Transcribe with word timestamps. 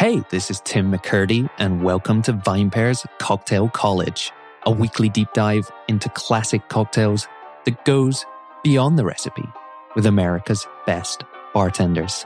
Hey, 0.00 0.22
this 0.30 0.50
is 0.50 0.62
Tim 0.62 0.90
McKirdy, 0.90 1.50
and 1.58 1.84
welcome 1.84 2.22
to 2.22 2.32
VinePair's 2.32 3.04
Cocktail 3.18 3.68
College, 3.68 4.32
a 4.64 4.70
weekly 4.70 5.10
deep 5.10 5.28
dive 5.34 5.70
into 5.88 6.08
classic 6.08 6.66
cocktails 6.70 7.28
that 7.66 7.84
goes 7.84 8.24
beyond 8.64 8.98
the 8.98 9.04
recipe 9.04 9.46
with 9.94 10.06
America's 10.06 10.66
best 10.86 11.24
bartenders. 11.52 12.24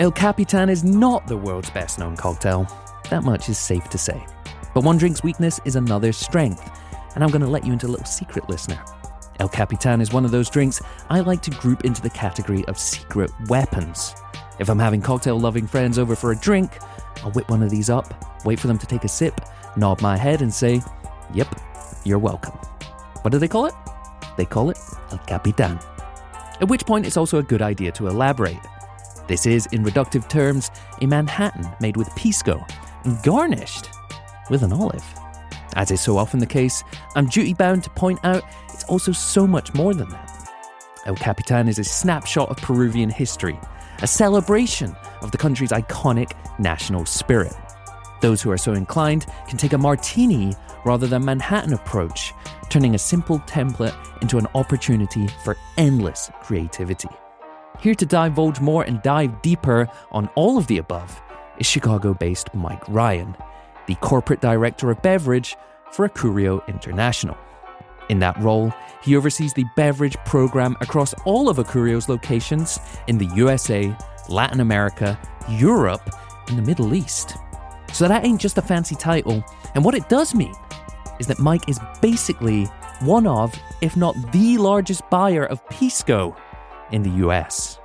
El 0.00 0.10
Capitan 0.10 0.70
is 0.70 0.82
not 0.82 1.26
the 1.26 1.36
world's 1.36 1.68
best 1.68 1.98
known 1.98 2.16
cocktail. 2.16 2.66
That 3.10 3.22
much 3.22 3.50
is 3.50 3.58
safe 3.58 3.86
to 3.90 3.98
say. 3.98 4.24
But 4.72 4.84
one 4.84 4.96
drink's 4.96 5.22
weakness 5.22 5.60
is 5.66 5.76
another's 5.76 6.16
strength, 6.16 6.70
and 7.16 7.22
I'm 7.22 7.28
going 7.28 7.42
to 7.42 7.48
let 7.48 7.66
you 7.66 7.74
into 7.74 7.86
a 7.86 7.92
little 7.92 8.06
secret, 8.06 8.48
listener. 8.48 8.82
El 9.40 9.50
Capitan 9.50 10.00
is 10.00 10.10
one 10.10 10.24
of 10.24 10.30
those 10.30 10.48
drinks 10.48 10.80
I 11.10 11.20
like 11.20 11.42
to 11.42 11.50
group 11.50 11.84
into 11.84 12.00
the 12.00 12.08
category 12.08 12.64
of 12.64 12.78
secret 12.78 13.30
weapons. 13.50 14.14
If 14.58 14.68
I'm 14.68 14.78
having 14.78 15.00
cocktail 15.00 15.38
loving 15.38 15.66
friends 15.66 15.98
over 15.98 16.16
for 16.16 16.32
a 16.32 16.36
drink, 16.36 16.78
I'll 17.22 17.30
whip 17.32 17.48
one 17.48 17.62
of 17.62 17.70
these 17.70 17.90
up, 17.90 18.44
wait 18.44 18.58
for 18.58 18.66
them 18.66 18.78
to 18.78 18.86
take 18.86 19.04
a 19.04 19.08
sip, 19.08 19.40
nod 19.76 20.02
my 20.02 20.16
head, 20.16 20.42
and 20.42 20.52
say, 20.52 20.82
Yep, 21.32 21.60
you're 22.04 22.18
welcome. 22.18 22.54
What 23.22 23.30
do 23.30 23.38
they 23.38 23.48
call 23.48 23.66
it? 23.66 23.74
They 24.36 24.44
call 24.44 24.70
it 24.70 24.78
El 25.12 25.18
Capitan. 25.18 25.78
At 26.60 26.68
which 26.68 26.84
point, 26.86 27.06
it's 27.06 27.16
also 27.16 27.38
a 27.38 27.42
good 27.42 27.62
idea 27.62 27.92
to 27.92 28.08
elaborate. 28.08 28.58
This 29.28 29.46
is, 29.46 29.66
in 29.66 29.84
reductive 29.84 30.28
terms, 30.28 30.70
a 31.00 31.06
Manhattan 31.06 31.68
made 31.80 31.96
with 31.96 32.14
pisco 32.16 32.64
and 33.04 33.22
garnished 33.22 33.90
with 34.50 34.62
an 34.62 34.72
olive. 34.72 35.04
As 35.76 35.90
is 35.90 36.00
so 36.00 36.16
often 36.16 36.40
the 36.40 36.46
case, 36.46 36.82
I'm 37.14 37.26
duty 37.26 37.54
bound 37.54 37.84
to 37.84 37.90
point 37.90 38.18
out 38.24 38.42
it's 38.72 38.84
also 38.84 39.12
so 39.12 39.46
much 39.46 39.74
more 39.74 39.94
than 39.94 40.08
that. 40.08 40.50
El 41.06 41.14
Capitan 41.14 41.68
is 41.68 41.78
a 41.78 41.84
snapshot 41.84 42.48
of 42.48 42.56
Peruvian 42.56 43.10
history, 43.10 43.58
a 44.00 44.06
celebration 44.06 44.94
of 45.22 45.30
the 45.30 45.38
country's 45.38 45.72
iconic 45.72 46.32
national 46.58 47.04
spirit. 47.04 47.54
Those 48.20 48.42
who 48.42 48.50
are 48.50 48.58
so 48.58 48.72
inclined 48.72 49.26
can 49.48 49.58
take 49.58 49.72
a 49.72 49.78
martini 49.78 50.54
rather 50.84 51.06
than 51.06 51.24
Manhattan 51.24 51.72
approach, 51.72 52.32
turning 52.68 52.94
a 52.94 52.98
simple 52.98 53.40
template 53.40 53.94
into 54.22 54.38
an 54.38 54.46
opportunity 54.54 55.28
for 55.44 55.56
endless 55.76 56.30
creativity. 56.42 57.08
Here 57.80 57.94
to 57.94 58.06
divulge 58.06 58.60
more 58.60 58.82
and 58.84 59.02
dive 59.02 59.42
deeper 59.42 59.88
on 60.10 60.28
all 60.34 60.58
of 60.58 60.66
the 60.66 60.78
above 60.78 61.20
is 61.58 61.66
Chicago 61.66 62.14
based 62.14 62.54
Mike 62.54 62.88
Ryan, 62.88 63.36
the 63.86 63.94
corporate 63.96 64.40
director 64.40 64.90
of 64.90 65.02
beverage 65.02 65.56
for 65.92 66.08
Acurio 66.08 66.66
International. 66.68 67.36
In 68.08 68.18
that 68.20 68.38
role, 68.38 68.72
he 69.02 69.16
oversees 69.16 69.52
the 69.52 69.64
beverage 69.76 70.16
program 70.24 70.76
across 70.80 71.14
all 71.24 71.48
of 71.48 71.58
Acurio's 71.58 72.08
locations 72.08 72.78
in 73.06 73.18
the 73.18 73.26
USA, 73.34 73.94
Latin 74.28 74.60
America, 74.60 75.18
Europe, 75.48 76.10
and 76.48 76.58
the 76.58 76.62
Middle 76.62 76.94
East. 76.94 77.36
So 77.92 78.08
that 78.08 78.24
ain't 78.24 78.40
just 78.40 78.58
a 78.58 78.62
fancy 78.62 78.94
title, 78.94 79.44
and 79.74 79.84
what 79.84 79.94
it 79.94 80.08
does 80.08 80.34
mean 80.34 80.54
is 81.18 81.26
that 81.26 81.38
Mike 81.38 81.68
is 81.68 81.80
basically 82.00 82.64
one 83.00 83.26
of, 83.26 83.54
if 83.80 83.96
not 83.96 84.14
the 84.32 84.58
largest 84.58 85.08
buyer 85.10 85.44
of 85.46 85.66
Pisco 85.68 86.36
in 86.92 87.02
the 87.02 87.26
US. 87.26 87.78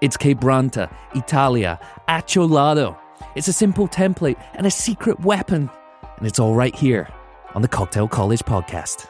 It's 0.00 0.16
Quebranta, 0.16 0.92
Italia, 1.14 1.78
Acholado. 2.08 2.98
It's 3.34 3.48
a 3.48 3.52
simple 3.52 3.88
template 3.88 4.36
and 4.54 4.66
a 4.66 4.70
secret 4.70 5.20
weapon, 5.20 5.70
and 6.18 6.26
it's 6.26 6.38
all 6.38 6.54
right 6.54 6.74
here 6.74 7.08
on 7.54 7.62
the 7.62 7.68
Cocktail 7.68 8.08
College 8.08 8.42
podcast. 8.44 9.08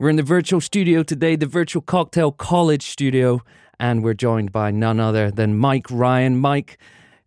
We're 0.00 0.08
in 0.08 0.16
the 0.16 0.22
virtual 0.22 0.62
studio 0.62 1.02
today, 1.02 1.36
the 1.36 1.44
virtual 1.44 1.82
Cocktail 1.82 2.32
College 2.32 2.86
studio, 2.86 3.42
and 3.78 4.02
we're 4.02 4.14
joined 4.14 4.50
by 4.50 4.70
none 4.70 4.98
other 4.98 5.30
than 5.30 5.58
Mike 5.58 5.88
Ryan. 5.90 6.38
Mike, 6.38 6.78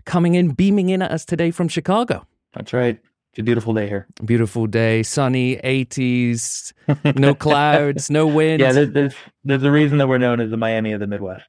coming 0.06 0.34
in, 0.34 0.56
beaming 0.56 0.90
in 0.90 1.04
at 1.04 1.12
us 1.12 1.24
today 1.24 1.52
from 1.52 1.68
Chicago. 1.68 2.26
That's 2.56 2.74
right. 2.74 3.00
It's 3.30 3.38
a 3.38 3.44
beautiful 3.44 3.76
day 3.76 3.88
here. 3.88 4.08
Beautiful 4.26 4.66
day, 4.66 5.04
sunny, 5.04 5.58
80s, 5.58 6.74
no 7.16 7.36
clouds, 7.36 8.10
no 8.10 8.26
wind. 8.26 8.60
Yeah, 8.60 8.72
there's, 8.72 8.92
there's, 8.92 9.14
there's 9.44 9.62
a 9.62 9.72
reason 9.72 10.00
that 10.00 10.08
we're 10.08 10.18
known 10.18 10.42
as 10.42 10.50
the 10.50 10.58
Miami 10.58 10.94
of 10.94 11.00
the 11.00 11.06
Midwest. 11.06 11.46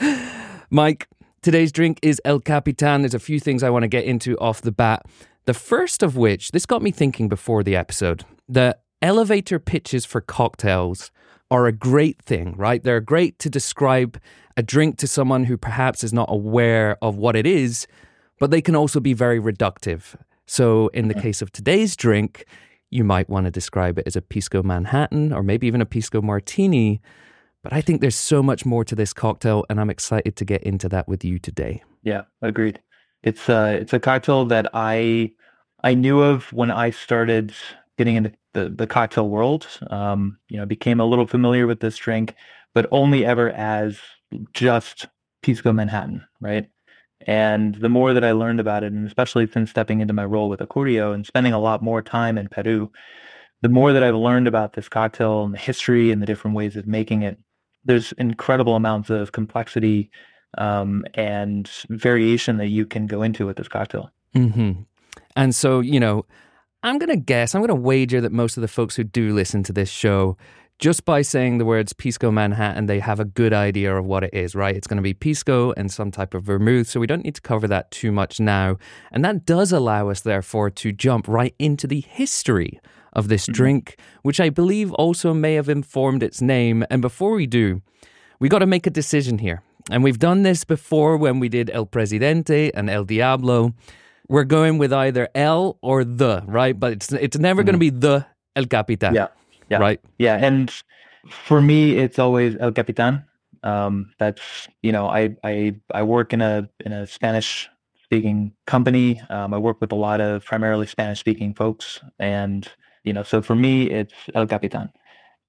Mike, 0.70 1.06
today's 1.42 1.70
drink 1.70 1.98
is 2.00 2.18
El 2.24 2.40
Capitan. 2.40 3.02
There's 3.02 3.12
a 3.12 3.18
few 3.18 3.38
things 3.38 3.62
I 3.62 3.68
want 3.68 3.82
to 3.82 3.88
get 3.88 4.04
into 4.06 4.38
off 4.38 4.62
the 4.62 4.72
bat. 4.72 5.04
The 5.44 5.52
first 5.52 6.02
of 6.02 6.16
which, 6.16 6.52
this 6.52 6.64
got 6.64 6.80
me 6.80 6.90
thinking 6.90 7.28
before 7.28 7.62
the 7.62 7.76
episode, 7.76 8.24
that 8.48 8.82
elevator 9.02 9.58
pitches 9.58 10.04
for 10.04 10.20
cocktails 10.20 11.10
are 11.50 11.66
a 11.66 11.72
great 11.72 12.22
thing, 12.22 12.54
right? 12.56 12.82
They're 12.82 13.00
great 13.00 13.38
to 13.40 13.50
describe 13.50 14.18
a 14.56 14.62
drink 14.62 14.96
to 14.98 15.06
someone 15.06 15.44
who 15.44 15.58
perhaps 15.58 16.02
is 16.02 16.12
not 16.12 16.30
aware 16.30 16.96
of 17.02 17.16
what 17.16 17.36
it 17.36 17.46
is, 17.46 17.86
but 18.38 18.50
they 18.50 18.62
can 18.62 18.74
also 18.74 19.00
be 19.00 19.12
very 19.12 19.40
reductive. 19.40 20.14
So, 20.46 20.88
in 20.88 21.08
the 21.08 21.14
case 21.14 21.42
of 21.42 21.52
today's 21.52 21.96
drink, 21.96 22.44
you 22.90 23.04
might 23.04 23.28
want 23.28 23.46
to 23.46 23.50
describe 23.50 23.98
it 23.98 24.06
as 24.06 24.16
a 24.16 24.22
Pisco 24.22 24.62
Manhattan 24.62 25.32
or 25.32 25.42
maybe 25.42 25.66
even 25.66 25.80
a 25.80 25.86
Pisco 25.86 26.20
Martini. 26.20 27.00
But 27.62 27.72
I 27.72 27.80
think 27.80 28.00
there's 28.00 28.16
so 28.16 28.42
much 28.42 28.66
more 28.66 28.84
to 28.84 28.94
this 28.94 29.12
cocktail, 29.12 29.64
and 29.70 29.80
I'm 29.80 29.90
excited 29.90 30.36
to 30.36 30.44
get 30.44 30.62
into 30.62 30.88
that 30.88 31.06
with 31.06 31.24
you 31.24 31.38
today. 31.38 31.82
Yeah, 32.02 32.22
agreed. 32.42 32.80
It's 33.22 33.48
uh, 33.48 33.78
it's 33.80 33.92
a 33.92 34.00
cocktail 34.00 34.44
that 34.46 34.68
I 34.74 35.32
I 35.84 35.94
knew 35.94 36.20
of 36.20 36.52
when 36.52 36.70
I 36.70 36.90
started 36.90 37.54
getting 38.02 38.16
into 38.16 38.32
the, 38.52 38.68
the 38.68 38.86
cocktail 38.86 39.28
world. 39.28 39.68
Um, 39.90 40.38
you 40.48 40.58
know, 40.58 40.66
became 40.66 40.98
a 40.98 41.06
little 41.06 41.26
familiar 41.26 41.68
with 41.68 41.78
this 41.78 41.96
drink, 41.96 42.34
but 42.74 42.88
only 42.90 43.24
ever 43.24 43.50
as 43.50 43.98
just 44.52 45.06
Pisco 45.42 45.72
Manhattan, 45.72 46.24
right? 46.40 46.68
And 47.28 47.76
the 47.76 47.88
more 47.88 48.12
that 48.12 48.24
I 48.24 48.32
learned 48.32 48.58
about 48.58 48.82
it, 48.82 48.92
and 48.92 49.06
especially 49.06 49.46
since 49.46 49.70
stepping 49.70 50.00
into 50.00 50.12
my 50.12 50.24
role 50.24 50.48
with 50.48 50.58
Acurio 50.58 51.14
and 51.14 51.24
spending 51.24 51.52
a 51.52 51.60
lot 51.60 51.80
more 51.80 52.02
time 52.02 52.36
in 52.36 52.48
Peru, 52.48 52.90
the 53.60 53.68
more 53.68 53.92
that 53.92 54.02
I've 54.02 54.16
learned 54.16 54.48
about 54.48 54.72
this 54.72 54.88
cocktail 54.88 55.44
and 55.44 55.54
the 55.54 55.58
history 55.58 56.10
and 56.10 56.20
the 56.20 56.26
different 56.26 56.56
ways 56.56 56.74
of 56.74 56.88
making 56.88 57.22
it, 57.22 57.38
there's 57.84 58.10
incredible 58.12 58.74
amounts 58.74 59.10
of 59.10 59.30
complexity 59.30 60.10
um, 60.58 61.04
and 61.14 61.70
variation 61.88 62.56
that 62.56 62.68
you 62.68 62.84
can 62.84 63.06
go 63.06 63.22
into 63.22 63.46
with 63.46 63.56
this 63.56 63.68
cocktail. 63.68 64.10
Mm-hmm. 64.34 64.82
And 65.36 65.54
so, 65.54 65.78
you 65.78 66.00
know, 66.00 66.26
I'm 66.84 66.98
going 66.98 67.10
to 67.10 67.16
guess, 67.16 67.54
I'm 67.54 67.60
going 67.60 67.68
to 67.68 67.74
wager 67.76 68.20
that 68.20 68.32
most 68.32 68.56
of 68.56 68.60
the 68.60 68.68
folks 68.68 68.96
who 68.96 69.04
do 69.04 69.32
listen 69.32 69.62
to 69.64 69.72
this 69.72 69.88
show, 69.88 70.36
just 70.80 71.04
by 71.04 71.22
saying 71.22 71.58
the 71.58 71.64
words 71.64 71.92
Pisco 71.92 72.32
Manhattan, 72.32 72.86
they 72.86 72.98
have 72.98 73.20
a 73.20 73.24
good 73.24 73.52
idea 73.52 73.96
of 73.96 74.04
what 74.04 74.24
it 74.24 74.34
is, 74.34 74.56
right? 74.56 74.74
It's 74.74 74.88
going 74.88 74.96
to 74.96 75.02
be 75.02 75.14
Pisco 75.14 75.72
and 75.76 75.92
some 75.92 76.10
type 76.10 76.34
of 76.34 76.42
vermouth. 76.42 76.88
So 76.88 76.98
we 76.98 77.06
don't 77.06 77.24
need 77.24 77.36
to 77.36 77.40
cover 77.40 77.68
that 77.68 77.92
too 77.92 78.10
much 78.10 78.40
now. 78.40 78.78
And 79.12 79.24
that 79.24 79.46
does 79.46 79.70
allow 79.70 80.08
us, 80.08 80.22
therefore, 80.22 80.70
to 80.70 80.90
jump 80.90 81.28
right 81.28 81.54
into 81.60 81.86
the 81.86 82.00
history 82.00 82.80
of 83.12 83.28
this 83.28 83.44
mm-hmm. 83.44 83.52
drink, 83.52 83.96
which 84.22 84.40
I 84.40 84.50
believe 84.50 84.92
also 84.94 85.32
may 85.32 85.54
have 85.54 85.68
informed 85.68 86.24
its 86.24 86.42
name. 86.42 86.84
And 86.90 87.00
before 87.00 87.34
we 87.34 87.46
do, 87.46 87.80
we 88.40 88.48
got 88.48 88.58
to 88.58 88.66
make 88.66 88.88
a 88.88 88.90
decision 88.90 89.38
here. 89.38 89.62
And 89.88 90.02
we've 90.02 90.18
done 90.18 90.42
this 90.42 90.64
before 90.64 91.16
when 91.16 91.38
we 91.38 91.48
did 91.48 91.70
El 91.70 91.86
Presidente 91.86 92.72
and 92.72 92.90
El 92.90 93.04
Diablo 93.04 93.72
we're 94.28 94.44
going 94.44 94.78
with 94.78 94.92
either 94.92 95.28
El 95.34 95.78
or 95.82 96.04
the, 96.04 96.42
right? 96.46 96.78
But 96.78 96.92
it's 96.92 97.12
it's 97.12 97.38
never 97.38 97.62
mm. 97.62 97.66
going 97.66 97.74
to 97.74 97.78
be 97.78 97.90
the 97.90 98.26
El 98.56 98.66
Capitan. 98.66 99.14
Yeah. 99.14 99.28
Yeah. 99.68 99.78
Right. 99.78 100.00
Yeah. 100.18 100.36
And 100.36 100.72
for 101.28 101.60
me, 101.62 101.96
it's 101.96 102.18
always 102.18 102.56
El 102.60 102.72
Capitan. 102.72 103.24
Um, 103.62 104.12
that's 104.18 104.68
you 104.82 104.92
know, 104.92 105.06
I 105.06 105.36
I 105.44 105.76
I 105.92 106.02
work 106.02 106.32
in 106.32 106.40
a 106.40 106.68
in 106.84 106.92
a 106.92 107.06
Spanish 107.06 107.68
speaking 108.04 108.52
company. 108.66 109.20
Um, 109.30 109.54
I 109.54 109.58
work 109.58 109.80
with 109.80 109.92
a 109.92 109.96
lot 109.96 110.20
of 110.20 110.44
primarily 110.44 110.86
Spanish 110.86 111.20
speaking 111.20 111.54
folks, 111.54 112.00
and 112.18 112.68
you 113.04 113.12
know, 113.12 113.22
so 113.22 113.40
for 113.40 113.54
me, 113.54 113.90
it's 113.90 114.14
El 114.34 114.46
Capitan. 114.46 114.90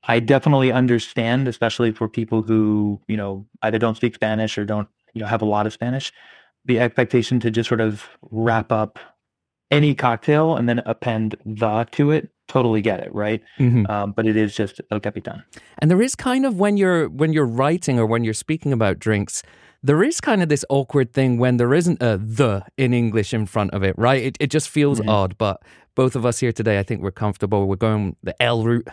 I 0.06 0.20
definitely 0.20 0.72
understand, 0.72 1.48
especially 1.48 1.92
for 1.92 2.08
people 2.08 2.42
who 2.42 3.02
you 3.08 3.18
know 3.18 3.46
either 3.64 3.80
don't 3.80 3.96
speak 3.96 4.16
Spanish 4.16 4.58
or 4.58 4.66
don't 4.66 4.88
you 5.14 5.22
know 5.22 5.28
have 5.28 5.42
a 5.42 5.46
lot 5.46 5.66
of 5.66 5.74
Spanish 5.74 6.14
the 6.66 6.80
expectation 6.80 7.40
to 7.40 7.52
just 7.52 7.68
sort 7.68 7.82
of 7.82 8.08
wrap 8.32 8.72
up 8.72 9.00
any 9.72 9.96
cocktail 9.96 10.56
and 10.56 10.70
then 10.70 10.80
append 10.86 11.36
the 11.46 11.88
to 11.92 12.12
it 12.12 12.30
totally 12.48 12.82
get 12.82 13.00
it 13.00 13.14
right 13.14 13.42
mm-hmm. 13.58 13.90
um, 13.90 14.12
but 14.12 14.28
it 14.28 14.36
is 14.36 14.56
just 14.56 14.82
el 14.92 15.00
capitan 15.00 15.44
and 15.80 15.90
there 15.90 16.02
is 16.02 16.16
kind 16.16 16.46
of 16.46 16.60
when 16.60 16.78
you're 16.78 17.08
when 17.10 17.34
you're 17.34 17.46
writing 17.46 17.98
or 17.98 18.06
when 18.06 18.24
you're 18.24 18.34
speaking 18.34 18.74
about 18.74 19.00
drinks 19.00 19.42
there 19.82 20.04
is 20.04 20.22
kind 20.22 20.44
of 20.44 20.50
this 20.50 20.64
awkward 20.70 21.14
thing 21.14 21.38
when 21.38 21.58
there 21.58 21.74
isn't 21.74 22.02
a 22.02 22.18
the 22.18 22.64
in 22.78 22.94
english 22.94 23.34
in 23.34 23.46
front 23.46 23.72
of 23.74 23.82
it 23.82 23.98
right 23.98 24.22
it, 24.22 24.38
it 24.40 24.48
just 24.48 24.70
feels 24.70 25.00
mm-hmm. 25.00 25.10
odd 25.10 25.38
but 25.38 25.62
both 25.96 26.16
of 26.16 26.26
us 26.26 26.40
here 26.40 26.52
today 26.52 26.78
i 26.78 26.84
think 26.84 27.02
we're 27.02 27.12
comfortable 27.12 27.68
we're 27.68 27.76
going 27.76 28.16
the 28.22 28.40
el 28.42 28.64
route 28.64 28.88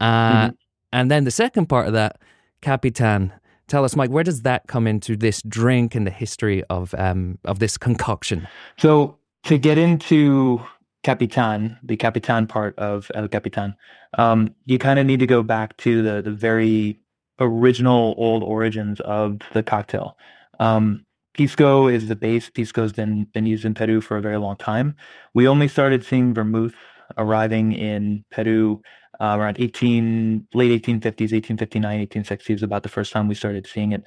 uh, 0.00 0.46
mm-hmm. 0.46 0.54
and 0.92 1.10
then 1.10 1.24
the 1.24 1.30
second 1.30 1.66
part 1.66 1.86
of 1.86 1.92
that 1.92 2.20
capitan 2.60 3.32
Tell 3.68 3.84
us, 3.84 3.94
Mike, 3.94 4.10
where 4.10 4.24
does 4.24 4.42
that 4.42 4.66
come 4.66 4.86
into 4.86 5.16
this 5.16 5.42
drink 5.42 5.94
and 5.94 6.06
the 6.06 6.10
history 6.10 6.64
of 6.64 6.94
um, 6.96 7.38
of 7.44 7.58
this 7.58 7.76
concoction? 7.76 8.48
So 8.78 9.18
to 9.44 9.58
get 9.58 9.78
into 9.78 10.62
Capitan, 11.04 11.78
the 11.82 11.96
Capitan 11.96 12.46
part 12.46 12.78
of 12.78 13.10
El 13.14 13.28
Capitan, 13.28 13.74
um, 14.16 14.54
you 14.64 14.78
kind 14.78 14.98
of 14.98 15.06
need 15.06 15.20
to 15.20 15.26
go 15.26 15.42
back 15.42 15.76
to 15.78 16.02
the 16.02 16.22
the 16.22 16.30
very 16.30 16.98
original 17.40 18.14
old 18.16 18.42
origins 18.42 19.00
of 19.00 19.38
the 19.52 19.62
cocktail. 19.62 20.16
Um, 20.58 21.04
Pisco 21.34 21.86
is 21.86 22.08
the 22.08 22.16
base. 22.16 22.50
Pisco's 22.50 22.92
been 22.92 23.24
been 23.34 23.46
used 23.46 23.64
in 23.64 23.74
Peru 23.74 24.00
for 24.00 24.16
a 24.16 24.22
very 24.22 24.38
long 24.38 24.56
time. 24.56 24.96
We 25.34 25.46
only 25.46 25.68
started 25.68 26.04
seeing 26.04 26.34
vermouth 26.34 26.74
arriving 27.16 27.72
in 27.72 28.24
Peru 28.30 28.82
uh, 29.20 29.36
around 29.38 29.56
18 29.60 30.46
late 30.54 30.82
1850s, 30.82 31.32
1859, 31.32 32.06
1860s 32.06 32.62
about 32.62 32.82
the 32.82 32.88
first 32.88 33.12
time 33.12 33.28
we 33.28 33.34
started 33.34 33.66
seeing 33.66 33.92
it. 33.92 34.04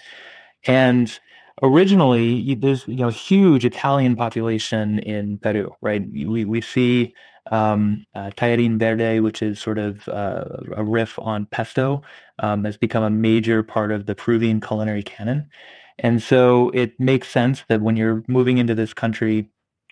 And 0.66 1.20
originally, 1.64 2.56
there's 2.56 2.88
you 2.88 2.96
know 2.96 3.10
huge 3.10 3.66
Italian 3.66 4.16
population 4.16 5.00
in 5.00 5.38
Peru, 5.40 5.72
right? 5.82 6.04
We 6.12 6.46
we 6.46 6.62
see 6.62 7.14
um, 7.52 8.06
uh, 8.16 8.32
Tallarín 8.38 8.78
Verde, 8.78 9.20
which 9.20 9.42
is 9.42 9.60
sort 9.60 9.80
of 9.80 10.08
uh, 10.08 10.46
a 10.76 10.84
riff 10.84 11.18
on 11.20 11.46
pesto, 11.48 12.02
um, 12.40 12.64
has 12.66 12.78
become 12.78 13.04
a 13.04 13.10
major 13.10 13.64
part 13.64 13.92
of 13.92 14.06
the 14.06 14.16
Peruvian 14.16 14.62
culinary 14.62 15.04
canon. 15.04 15.50
And 16.00 16.22
so 16.22 16.70
it 16.70 17.00
makes 17.00 17.30
sense 17.30 17.64
that 17.68 17.82
when 17.82 17.96
you're 17.96 18.24
moving 18.28 18.58
into 18.58 18.76
this 18.76 18.94
country, 18.94 19.48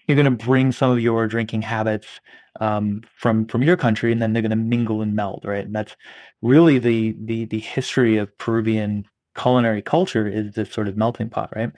you're 0.09 0.15
going 0.17 0.37
to 0.37 0.45
bring 0.45 0.71
some 0.73 0.91
of 0.91 0.99
your 0.99 1.27
drinking 1.27 1.61
habits 1.63 2.07
um, 2.59 3.01
from 3.17 3.45
from 3.47 3.63
your 3.63 3.77
country, 3.77 4.11
and 4.11 4.21
then 4.21 4.33
they're 4.33 4.41
going 4.41 4.49
to 4.51 4.55
mingle 4.57 5.01
and 5.01 5.15
meld, 5.15 5.43
right? 5.45 5.65
And 5.65 5.75
that's 5.75 5.95
really 6.41 6.79
the 6.79 7.15
the 7.23 7.45
the 7.45 7.59
history 7.59 8.17
of 8.17 8.35
Peruvian 8.39 9.05
culinary 9.37 9.81
culture 9.81 10.27
is 10.27 10.53
this 10.55 10.71
sort 10.71 10.87
of 10.87 10.97
melting 10.97 11.29
pot, 11.29 11.51
right? 11.55 11.71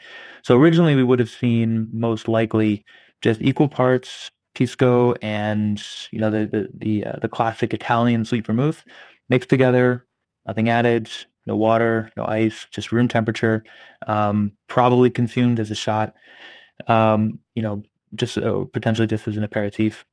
So 0.44 0.58
originally 0.58 0.96
we 0.96 1.04
would 1.04 1.20
have 1.20 1.30
seen 1.30 1.90
most 1.94 2.28
likely 2.28 2.86
just 3.22 3.42
equal 3.42 3.68
parts 3.68 4.32
pisco 4.56 5.14
and 5.22 5.82
you 6.12 6.20
know 6.20 6.30
the 6.30 6.46
the 6.46 6.70
the, 6.74 7.06
uh, 7.06 7.20
the 7.22 7.30
classic 7.30 7.74
Italian 7.74 8.26
sweet 8.26 8.46
vermouth 8.46 8.84
mixed 9.30 9.50
together, 9.50 10.06
nothing 10.48 10.70
added, 10.70 11.10
no 11.46 11.56
water, 11.56 12.12
no 12.18 12.26
ice, 12.26 12.68
just 12.72 12.92
room 12.92 13.08
temperature. 13.08 13.64
Um, 14.08 14.54
probably 14.68 15.10
consumed 15.10 15.60
as 15.60 15.72
a 15.72 15.76
shot. 15.76 16.14
Um, 16.88 17.40
you 17.56 17.62
know, 17.64 17.84
just 18.16 18.38
uh, 18.38 18.66
potentially 18.74 19.08
just 19.08 19.28
as 19.28 19.38
an 19.38 19.44
aperitif. 19.44 20.06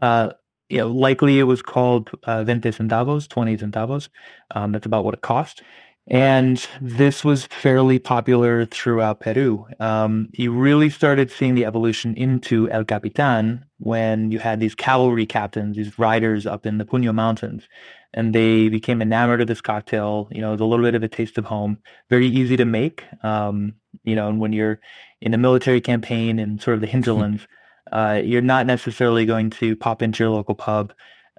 Uh, 0.00 0.30
you 0.68 0.78
know, 0.78 0.88
likely 0.88 1.38
it 1.38 1.44
was 1.44 1.62
called 1.62 2.10
uh, 2.24 2.44
20 2.44 2.70
centavos, 2.70 3.28
20 3.28 3.56
centavos. 3.58 4.08
Um, 4.54 4.72
that's 4.72 4.86
about 4.86 5.04
what 5.04 5.14
it 5.14 5.20
cost. 5.20 5.62
And 6.08 6.66
this 6.80 7.24
was 7.24 7.46
fairly 7.46 7.98
popular 7.98 8.66
throughout 8.66 9.20
Peru. 9.20 9.66
Um, 9.78 10.28
you 10.32 10.50
really 10.50 10.90
started 10.90 11.30
seeing 11.30 11.54
the 11.54 11.64
evolution 11.64 12.14
into 12.16 12.68
El 12.70 12.84
Capitan 12.84 13.64
when 13.78 14.32
you 14.32 14.40
had 14.40 14.58
these 14.58 14.74
cavalry 14.74 15.26
captains, 15.26 15.76
these 15.76 15.98
riders 15.98 16.44
up 16.44 16.66
in 16.66 16.78
the 16.78 16.84
Puno 16.84 17.14
Mountains, 17.14 17.68
and 18.14 18.34
they 18.34 18.68
became 18.68 19.00
enamored 19.00 19.42
of 19.42 19.46
this 19.46 19.60
cocktail. 19.60 20.28
You 20.32 20.40
know, 20.40 20.48
it 20.48 20.52
was 20.52 20.60
a 20.60 20.64
little 20.64 20.84
bit 20.84 20.96
of 20.96 21.04
a 21.04 21.08
taste 21.08 21.38
of 21.38 21.44
home, 21.44 21.78
very 22.10 22.26
easy 22.26 22.56
to 22.56 22.64
make. 22.64 23.04
Um, 23.22 23.74
you 24.02 24.16
know, 24.16 24.28
and 24.28 24.40
when 24.40 24.52
you're 24.52 24.80
in 25.22 25.34
a 25.34 25.38
military 25.38 25.80
campaign 25.80 26.38
in 26.38 26.58
sort 26.58 26.74
of 26.74 26.80
the 26.80 26.86
hinterlands, 26.94 27.46
uh, 27.90 28.20
you're 28.22 28.42
not 28.42 28.66
necessarily 28.66 29.24
going 29.26 29.50
to 29.50 29.76
pop 29.76 30.02
into 30.02 30.24
your 30.24 30.30
local 30.30 30.54
pub 30.54 30.92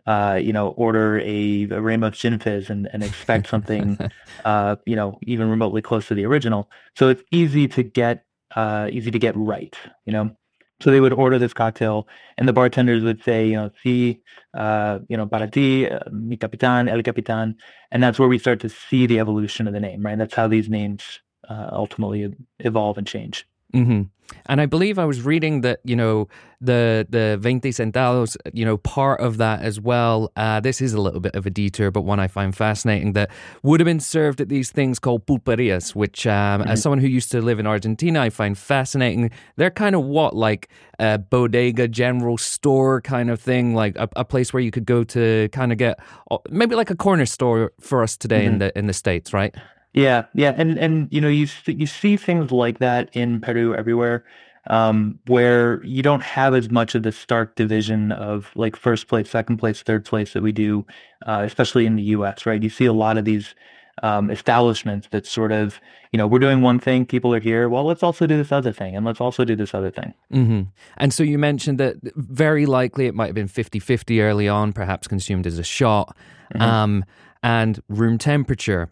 uh, 0.06 0.38
you 0.41 0.51
know, 0.51 0.69
order 0.69 1.19
a, 1.19 1.63
a 1.71 1.81
Ramos 1.81 2.18
Gin 2.18 2.39
Fizz 2.39 2.69
and, 2.69 2.89
and 2.91 3.03
expect 3.03 3.47
something, 3.47 3.97
uh, 4.45 4.75
you 4.85 4.95
know, 4.95 5.18
even 5.24 5.50
remotely 5.50 5.81
close 5.81 6.07
to 6.07 6.15
the 6.15 6.25
original. 6.25 6.69
So 6.97 7.09
it's 7.09 7.24
easy 7.31 7.68
to 7.69 7.83
get, 7.83 8.25
uh, 8.56 8.89
easy 8.91 9.12
to 9.12 9.19
get 9.19 9.35
right, 9.38 9.75
you 10.06 10.13
know. 10.13 10.35
So 10.81 10.91
they 10.91 11.00
would 11.00 11.13
order 11.13 11.39
this 11.39 11.53
cocktail, 11.53 12.09
and 12.38 12.47
the 12.47 12.51
bartenders 12.51 13.03
would 13.03 13.24
say, 13.24 13.47
you 13.47 13.56
know, 13.56 13.71
si, 13.81 14.21
uh, 14.53 15.00
you 15.07 15.15
know, 15.15 15.25
para 15.25 15.47
ti, 15.50 15.89
uh, 15.89 16.00
mi 16.12 16.35
capitan, 16.35 16.89
el 16.89 17.01
capitan, 17.03 17.56
and 17.89 18.03
that's 18.03 18.19
where 18.19 18.27
we 18.27 18.38
start 18.38 18.59
to 18.62 18.69
see 18.69 19.06
the 19.06 19.19
evolution 19.19 19.65
of 19.68 19.74
the 19.74 19.80
name, 19.80 20.03
right? 20.06 20.18
That's 20.18 20.33
how 20.33 20.50
these 20.50 20.68
names 20.68 21.21
uh, 21.47 21.69
ultimately 21.71 22.33
evolve 22.59 22.97
and 22.97 23.07
change. 23.07 23.47
Mm-hmm. 23.74 24.04
And 24.46 24.62
I 24.62 24.66
believe 24.66 24.98
I 25.00 25.06
was 25.06 25.22
reading 25.22 25.62
that 25.62 25.80
you 25.84 25.96
know 25.96 26.28
the 26.64 27.06
the 27.10 27.38
veinte 27.40 27.64
centavos, 27.64 28.38
you 28.54 28.66
know, 28.66 28.78
part 28.78 29.20
of 29.20 29.38
that 29.38 29.62
as 29.62 29.80
well. 29.80 30.31
Uh, 30.36 30.60
this 30.60 30.81
is 30.81 30.94
a 30.94 31.02
little 31.02 31.20
bit 31.20 31.36
of 31.36 31.46
a 31.46 31.50
detour, 31.50 31.92
but 31.92 32.02
one 32.02 32.20
I 32.20 32.28
find 32.28 32.56
fascinating 32.56 33.14
that 33.14 33.30
would 33.64 33.80
have 33.80 33.86
been 33.86 34.00
served 34.00 34.42
at 34.42 34.50
these 34.50 34.72
things 34.72 34.98
called 35.00 35.25
pulperias, 35.25 35.94
which, 35.94 36.25
um, 36.25 36.62
mm-hmm. 36.62 36.70
as 36.70 36.81
someone 36.81 37.00
who 37.00 37.08
used 37.08 37.31
to 37.31 37.42
live 37.42 37.60
in 37.60 37.68
Argentina, 37.68 38.22
I 38.22 38.30
find 38.30 38.58
fascinating. 38.58 39.31
They're 39.58 39.72
kind 39.72 39.96
of 39.96 40.04
what 40.04 40.36
like 40.36 40.69
a 41.00 41.18
bodega, 41.18 41.88
general 41.88 42.38
store 42.38 43.02
kind 43.02 43.30
of 43.30 43.42
thing, 43.42 43.76
like 43.76 43.96
a, 43.98 44.08
a 44.16 44.26
place 44.26 44.54
where 44.54 44.62
you 44.62 44.72
could 44.72 44.86
go 44.86 45.04
to 45.04 45.50
kind 45.52 45.72
of 45.72 45.78
get 45.78 46.00
uh, 46.31 46.38
maybe 46.50 46.76
like 46.76 46.90
a 46.90 46.96
corner 46.96 47.26
store 47.26 47.74
for 47.80 48.04
us 48.04 48.16
today 48.16 48.46
mm-hmm. 48.46 48.54
in 48.54 48.60
the 48.60 48.78
in 48.78 48.88
the 48.88 48.94
states, 48.94 49.34
right? 49.34 49.54
Yeah, 49.94 50.25
yeah, 50.34 50.54
and 50.57 50.78
and 50.80 51.07
you 51.12 51.22
know 51.22 51.28
you 51.28 51.48
you 51.68 51.86
see 51.86 52.18
things 52.18 52.51
like 52.51 52.80
that 52.80 53.10
in 53.13 53.40
Peru 53.40 53.75
everywhere, 53.75 54.25
um, 54.68 55.19
where 55.28 55.84
you 55.84 56.01
don't 56.01 56.24
have 56.24 56.56
as 56.56 56.72
much 56.72 56.95
of 56.95 57.04
the 57.04 57.12
stark 57.12 57.56
division 57.56 58.12
of 58.12 58.51
like 58.56 58.75
first 58.75 59.07
place, 59.07 59.30
second 59.30 59.57
place, 59.57 59.84
third 59.84 60.04
place 60.04 60.34
that 60.34 60.42
we 60.42 60.51
do, 60.51 60.86
uh, 61.28 61.44
especially 61.45 61.86
in 61.86 61.95
the 61.95 62.04
U.S. 62.04 62.48
Right? 62.48 62.62
You 62.62 62.69
see 62.69 62.86
a 62.86 62.94
lot 62.94 63.19
of 63.19 63.25
these 63.25 63.54
um, 64.01 64.31
establishments 64.31 65.10
that 65.12 65.28
sort 65.28 65.51
of 65.51 65.80
you 66.12 66.18
know 66.18 66.25
we're 66.25 66.40
doing 66.40 66.62
one 66.62 66.80
thing, 66.80 67.06
people 67.06 67.31
are 67.36 67.40
here. 67.40 67.69
Well, 67.69 67.84
let's 67.84 68.01
also 68.01 68.25
do 68.25 68.36
this 68.36 68.51
other 68.51 68.72
thing, 68.72 68.95
and 68.95 69.06
let's 69.06 69.22
also 69.22 69.45
do 69.45 69.56
this 69.56 69.75
other 69.75 69.92
thing. 69.92 70.16
Mm-hmm. 70.34 70.62
And 70.98 71.13
so 71.13 71.22
you 71.22 71.38
mentioned 71.38 71.78
that 71.80 71.98
very 72.16 72.66
likely 72.66 73.06
it 73.06 73.13
might 73.13 73.28
have 73.28 73.36
been 73.36 73.48
50-50 73.48 74.24
early 74.24 74.50
on, 74.50 74.74
perhaps 74.74 75.07
consumed 75.07 75.45
as 75.45 75.60
a 75.60 75.63
shot, 75.63 76.18
mm-hmm. 76.51 76.62
um, 76.63 77.06
and 77.44 77.80
room 77.90 78.18
temperature. 78.18 78.92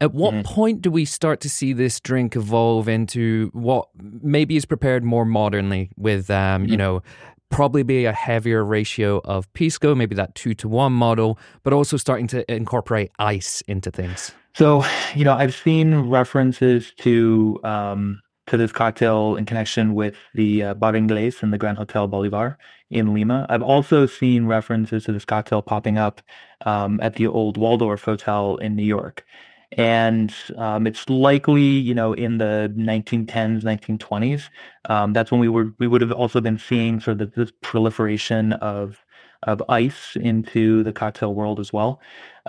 At 0.00 0.12
what 0.12 0.34
mm-hmm. 0.34 0.42
point 0.42 0.82
do 0.82 0.90
we 0.90 1.06
start 1.06 1.40
to 1.40 1.48
see 1.48 1.72
this 1.72 2.00
drink 2.00 2.36
evolve 2.36 2.86
into 2.86 3.50
what 3.54 3.88
maybe 4.22 4.56
is 4.56 4.66
prepared 4.66 5.02
more 5.02 5.24
modernly 5.24 5.90
with, 5.96 6.30
um, 6.30 6.62
mm-hmm. 6.62 6.70
you 6.72 6.76
know, 6.76 7.02
probably 7.48 7.82
be 7.82 8.04
a 8.04 8.12
heavier 8.12 8.62
ratio 8.62 9.20
of 9.24 9.50
pisco, 9.54 9.94
maybe 9.94 10.14
that 10.14 10.34
two 10.34 10.52
to 10.54 10.68
one 10.68 10.92
model, 10.92 11.38
but 11.62 11.72
also 11.72 11.96
starting 11.96 12.26
to 12.26 12.52
incorporate 12.52 13.10
ice 13.18 13.62
into 13.62 13.90
things? 13.90 14.32
So, 14.54 14.84
you 15.14 15.24
know, 15.24 15.32
I've 15.32 15.54
seen 15.54 15.94
references 16.10 16.92
to 16.98 17.58
um, 17.64 18.20
to 18.48 18.56
this 18.56 18.72
cocktail 18.72 19.36
in 19.36 19.44
connection 19.44 19.94
with 19.94 20.14
the 20.34 20.62
uh, 20.62 20.74
Bar 20.74 20.92
Inglés 20.92 21.42
and 21.42 21.52
the 21.52 21.58
Grand 21.58 21.78
Hotel 21.78 22.06
Bolivar 22.06 22.58
in 22.90 23.12
Lima. 23.12 23.46
I've 23.48 23.62
also 23.62 24.06
seen 24.06 24.46
references 24.46 25.04
to 25.04 25.12
this 25.12 25.24
cocktail 25.24 25.62
popping 25.62 25.98
up 25.98 26.22
um, 26.64 27.00
at 27.02 27.16
the 27.16 27.26
old 27.26 27.56
Waldorf 27.56 28.02
Hotel 28.02 28.56
in 28.56 28.76
New 28.76 28.84
York 28.84 29.24
and 29.72 30.34
um, 30.56 30.86
it's 30.86 31.08
likely 31.08 31.62
you 31.62 31.94
know 31.94 32.12
in 32.12 32.38
the 32.38 32.72
1910s 32.76 33.62
1920s 33.62 34.48
um, 34.88 35.12
that's 35.12 35.30
when 35.30 35.40
we 35.40 35.48
were 35.48 35.72
we 35.78 35.86
would 35.86 36.00
have 36.00 36.12
also 36.12 36.40
been 36.40 36.58
seeing 36.58 37.00
sort 37.00 37.20
of 37.20 37.34
this 37.34 37.52
proliferation 37.62 38.52
of 38.54 39.04
of 39.42 39.62
ice 39.68 40.16
into 40.16 40.82
the 40.82 40.92
cocktail 40.92 41.34
world 41.34 41.60
as 41.60 41.72
well. 41.72 42.00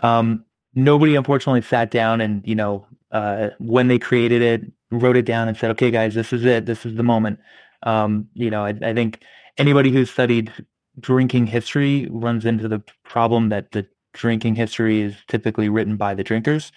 Um, 0.03 0.43
nobody 0.75 1.15
unfortunately 1.15 1.61
sat 1.61 1.91
down 1.91 2.21
and 2.21 2.45
you 2.45 2.55
know 2.55 2.85
uh, 3.11 3.49
when 3.59 3.87
they 3.87 3.99
created 3.99 4.41
it 4.41 4.71
wrote 4.91 5.17
it 5.17 5.25
down 5.25 5.47
and 5.47 5.57
said 5.57 5.71
okay 5.71 5.91
guys 5.91 6.15
this 6.15 6.33
is 6.33 6.45
it. 6.45 6.65
This 6.65 6.85
is 6.85 6.95
the 6.95 7.03
moment. 7.03 7.39
Um, 7.83 8.27
you 8.33 8.49
know 8.49 8.65
I, 8.65 8.73
I 8.81 8.93
think 8.93 9.21
anybody 9.57 9.91
who's 9.91 10.09
studied 10.09 10.51
drinking 10.99 11.47
history 11.47 12.07
runs 12.09 12.45
into 12.45 12.67
the 12.67 12.81
problem 13.03 13.49
that 13.49 13.71
the 13.71 13.87
drinking 14.17 14.55
history 14.55 15.01
is 15.01 15.15
typically 15.27 15.69
written 15.69 15.95
by 15.95 16.13
the 16.13 16.23
drinkers 16.23 16.71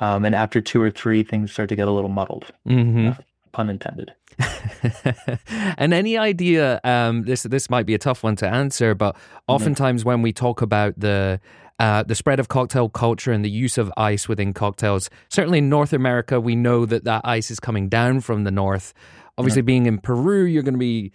um, 0.00 0.24
and 0.24 0.34
after 0.34 0.60
two 0.60 0.82
or 0.82 0.90
three, 0.90 1.22
things 1.22 1.52
start 1.52 1.68
to 1.68 1.76
get 1.76 1.88
a 1.88 1.90
little 1.92 2.10
muddled. 2.10 2.46
Mm-hmm. 2.66 3.08
Uh, 3.08 3.14
pun 3.52 3.70
intended. 3.70 4.12
and 5.78 5.94
any 5.94 6.18
idea? 6.18 6.80
Um, 6.82 7.22
this 7.22 7.44
this 7.44 7.70
might 7.70 7.86
be 7.86 7.94
a 7.94 7.98
tough 7.98 8.24
one 8.24 8.34
to 8.36 8.48
answer, 8.48 8.94
but 8.94 9.14
mm-hmm. 9.14 9.54
oftentimes 9.54 10.04
when 10.04 10.22
we 10.22 10.32
talk 10.32 10.62
about 10.62 10.98
the 10.98 11.40
uh, 11.78 12.02
the 12.02 12.16
spread 12.16 12.40
of 12.40 12.48
cocktail 12.48 12.88
culture 12.88 13.30
and 13.30 13.44
the 13.44 13.50
use 13.50 13.78
of 13.78 13.92
ice 13.96 14.28
within 14.28 14.52
cocktails, 14.52 15.08
certainly 15.28 15.58
in 15.58 15.68
North 15.68 15.92
America, 15.92 16.40
we 16.40 16.56
know 16.56 16.86
that 16.86 17.04
that 17.04 17.20
ice 17.24 17.50
is 17.50 17.60
coming 17.60 17.88
down 17.88 18.20
from 18.20 18.42
the 18.44 18.50
north. 18.50 18.92
Obviously, 19.38 19.62
being 19.62 19.86
in 19.86 19.98
Peru, 19.98 20.44
you're 20.44 20.62
going 20.62 20.74
to 20.74 20.78
be 20.78 21.12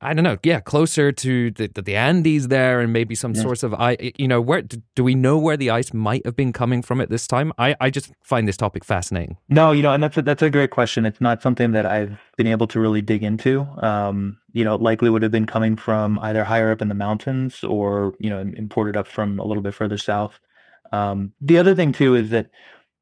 I 0.00 0.14
don't 0.14 0.22
know, 0.22 0.38
yeah, 0.44 0.60
closer 0.60 1.10
to 1.10 1.50
the, 1.50 1.68
the, 1.74 1.96
Andes 1.96 2.48
there, 2.48 2.80
and 2.80 2.92
maybe 2.92 3.16
some 3.16 3.34
yeah. 3.34 3.42
source 3.42 3.64
of 3.64 3.74
ice. 3.74 3.96
You 4.16 4.28
know, 4.28 4.40
where 4.40 4.62
do 4.62 5.02
we 5.02 5.16
know 5.16 5.38
where 5.38 5.56
the 5.56 5.70
ice 5.70 5.92
might 5.92 6.24
have 6.24 6.36
been 6.36 6.52
coming 6.52 6.82
from 6.82 7.00
at 7.00 7.10
this 7.10 7.26
time? 7.26 7.52
I, 7.58 7.74
I 7.80 7.90
just 7.90 8.12
find 8.22 8.46
this 8.46 8.56
topic 8.56 8.84
fascinating. 8.84 9.38
No, 9.48 9.72
you 9.72 9.82
know, 9.82 9.92
and 9.92 10.00
that's 10.00 10.16
a, 10.16 10.22
that's 10.22 10.42
a 10.42 10.50
great 10.50 10.70
question. 10.70 11.04
It's 11.04 11.20
not 11.20 11.42
something 11.42 11.72
that 11.72 11.84
I've 11.84 12.16
been 12.36 12.46
able 12.46 12.68
to 12.68 12.80
really 12.80 13.02
dig 13.02 13.24
into. 13.24 13.62
Um, 13.82 14.38
you 14.52 14.64
know, 14.64 14.76
likely 14.76 15.10
would 15.10 15.22
have 15.22 15.32
been 15.32 15.46
coming 15.46 15.74
from 15.74 16.20
either 16.20 16.44
higher 16.44 16.70
up 16.70 16.80
in 16.80 16.88
the 16.88 16.94
mountains 16.94 17.64
or 17.64 18.14
you 18.20 18.30
know 18.30 18.40
imported 18.40 18.96
up 18.96 19.08
from 19.08 19.40
a 19.40 19.44
little 19.44 19.62
bit 19.62 19.74
further 19.74 19.98
south. 19.98 20.38
Um, 20.92 21.32
the 21.40 21.58
other 21.58 21.74
thing 21.74 21.92
too 21.92 22.14
is 22.14 22.30
that 22.30 22.50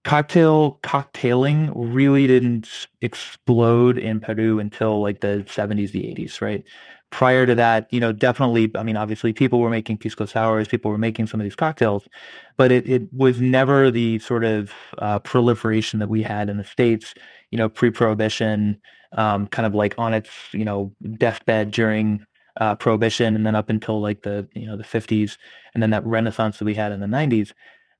cocktail 0.06 0.78
cocktailing 0.84 1.72
really 1.74 2.28
didn't 2.28 2.86
explode 3.00 3.98
in 3.98 4.20
Peru 4.20 4.60
until 4.60 5.02
like 5.02 5.20
the 5.20 5.44
70s, 5.48 5.90
the 5.90 6.04
80s, 6.04 6.40
right? 6.40 6.62
Prior 7.10 7.44
to 7.44 7.56
that, 7.56 7.88
you 7.90 7.98
know, 7.98 8.12
definitely, 8.12 8.70
I 8.76 8.84
mean, 8.84 8.96
obviously 8.96 9.32
people 9.32 9.58
were 9.58 9.68
making 9.68 9.98
pisco 9.98 10.24
sours, 10.24 10.68
people 10.68 10.92
were 10.92 10.98
making 10.98 11.26
some 11.26 11.40
of 11.40 11.44
these 11.44 11.56
cocktails, 11.56 12.06
but 12.56 12.70
it, 12.70 12.88
it 12.88 13.12
was 13.12 13.40
never 13.40 13.90
the 13.90 14.20
sort 14.20 14.44
of 14.44 14.72
uh, 14.98 15.18
proliferation 15.18 15.98
that 15.98 16.08
we 16.08 16.22
had 16.22 16.48
in 16.48 16.56
the 16.56 16.64
States, 16.64 17.12
you 17.50 17.58
know, 17.58 17.68
pre-prohibition, 17.68 18.80
um, 19.14 19.48
kind 19.48 19.66
of 19.66 19.74
like 19.74 19.96
on 19.98 20.14
its, 20.14 20.30
you 20.52 20.64
know, 20.64 20.92
deathbed 21.18 21.72
during 21.72 22.24
uh, 22.60 22.76
prohibition 22.76 23.34
and 23.34 23.44
then 23.44 23.56
up 23.56 23.70
until 23.70 24.00
like 24.00 24.22
the, 24.22 24.46
you 24.54 24.66
know, 24.68 24.76
the 24.76 24.84
50s 24.84 25.36
and 25.74 25.82
then 25.82 25.90
that 25.90 26.06
renaissance 26.06 26.58
that 26.58 26.64
we 26.64 26.74
had 26.74 26.92
in 26.92 27.00
the 27.00 27.06
90s. 27.06 27.52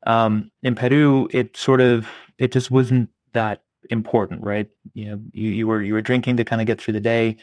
Um, 0.07 0.51
in 0.63 0.75
Peru, 0.75 1.29
it 1.33 1.57
sort 1.57 1.81
of, 1.81 2.07
it 2.39 2.53
just 2.53 2.71
wasn't 2.71 3.11
that 3.33 3.63
important, 3.91 4.43
right? 4.43 4.69
You 4.95 5.11
know, 5.11 5.21
you, 5.33 5.51
you 5.51 5.67
were, 5.67 5.83
you 5.83 5.95
were 5.95 6.03
drinking 6.03 6.37
to 6.39 6.45
kind 6.45 6.61
of 6.61 6.67
get 6.67 6.81
through 6.81 6.95
the 6.95 7.01
day. 7.01 7.37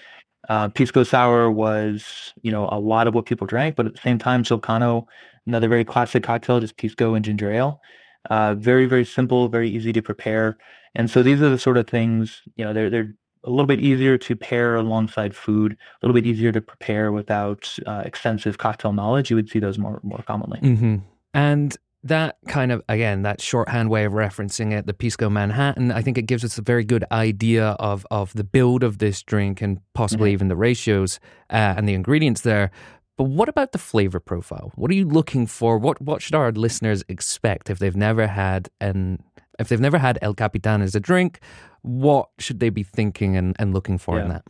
Uh, 0.49 0.67
Pisco 0.69 1.03
Sour 1.03 1.51
was, 1.51 2.33
you 2.41 2.51
know, 2.51 2.67
a 2.71 2.79
lot 2.79 3.07
of 3.07 3.13
what 3.13 3.25
people 3.25 3.47
drank, 3.47 3.75
but 3.75 3.85
at 3.85 3.93
the 3.93 4.01
same 4.01 4.17
time, 4.17 4.43
Chilcano, 4.43 5.05
another 5.45 5.69
very 5.69 5.85
classic 5.85 6.23
cocktail, 6.23 6.59
just 6.59 6.77
Pisco 6.77 7.13
and 7.13 7.23
ginger 7.23 7.51
ale. 7.51 7.81
Uh, 8.29 8.55
very, 8.55 8.85
very 8.85 9.05
simple, 9.05 9.49
very 9.49 9.69
easy 9.69 9.93
to 9.93 10.01
prepare. 10.01 10.57
And 10.95 11.09
so 11.09 11.23
these 11.23 11.41
are 11.41 11.49
the 11.49 11.59
sort 11.59 11.77
of 11.77 11.87
things, 11.87 12.41
you 12.55 12.63
know, 12.63 12.73
they're, 12.73 12.89
they're 12.89 13.13
a 13.45 13.49
little 13.49 13.65
bit 13.65 13.81
easier 13.81 14.17
to 14.17 14.35
pair 14.35 14.75
alongside 14.75 15.35
food, 15.35 15.73
a 15.73 16.05
little 16.05 16.13
bit 16.13 16.25
easier 16.25 16.51
to 16.51 16.61
prepare 16.61 17.11
without 17.11 17.77
uh, 17.85 18.03
extensive 18.05 18.57
cocktail 18.57 18.93
knowledge. 18.93 19.29
You 19.29 19.35
would 19.35 19.49
see 19.49 19.59
those 19.59 19.77
more, 19.77 19.99
more 20.03 20.23
commonly. 20.25 20.59
Mm-hmm. 20.61 20.95
And 21.33 21.75
that 22.03 22.37
kind 22.47 22.71
of 22.71 22.81
again 22.89 23.21
that 23.21 23.41
shorthand 23.41 23.89
way 23.89 24.03
of 24.03 24.11
referencing 24.11 24.73
it 24.73 24.85
the 24.85 24.93
pisco 24.93 25.29
manhattan 25.29 25.89
i 25.91 26.01
think 26.01 26.17
it 26.17 26.23
gives 26.23 26.43
us 26.43 26.57
a 26.57 26.61
very 26.61 26.83
good 26.83 27.05
idea 27.11 27.69
of 27.79 28.05
of 28.11 28.33
the 28.33 28.43
build 28.43 28.83
of 28.83 28.97
this 28.97 29.23
drink 29.23 29.61
and 29.61 29.79
possibly 29.93 30.29
mm-hmm. 30.29 30.33
even 30.33 30.47
the 30.49 30.55
ratios 30.55 31.19
uh, 31.49 31.73
and 31.77 31.87
the 31.87 31.93
ingredients 31.93 32.41
there. 32.41 32.71
But 33.15 33.25
what 33.25 33.47
about 33.47 33.71
the 33.73 33.77
flavor 33.77 34.19
profile? 34.19 34.71
What 34.75 34.89
are 34.89 34.95
you 34.95 35.05
looking 35.05 35.45
for? 35.45 35.77
What 35.77 36.01
what 36.01 36.21
should 36.21 36.35
our 36.35 36.51
listeners 36.51 37.03
expect 37.07 37.69
if 37.69 37.79
they've 37.79 37.95
never 37.95 38.27
had 38.27 38.69
an 38.81 39.23
if 39.59 39.69
they've 39.69 39.79
never 39.79 39.99
had 39.99 40.17
el 40.21 40.33
capitan 40.33 40.81
as 40.81 40.95
a 40.95 40.99
drink 40.99 41.39
what 41.83 42.29
should 42.39 42.61
they 42.61 42.69
be 42.69 42.81
thinking 42.81 43.35
and, 43.35 43.57
and 43.59 43.73
looking 43.73 43.97
for 43.97 44.15
yeah. 44.15 44.23
in 44.23 44.29
that? 44.29 44.43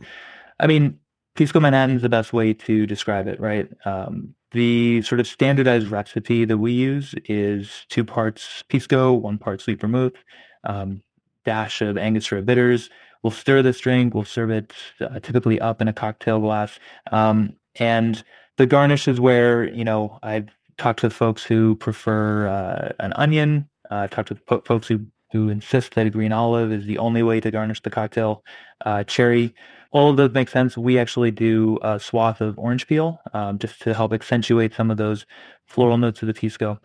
I 0.60 0.66
mean 0.66 0.98
pisco 1.34 1.60
manhattan 1.60 1.96
is 1.96 2.02
the 2.02 2.08
best 2.08 2.32
way 2.32 2.54
to 2.54 2.86
describe 2.86 3.26
it 3.26 3.38
right? 3.40 3.68
Um, 3.84 4.34
the 4.54 5.02
sort 5.02 5.20
of 5.20 5.26
standardized 5.26 5.88
recipe 5.88 6.44
that 6.44 6.58
we 6.58 6.72
use 6.72 7.14
is 7.26 7.84
two 7.88 8.04
parts 8.04 8.62
pisco, 8.68 9.12
one 9.12 9.36
part 9.36 9.60
sweet 9.60 9.80
vermouth, 9.80 10.14
um, 10.62 11.02
dash 11.44 11.82
of 11.82 11.98
Angostura 11.98 12.40
bitters. 12.40 12.88
We'll 13.22 13.32
stir 13.32 13.62
this 13.62 13.80
drink. 13.80 14.14
We'll 14.14 14.24
serve 14.24 14.50
it 14.50 14.72
uh, 15.00 15.18
typically 15.20 15.60
up 15.60 15.82
in 15.82 15.88
a 15.88 15.92
cocktail 15.92 16.40
glass. 16.40 16.78
Um, 17.10 17.54
and 17.76 18.22
the 18.56 18.66
garnish 18.66 19.08
is 19.08 19.20
where, 19.20 19.64
you 19.64 19.84
know, 19.84 20.18
I've 20.22 20.48
talked 20.78 21.02
with 21.02 21.12
folks 21.12 21.42
who 21.42 21.74
prefer 21.76 22.46
uh, 22.46 22.92
an 23.00 23.12
onion. 23.14 23.68
Uh, 23.90 23.96
I've 23.96 24.10
talked 24.10 24.28
with 24.28 24.46
po- 24.46 24.62
folks 24.64 24.86
who, 24.86 25.00
who 25.32 25.48
insist 25.48 25.94
that 25.94 26.06
a 26.06 26.10
green 26.10 26.32
olive 26.32 26.70
is 26.72 26.86
the 26.86 26.98
only 26.98 27.22
way 27.22 27.40
to 27.40 27.50
garnish 27.50 27.82
the 27.82 27.90
cocktail. 27.90 28.44
Uh, 28.84 29.02
cherry 29.04 29.52
all 29.94 30.10
of 30.10 30.16
those 30.16 30.32
make 30.32 30.48
sense. 30.48 30.76
We 30.76 30.98
actually 30.98 31.30
do 31.30 31.78
a 31.80 32.00
swath 32.00 32.40
of 32.40 32.58
orange 32.58 32.88
peel 32.88 33.20
um, 33.32 33.58
just 33.60 33.80
to 33.82 33.94
help 33.94 34.12
accentuate 34.12 34.74
some 34.74 34.90
of 34.90 34.96
those 34.96 35.24
floral 35.66 35.96
notes 35.96 36.20
of 36.20 36.26
the 36.26 36.34
pisco. 36.34 36.80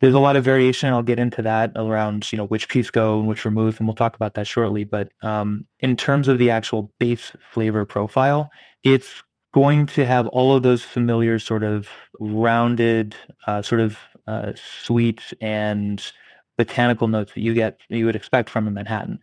There's 0.00 0.14
a 0.14 0.20
lot 0.20 0.36
of 0.36 0.44
variation. 0.44 0.88
I'll 0.90 1.02
get 1.02 1.18
into 1.18 1.42
that 1.42 1.72
around 1.74 2.30
you 2.32 2.38
know 2.38 2.46
which 2.46 2.68
pisco 2.68 3.18
and 3.18 3.28
which 3.28 3.42
vermouth, 3.42 3.78
and 3.78 3.88
we'll 3.88 3.96
talk 3.96 4.14
about 4.14 4.34
that 4.34 4.46
shortly. 4.46 4.84
But 4.84 5.10
um, 5.22 5.66
in 5.80 5.96
terms 5.96 6.28
of 6.28 6.38
the 6.38 6.50
actual 6.50 6.92
base 7.00 7.32
flavor 7.52 7.84
profile, 7.84 8.50
it's 8.84 9.24
going 9.52 9.86
to 9.86 10.06
have 10.06 10.28
all 10.28 10.54
of 10.54 10.62
those 10.62 10.82
familiar 10.82 11.40
sort 11.40 11.64
of 11.64 11.88
rounded, 12.20 13.16
uh, 13.48 13.62
sort 13.62 13.80
of 13.80 13.98
uh, 14.28 14.52
sweet 14.82 15.20
and 15.40 16.12
botanical 16.56 17.08
notes 17.08 17.32
that 17.34 17.40
you 17.40 17.52
get 17.52 17.78
you 17.88 18.06
would 18.06 18.16
expect 18.16 18.48
from 18.48 18.68
a 18.68 18.70
Manhattan 18.70 19.18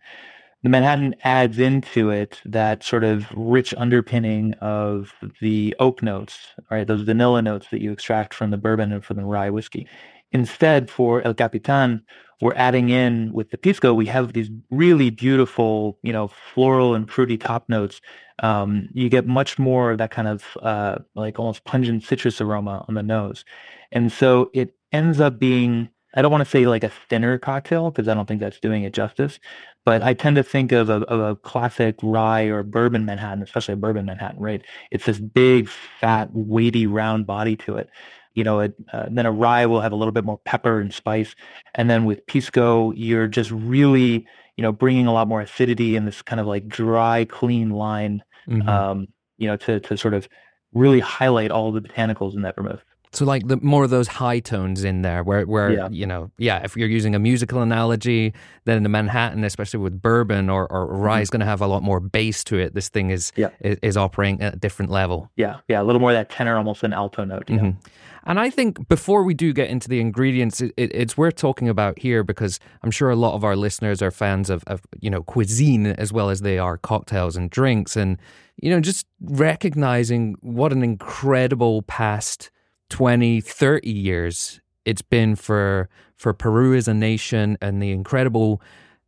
the 0.62 0.68
Manhattan 0.68 1.14
adds 1.24 1.58
into 1.58 2.10
it 2.10 2.40
that 2.44 2.84
sort 2.84 3.02
of 3.02 3.26
rich 3.34 3.74
underpinning 3.76 4.54
of 4.54 5.12
the 5.40 5.74
oak 5.80 6.02
notes, 6.02 6.38
right? 6.70 6.86
Those 6.86 7.02
vanilla 7.02 7.42
notes 7.42 7.68
that 7.70 7.80
you 7.80 7.90
extract 7.90 8.32
from 8.32 8.50
the 8.50 8.56
bourbon 8.56 8.92
and 8.92 9.04
from 9.04 9.16
the 9.16 9.24
rye 9.24 9.50
whiskey. 9.50 9.88
Instead, 10.30 10.88
for 10.88 11.20
El 11.22 11.34
Capitan, 11.34 12.02
we're 12.40 12.54
adding 12.54 12.88
in 12.88 13.32
with 13.32 13.50
the 13.50 13.58
pisco, 13.58 13.92
we 13.92 14.06
have 14.06 14.32
these 14.32 14.50
really 14.70 15.10
beautiful, 15.10 15.98
you 16.02 16.12
know, 16.12 16.28
floral 16.28 16.94
and 16.94 17.10
fruity 17.10 17.36
top 17.36 17.68
notes. 17.68 18.00
Um, 18.42 18.88
you 18.92 19.08
get 19.08 19.26
much 19.26 19.58
more 19.58 19.92
of 19.92 19.98
that 19.98 20.10
kind 20.10 20.26
of 20.26 20.44
uh, 20.62 20.98
like 21.14 21.38
almost 21.38 21.64
pungent 21.64 22.02
citrus 22.02 22.40
aroma 22.40 22.84
on 22.88 22.94
the 22.94 23.02
nose. 23.02 23.44
And 23.92 24.10
so 24.10 24.50
it 24.54 24.74
ends 24.92 25.20
up 25.20 25.38
being 25.38 25.88
I 26.14 26.22
don't 26.22 26.30
want 26.30 26.44
to 26.44 26.50
say 26.50 26.66
like 26.66 26.84
a 26.84 26.92
thinner 27.08 27.38
cocktail 27.38 27.90
because 27.90 28.08
I 28.08 28.14
don't 28.14 28.26
think 28.26 28.40
that's 28.40 28.60
doing 28.60 28.84
it 28.84 28.92
justice, 28.92 29.40
but 29.84 30.02
I 30.02 30.14
tend 30.14 30.36
to 30.36 30.42
think 30.42 30.72
of 30.72 30.90
a, 30.90 31.02
of 31.02 31.20
a 31.20 31.36
classic 31.36 31.96
rye 32.02 32.44
or 32.44 32.62
bourbon 32.62 33.04
Manhattan, 33.04 33.42
especially 33.42 33.74
a 33.74 33.78
bourbon 33.78 34.06
Manhattan, 34.06 34.40
right? 34.40 34.62
It's 34.90 35.06
this 35.06 35.18
big, 35.18 35.68
fat, 35.68 36.28
weighty, 36.32 36.86
round 36.86 37.26
body 37.26 37.56
to 37.56 37.76
it. 37.76 37.88
You 38.34 38.44
know, 38.44 38.60
it, 38.60 38.74
uh, 38.92 39.06
then 39.10 39.26
a 39.26 39.32
rye 39.32 39.66
will 39.66 39.80
have 39.80 39.92
a 39.92 39.96
little 39.96 40.12
bit 40.12 40.24
more 40.24 40.38
pepper 40.38 40.80
and 40.80 40.92
spice, 40.92 41.34
and 41.74 41.90
then 41.90 42.06
with 42.06 42.26
pisco, 42.26 42.92
you're 42.92 43.28
just 43.28 43.50
really, 43.50 44.26
you 44.56 44.62
know, 44.62 44.72
bringing 44.72 45.06
a 45.06 45.12
lot 45.12 45.28
more 45.28 45.42
acidity 45.42 45.96
in 45.96 46.06
this 46.06 46.22
kind 46.22 46.40
of 46.40 46.46
like 46.46 46.66
dry, 46.66 47.26
clean 47.26 47.70
line. 47.70 48.22
Mm-hmm. 48.48 48.68
Um, 48.68 49.08
you 49.36 49.48
know, 49.48 49.56
to 49.56 49.80
to 49.80 49.96
sort 49.96 50.14
of 50.14 50.28
really 50.72 51.00
highlight 51.00 51.50
all 51.50 51.72
the 51.72 51.80
botanicals 51.80 52.34
in 52.34 52.42
that 52.42 52.56
vermouth. 52.56 52.82
So 53.14 53.26
like 53.26 53.46
the 53.46 53.58
more 53.58 53.84
of 53.84 53.90
those 53.90 54.08
high 54.08 54.40
tones 54.40 54.84
in 54.84 55.02
there, 55.02 55.22
where 55.22 55.44
where 55.44 55.70
yeah. 55.70 55.88
you 55.90 56.06
know, 56.06 56.30
yeah, 56.38 56.62
if 56.64 56.76
you're 56.76 56.88
using 56.88 57.14
a 57.14 57.18
musical 57.18 57.60
analogy, 57.60 58.32
then 58.64 58.82
the 58.82 58.88
Manhattan, 58.88 59.44
especially 59.44 59.80
with 59.80 60.00
bourbon 60.00 60.48
or, 60.48 60.66
or 60.72 60.86
rye, 60.86 61.16
mm-hmm. 61.16 61.22
is 61.22 61.30
going 61.30 61.40
to 61.40 61.46
have 61.46 61.60
a 61.60 61.66
lot 61.66 61.82
more 61.82 62.00
bass 62.00 62.42
to 62.44 62.58
it. 62.58 62.74
This 62.74 62.88
thing 62.88 63.10
is, 63.10 63.32
yeah. 63.36 63.50
is, 63.60 63.78
is 63.82 63.96
operating 63.98 64.40
at 64.40 64.54
a 64.54 64.56
different 64.56 64.90
level. 64.90 65.30
Yeah, 65.36 65.60
yeah, 65.68 65.82
a 65.82 65.84
little 65.84 66.00
more 66.00 66.10
of 66.10 66.16
that 66.16 66.30
tenor, 66.30 66.56
almost 66.56 66.82
an 66.84 66.94
alto 66.94 67.24
note. 67.24 67.44
Yeah. 67.48 67.56
Mm-hmm. 67.56 67.78
And 68.24 68.38
I 68.38 68.50
think 68.50 68.88
before 68.88 69.24
we 69.24 69.34
do 69.34 69.52
get 69.52 69.68
into 69.68 69.88
the 69.88 70.00
ingredients, 70.00 70.60
it, 70.60 70.72
it, 70.76 70.94
it's 70.94 71.16
worth 71.16 71.34
talking 71.34 71.68
about 71.68 71.98
here 71.98 72.22
because 72.22 72.60
I'm 72.82 72.90
sure 72.90 73.10
a 73.10 73.16
lot 73.16 73.34
of 73.34 73.44
our 73.44 73.56
listeners 73.56 74.00
are 74.00 74.10
fans 74.10 74.48
of, 74.48 74.62
of 74.66 74.82
you 75.00 75.10
know 75.10 75.22
cuisine 75.22 75.86
as 75.86 76.12
well 76.12 76.30
as 76.30 76.40
they 76.40 76.58
are 76.58 76.78
cocktails 76.78 77.36
and 77.36 77.50
drinks, 77.50 77.96
and 77.96 78.18
you 78.56 78.70
know 78.70 78.80
just 78.80 79.06
recognizing 79.20 80.36
what 80.40 80.72
an 80.72 80.82
incredible 80.82 81.82
past 81.82 82.50
20, 82.92 83.40
30 83.40 83.90
years 83.90 84.60
it's 84.84 85.02
been 85.02 85.36
for 85.36 85.88
for 86.16 86.32
Peru 86.32 86.74
as 86.74 86.86
a 86.86 86.94
nation 86.94 87.58
and 87.60 87.82
the 87.82 87.90
incredible 87.90 88.60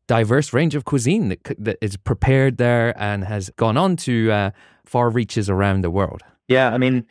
diverse 0.06 0.52
range 0.52 0.74
of 0.74 0.84
cuisine 0.84 1.28
that, 1.28 1.38
that 1.58 1.78
is 1.80 1.96
prepared 1.96 2.56
there 2.56 2.94
and 3.00 3.24
has 3.24 3.50
gone 3.56 3.76
on 3.76 3.96
to 3.96 4.30
uh, 4.32 4.50
far 4.84 5.10
reaches 5.10 5.48
around 5.48 5.82
the 5.82 5.90
world. 5.90 6.22
Yeah, 6.48 6.74
I 6.74 6.78
mean, 6.78 7.06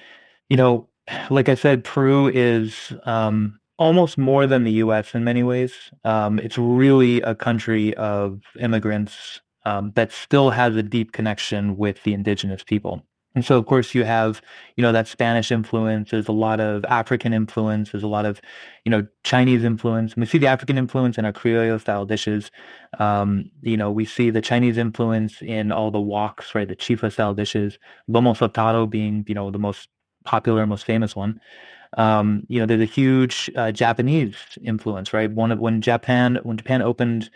you 0.49 0.57
know, 0.57 0.87
like 1.29 1.47
I 1.47 1.55
said, 1.55 1.83
Peru 1.83 2.27
is 2.27 2.93
um, 3.03 3.59
almost 3.77 4.17
more 4.17 4.45
than 4.45 4.63
the 4.63 4.71
U.S. 4.73 5.15
in 5.15 5.23
many 5.23 5.41
ways. 5.41 5.73
Um, 6.03 6.37
it's 6.39 6.57
really 6.57 7.21
a 7.21 7.33
country 7.33 7.93
of 7.95 8.41
immigrants 8.59 9.41
um, 9.65 9.91
that 9.95 10.11
still 10.11 10.49
has 10.49 10.75
a 10.75 10.83
deep 10.83 11.13
connection 11.13 11.77
with 11.77 12.03
the 12.03 12.13
indigenous 12.13 12.63
people. 12.63 13.03
And 13.35 13.43
so, 13.43 13.57
of 13.57 13.65
course, 13.65 13.95
you 13.95 14.03
have, 14.03 14.41
you 14.77 14.83
know, 14.83 14.91
that 14.91 15.07
Spanish 15.07 15.51
influence. 15.51 16.11
There's 16.11 16.27
a 16.27 16.31
lot 16.31 16.59
of 16.59 16.85
African 16.85 17.33
influence. 17.33 17.91
There's 17.91 18.03
a 18.03 18.07
lot 18.07 18.25
of, 18.25 18.39
you 18.85 18.91
know, 18.91 19.07
Chinese 19.23 19.63
influence. 19.63 20.13
And 20.13 20.21
we 20.21 20.27
see 20.27 20.37
the 20.37 20.45
African 20.47 20.77
influence 20.77 21.17
in 21.17 21.25
our 21.25 21.33
Criollo 21.33 21.81
style 21.81 22.05
dishes. 22.05 22.51
Um, 22.99 23.49
you 23.61 23.75
know, 23.75 23.91
we 23.91 24.05
see 24.05 24.29
the 24.29 24.41
Chinese 24.41 24.77
influence 24.77 25.41
in 25.41 25.71
all 25.71 25.89
the 25.89 25.97
woks, 25.97 26.53
right? 26.53 26.67
The 26.67 26.75
chifa 26.75 27.11
style 27.11 27.33
dishes. 27.33 27.79
Lomo 28.07 28.37
saltado 28.37 28.87
being, 28.87 29.25
you 29.27 29.33
know, 29.33 29.49
the 29.49 29.57
most 29.59 29.89
popular, 30.25 30.67
most 30.67 30.85
famous 30.85 31.15
one. 31.15 31.39
Um, 31.97 32.43
you 32.49 32.59
know, 32.59 32.67
there's 32.67 32.81
a 32.81 32.85
huge 32.85 33.51
uh, 33.55 33.71
Japanese 33.71 34.35
influence, 34.63 35.13
right? 35.13 35.31
One 35.31 35.51
of 35.51 35.59
when 35.59 35.81
Japan, 35.81 36.39
when 36.43 36.57
Japan 36.57 36.83
opened, 36.83 37.29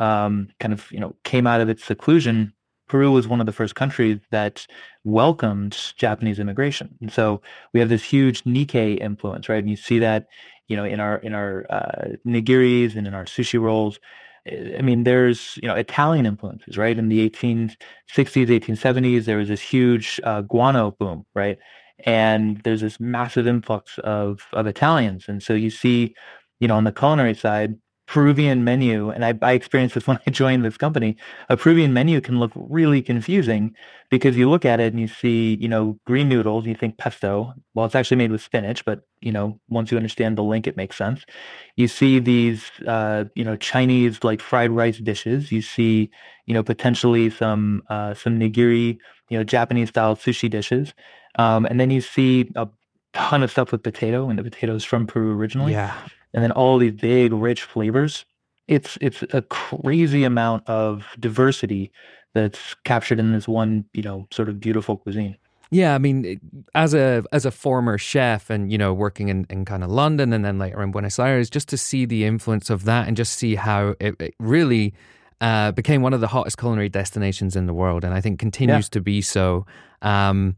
um, 0.00 0.48
kind 0.60 0.74
of, 0.74 0.90
you 0.92 1.00
know, 1.00 1.16
came 1.24 1.46
out 1.46 1.62
of 1.62 1.70
its 1.70 1.84
seclusion 1.84 2.53
Peru 2.88 3.10
was 3.12 3.26
one 3.26 3.40
of 3.40 3.46
the 3.46 3.52
first 3.52 3.74
countries 3.74 4.18
that 4.30 4.66
welcomed 5.04 5.76
Japanese 5.96 6.38
immigration. 6.38 6.96
And 7.00 7.12
so 7.12 7.40
we 7.72 7.80
have 7.80 7.88
this 7.88 8.04
huge 8.04 8.44
Nikkei 8.44 8.98
influence, 9.00 9.48
right? 9.48 9.58
And 9.58 9.70
you 9.70 9.76
see 9.76 9.98
that, 10.00 10.26
you 10.68 10.76
know, 10.76 10.84
in 10.84 11.00
our 11.00 11.16
in 11.18 11.34
our 11.34 11.66
uh, 11.70 12.16
nigiris 12.26 12.96
and 12.96 13.06
in 13.06 13.14
our 13.14 13.24
sushi 13.24 13.60
rolls. 13.60 13.98
I 14.46 14.82
mean, 14.82 15.04
there's 15.04 15.58
you 15.62 15.68
know 15.68 15.74
Italian 15.74 16.26
influences, 16.26 16.76
right? 16.76 16.98
In 16.98 17.08
the 17.08 17.20
1860s, 17.30 18.50
1870s, 18.50 19.24
there 19.24 19.38
was 19.38 19.48
this 19.48 19.60
huge 19.60 20.20
uh, 20.24 20.42
guano 20.42 20.90
boom, 20.98 21.24
right? 21.34 21.58
And 22.04 22.58
there's 22.64 22.80
this 22.82 23.00
massive 23.00 23.46
influx 23.46 23.98
of 23.98 24.40
of 24.52 24.66
Italians, 24.66 25.26
and 25.28 25.42
so 25.42 25.54
you 25.54 25.70
see, 25.70 26.14
you 26.60 26.68
know, 26.68 26.76
on 26.76 26.84
the 26.84 26.92
culinary 26.92 27.34
side, 27.34 27.76
Peruvian 28.06 28.64
menu, 28.64 29.08
and 29.10 29.24
I, 29.24 29.34
I, 29.40 29.52
experienced 29.52 29.94
this 29.94 30.06
when 30.08 30.18
I 30.26 30.30
joined 30.30 30.64
this 30.64 30.76
company, 30.76 31.16
a 31.48 31.56
Peruvian 31.56 31.92
menu 31.92 32.20
can 32.20 32.38
look 32.38 32.52
really 32.54 33.00
confusing 33.00 33.74
because 34.10 34.36
you 34.36 34.50
look 34.50 34.64
at 34.64 34.78
it 34.78 34.92
and 34.92 35.00
you 35.00 35.08
see, 35.08 35.56
you 35.60 35.68
know, 35.68 35.98
green 36.04 36.28
noodles, 36.28 36.66
you 36.66 36.74
think 36.74 36.98
pesto. 36.98 37.54
Well, 37.72 37.86
it's 37.86 37.94
actually 37.94 38.18
made 38.18 38.30
with 38.30 38.42
spinach, 38.42 38.84
but, 38.84 39.06
you 39.20 39.32
know, 39.32 39.58
once 39.68 39.90
you 39.90 39.96
understand 39.96 40.36
the 40.36 40.42
link, 40.42 40.66
it 40.66 40.76
makes 40.76 40.96
sense. 40.96 41.24
You 41.76 41.88
see 41.88 42.18
these, 42.18 42.70
uh, 42.86 43.24
you 43.34 43.44
know, 43.44 43.56
Chinese 43.56 44.22
like 44.22 44.40
fried 44.40 44.70
rice 44.70 44.98
dishes. 44.98 45.50
You 45.50 45.62
see, 45.62 46.10
you 46.46 46.54
know, 46.54 46.62
potentially 46.62 47.30
some, 47.30 47.82
uh, 47.88 48.12
some 48.14 48.38
nigiri, 48.38 48.98
you 49.30 49.38
know, 49.38 49.44
Japanese 49.44 49.88
style 49.88 50.14
sushi 50.14 50.50
dishes. 50.50 50.92
Um, 51.36 51.64
and 51.64 51.80
then 51.80 51.90
you 51.90 52.02
see 52.02 52.52
a 52.54 52.68
ton 53.14 53.42
of 53.42 53.50
stuff 53.50 53.72
with 53.72 53.82
potato, 53.82 54.28
and 54.28 54.38
the 54.38 54.44
potatoes 54.44 54.84
from 54.84 55.06
Peru 55.06 55.32
originally. 55.36 55.72
Yeah 55.72 55.96
and 56.34 56.42
then 56.42 56.52
all 56.52 56.78
these 56.78 56.92
big 56.92 57.32
rich 57.32 57.62
flavors. 57.62 58.26
It's 58.66 58.98
it's 59.00 59.22
a 59.32 59.42
crazy 59.42 60.24
amount 60.24 60.68
of 60.68 61.06
diversity 61.18 61.92
that's 62.34 62.74
captured 62.84 63.20
in 63.20 63.32
this 63.32 63.46
one, 63.46 63.84
you 63.92 64.02
know, 64.02 64.26
sort 64.30 64.48
of 64.48 64.58
beautiful 64.58 64.96
cuisine. 64.96 65.36
Yeah, 65.70 65.94
I 65.94 65.98
mean, 65.98 66.40
as 66.74 66.94
a 66.94 67.24
as 67.32 67.44
a 67.44 67.50
former 67.50 67.98
chef, 67.98 68.50
and 68.50 68.70
you 68.70 68.78
know, 68.78 68.92
working 68.92 69.28
in, 69.28 69.46
in 69.50 69.64
kind 69.64 69.82
of 69.82 69.90
London 69.90 70.32
and 70.32 70.44
then 70.44 70.58
later 70.58 70.82
in 70.82 70.92
Buenos 70.92 71.18
Aires, 71.18 71.48
just 71.50 71.68
to 71.68 71.76
see 71.76 72.04
the 72.04 72.24
influence 72.24 72.70
of 72.70 72.84
that 72.84 73.08
and 73.08 73.16
just 73.16 73.32
see 73.32 73.54
how 73.54 73.94
it, 74.00 74.14
it 74.20 74.34
really 74.38 74.94
uh, 75.40 75.72
became 75.72 76.02
one 76.02 76.14
of 76.14 76.20
the 76.20 76.28
hottest 76.28 76.58
culinary 76.58 76.88
destinations 76.88 77.56
in 77.56 77.66
the 77.66 77.74
world, 77.74 78.04
and 78.04 78.14
I 78.14 78.20
think 78.20 78.38
continues 78.38 78.86
yeah. 78.86 78.92
to 78.92 79.00
be 79.00 79.20
so. 79.20 79.66
Um, 80.02 80.56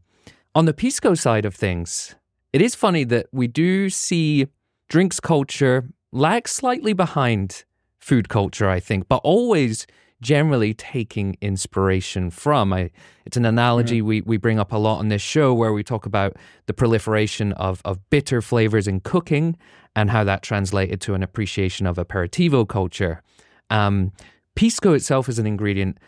on 0.55 0.65
the 0.65 0.73
pisco 0.73 1.13
side 1.13 1.45
of 1.45 1.55
things, 1.55 2.15
it 2.53 2.61
is 2.61 2.73
funny 2.75 3.03
that 3.05 3.27
we 3.31 3.47
do 3.47 3.89
see 3.89 4.47
drinks 4.87 5.19
culture 5.19 5.89
lags 6.11 6.51
slightly 6.51 6.93
behind 6.93 7.65
food 7.99 8.29
culture, 8.29 8.69
I 8.69 8.79
think, 8.79 9.07
but 9.07 9.21
always 9.23 9.85
generally 10.21 10.73
taking 10.73 11.37
inspiration 11.41 12.31
from. 12.31 12.73
I, 12.73 12.89
it's 13.25 13.37
an 13.37 13.45
analogy 13.45 13.99
mm-hmm. 13.99 14.07
we, 14.07 14.21
we 14.21 14.37
bring 14.37 14.59
up 14.59 14.71
a 14.71 14.77
lot 14.77 14.97
on 14.97 15.09
this 15.09 15.21
show 15.21 15.53
where 15.53 15.73
we 15.73 15.83
talk 15.83 16.05
about 16.05 16.35
the 16.65 16.73
proliferation 16.73 17.51
of, 17.53 17.81
of 17.85 17.99
bitter 18.09 18.41
flavors 18.41 18.87
in 18.87 18.99
cooking 19.01 19.57
and 19.95 20.09
how 20.09 20.23
that 20.23 20.41
translated 20.41 21.01
to 21.01 21.13
an 21.13 21.23
appreciation 21.23 21.85
of 21.85 21.97
aperitivo 21.97 22.67
culture. 22.67 23.21
Um, 23.69 24.11
pisco 24.55 24.93
itself 24.93 25.29
is 25.29 25.37
an 25.37 25.45
ingredient. 25.45 25.99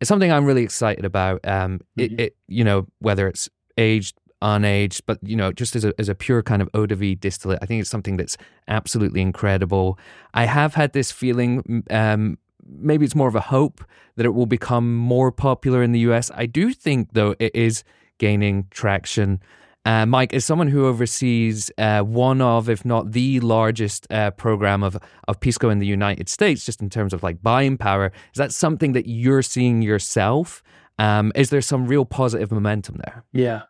It's 0.00 0.08
something 0.08 0.32
I'm 0.32 0.44
really 0.44 0.64
excited 0.64 1.04
about. 1.04 1.40
Um, 1.46 1.80
mm-hmm. 1.96 2.00
it, 2.00 2.20
it, 2.20 2.36
you 2.48 2.64
know, 2.64 2.86
whether 2.98 3.28
it's 3.28 3.48
aged 3.78 4.16
unaged, 4.42 5.02
but 5.06 5.18
you 5.22 5.36
know, 5.36 5.52
just 5.52 5.76
as 5.76 5.84
a, 5.84 5.94
as 5.98 6.08
a 6.08 6.14
pure 6.14 6.42
kind 6.42 6.60
of 6.60 6.68
eau 6.74 6.86
de 6.86 6.94
vie 6.94 7.14
distillate, 7.14 7.58
I 7.62 7.66
think 7.66 7.80
it's 7.80 7.90
something 7.90 8.16
that's 8.16 8.36
absolutely 8.68 9.20
incredible. 9.20 9.98
I 10.34 10.44
have 10.44 10.74
had 10.74 10.92
this 10.92 11.10
feeling, 11.12 11.84
um, 11.90 12.38
maybe 12.66 13.04
it's 13.04 13.14
more 13.14 13.28
of 13.28 13.36
a 13.36 13.40
hope 13.40 13.84
that 14.16 14.26
it 14.26 14.30
will 14.34 14.46
become 14.46 14.96
more 14.96 15.32
popular 15.32 15.82
in 15.82 15.92
the 15.92 16.00
US. 16.00 16.30
I 16.34 16.46
do 16.46 16.72
think, 16.72 17.10
though, 17.12 17.34
it 17.38 17.54
is 17.54 17.84
gaining 18.18 18.66
traction. 18.70 19.40
Uh, 19.84 20.06
Mike, 20.06 20.32
as 20.32 20.44
someone 20.44 20.68
who 20.68 20.86
oversees 20.86 21.70
uh, 21.76 22.02
one 22.02 22.40
of, 22.40 22.68
if 22.68 22.84
not 22.84 23.12
the 23.12 23.40
largest 23.40 24.06
uh, 24.12 24.30
program 24.30 24.82
of, 24.84 24.96
of 25.26 25.40
Pisco 25.40 25.70
in 25.70 25.80
the 25.80 25.86
United 25.86 26.28
States, 26.28 26.64
just 26.64 26.80
in 26.80 26.88
terms 26.88 27.12
of 27.12 27.22
like 27.22 27.42
buying 27.42 27.76
power, 27.76 28.12
is 28.32 28.38
that 28.38 28.52
something 28.52 28.92
that 28.92 29.08
you're 29.08 29.42
seeing 29.42 29.82
yourself? 29.82 30.62
Um, 30.98 31.32
is 31.34 31.50
there 31.50 31.60
some 31.60 31.86
real 31.86 32.04
positive 32.04 32.52
momentum 32.52 32.96
there? 33.04 33.24
Yeah. 33.32 33.62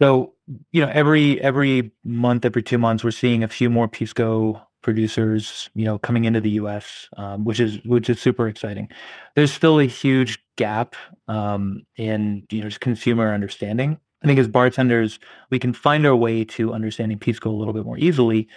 So, 0.00 0.34
you 0.72 0.80
know, 0.84 0.90
every 0.92 1.40
every 1.40 1.92
month, 2.04 2.44
every 2.44 2.62
two 2.62 2.78
months, 2.78 3.04
we're 3.04 3.10
seeing 3.10 3.44
a 3.44 3.48
few 3.48 3.68
more 3.70 3.88
Pisco 3.88 4.60
producers, 4.82 5.68
you 5.74 5.84
know, 5.84 5.98
coming 5.98 6.24
into 6.24 6.40
the 6.40 6.50
U.S., 6.50 7.08
um, 7.18 7.44
which 7.44 7.60
is 7.60 7.78
which 7.84 8.08
is 8.08 8.20
super 8.20 8.48
exciting. 8.48 8.88
There's 9.36 9.52
still 9.52 9.78
a 9.78 9.84
huge 9.84 10.42
gap 10.56 10.96
um, 11.28 11.82
in 11.96 12.44
you 12.50 12.62
know 12.62 12.68
just 12.68 12.80
consumer 12.80 13.34
understanding. 13.34 13.98
I 14.22 14.26
think 14.26 14.38
as 14.38 14.48
bartenders, 14.48 15.18
we 15.50 15.58
can 15.58 15.72
find 15.72 16.06
our 16.06 16.16
way 16.16 16.44
to 16.44 16.72
understanding 16.74 17.18
Pisco 17.18 17.50
a 17.50 17.56
little 17.56 17.72
bit 17.74 17.84
more 17.84 17.98
easily 17.98 18.48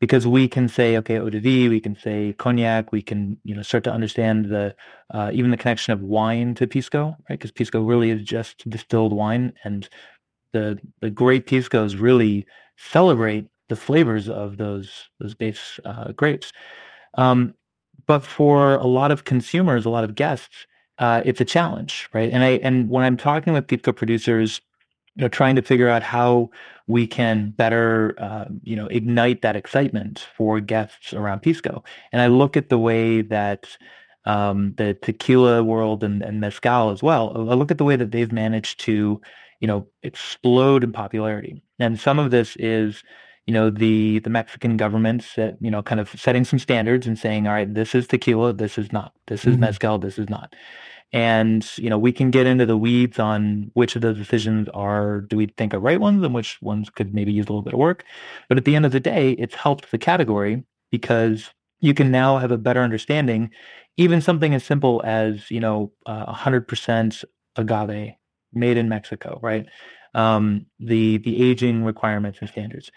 because 0.00 0.26
we 0.26 0.48
can 0.48 0.68
say, 0.68 0.96
okay, 0.96 1.18
eau 1.20 1.30
de 1.30 1.38
vie, 1.38 1.68
we 1.68 1.78
can 1.78 1.94
say 1.94 2.34
cognac, 2.36 2.90
we 2.90 3.02
can 3.02 3.38
you 3.44 3.54
know 3.54 3.62
start 3.62 3.84
to 3.84 3.92
understand 3.92 4.46
the 4.46 4.74
uh, 5.10 5.30
even 5.32 5.50
the 5.50 5.56
connection 5.56 5.92
of 5.92 6.00
wine 6.02 6.54
to 6.54 6.66
Pisco, 6.66 7.16
right? 7.28 7.38
Because 7.38 7.52
Pisco 7.52 7.82
really 7.82 8.10
is 8.10 8.22
just 8.22 8.68
distilled 8.70 9.12
wine, 9.12 9.52
and 9.64 9.88
the 10.52 10.78
the 11.00 11.10
great 11.10 11.46
piscos 11.46 12.00
really 12.00 12.46
celebrate 12.76 13.46
the 13.68 13.76
flavors 13.76 14.28
of 14.28 14.58
those 14.58 15.08
those 15.20 15.34
base 15.34 15.80
uh, 15.84 16.12
grapes. 16.12 16.52
Um, 17.14 17.54
but 18.06 18.20
for 18.20 18.74
a 18.74 18.86
lot 18.86 19.10
of 19.10 19.24
consumers, 19.24 19.84
a 19.84 19.90
lot 19.90 20.04
of 20.04 20.14
guests, 20.14 20.66
uh, 20.98 21.22
it's 21.24 21.40
a 21.40 21.44
challenge, 21.44 22.08
right? 22.12 22.30
And 22.32 22.42
I 22.44 22.60
and 22.62 22.88
when 22.88 23.04
I'm 23.04 23.16
talking 23.16 23.52
with 23.52 23.66
pisco 23.66 23.92
producers, 23.92 24.60
you 25.16 25.22
know, 25.22 25.28
trying 25.28 25.56
to 25.56 25.62
figure 25.62 25.88
out 25.88 26.02
how 26.02 26.50
we 26.86 27.06
can 27.06 27.50
better, 27.56 28.14
uh, 28.18 28.46
you 28.62 28.76
know, 28.76 28.86
ignite 28.86 29.42
that 29.42 29.56
excitement 29.56 30.26
for 30.36 30.60
guests 30.60 31.14
around 31.14 31.40
pisco, 31.40 31.82
and 32.12 32.20
I 32.20 32.26
look 32.26 32.56
at 32.56 32.68
the 32.68 32.78
way 32.78 33.22
that 33.22 33.76
um, 34.24 34.74
the 34.76 34.94
tequila 34.94 35.64
world 35.64 36.04
and, 36.04 36.22
and 36.22 36.40
mezcal 36.40 36.90
as 36.90 37.02
well. 37.02 37.32
I 37.50 37.54
look 37.54 37.70
at 37.70 37.78
the 37.78 37.84
way 37.84 37.96
that 37.96 38.12
they've 38.12 38.32
managed 38.32 38.80
to 38.80 39.20
you 39.62 39.68
know, 39.68 39.86
explode 40.02 40.82
in 40.82 40.92
popularity. 40.92 41.62
And 41.78 41.98
some 41.98 42.18
of 42.18 42.32
this 42.32 42.56
is, 42.56 43.02
you 43.46 43.54
know, 43.54 43.70
the 43.70 44.18
the 44.18 44.28
Mexican 44.28 44.76
government 44.76 45.24
that, 45.36 45.56
you 45.60 45.70
know, 45.70 45.82
kind 45.82 46.00
of 46.00 46.10
setting 46.10 46.44
some 46.44 46.58
standards 46.58 47.06
and 47.06 47.16
saying, 47.16 47.46
all 47.46 47.54
right, 47.54 47.72
this 47.72 47.94
is 47.94 48.08
tequila, 48.08 48.52
this 48.52 48.76
is 48.76 48.92
not. 48.92 49.14
This 49.28 49.46
is 49.46 49.52
mm-hmm. 49.52 49.60
mezcal, 49.60 49.98
this 49.98 50.18
is 50.18 50.28
not. 50.28 50.54
And, 51.12 51.66
you 51.76 51.88
know, 51.88 51.98
we 51.98 52.10
can 52.10 52.30
get 52.30 52.46
into 52.46 52.66
the 52.66 52.76
weeds 52.76 53.18
on 53.18 53.70
which 53.74 53.94
of 53.94 54.02
those 54.02 54.16
decisions 54.16 54.68
are, 54.74 55.20
do 55.20 55.36
we 55.36 55.46
think 55.46 55.74
are 55.74 55.78
right 55.78 56.00
ones 56.00 56.24
and 56.24 56.34
which 56.34 56.60
ones 56.62 56.90
could 56.90 57.14
maybe 57.14 57.32
use 57.32 57.46
a 57.46 57.52
little 57.52 57.62
bit 57.62 57.74
of 57.74 57.78
work. 57.78 58.02
But 58.48 58.58
at 58.58 58.64
the 58.64 58.74
end 58.74 58.86
of 58.86 58.92
the 58.92 59.00
day, 59.00 59.32
it's 59.32 59.54
helped 59.54 59.90
the 59.90 59.98
category 59.98 60.64
because 60.90 61.50
you 61.80 61.94
can 61.94 62.10
now 62.10 62.38
have 62.38 62.50
a 62.50 62.58
better 62.58 62.80
understanding, 62.80 63.50
even 63.96 64.22
something 64.22 64.54
as 64.54 64.64
simple 64.64 65.02
as, 65.04 65.50
you 65.50 65.60
know, 65.60 65.92
uh, 66.06 66.32
100% 66.32 67.24
agave 67.56 68.14
made 68.52 68.76
in 68.76 68.88
Mexico, 68.88 69.38
right? 69.42 69.66
Um, 70.14 70.66
the 70.78 71.18
the 71.18 71.42
aging 71.42 71.84
requirements 71.84 72.38
and 72.40 72.48
standards. 72.48 72.90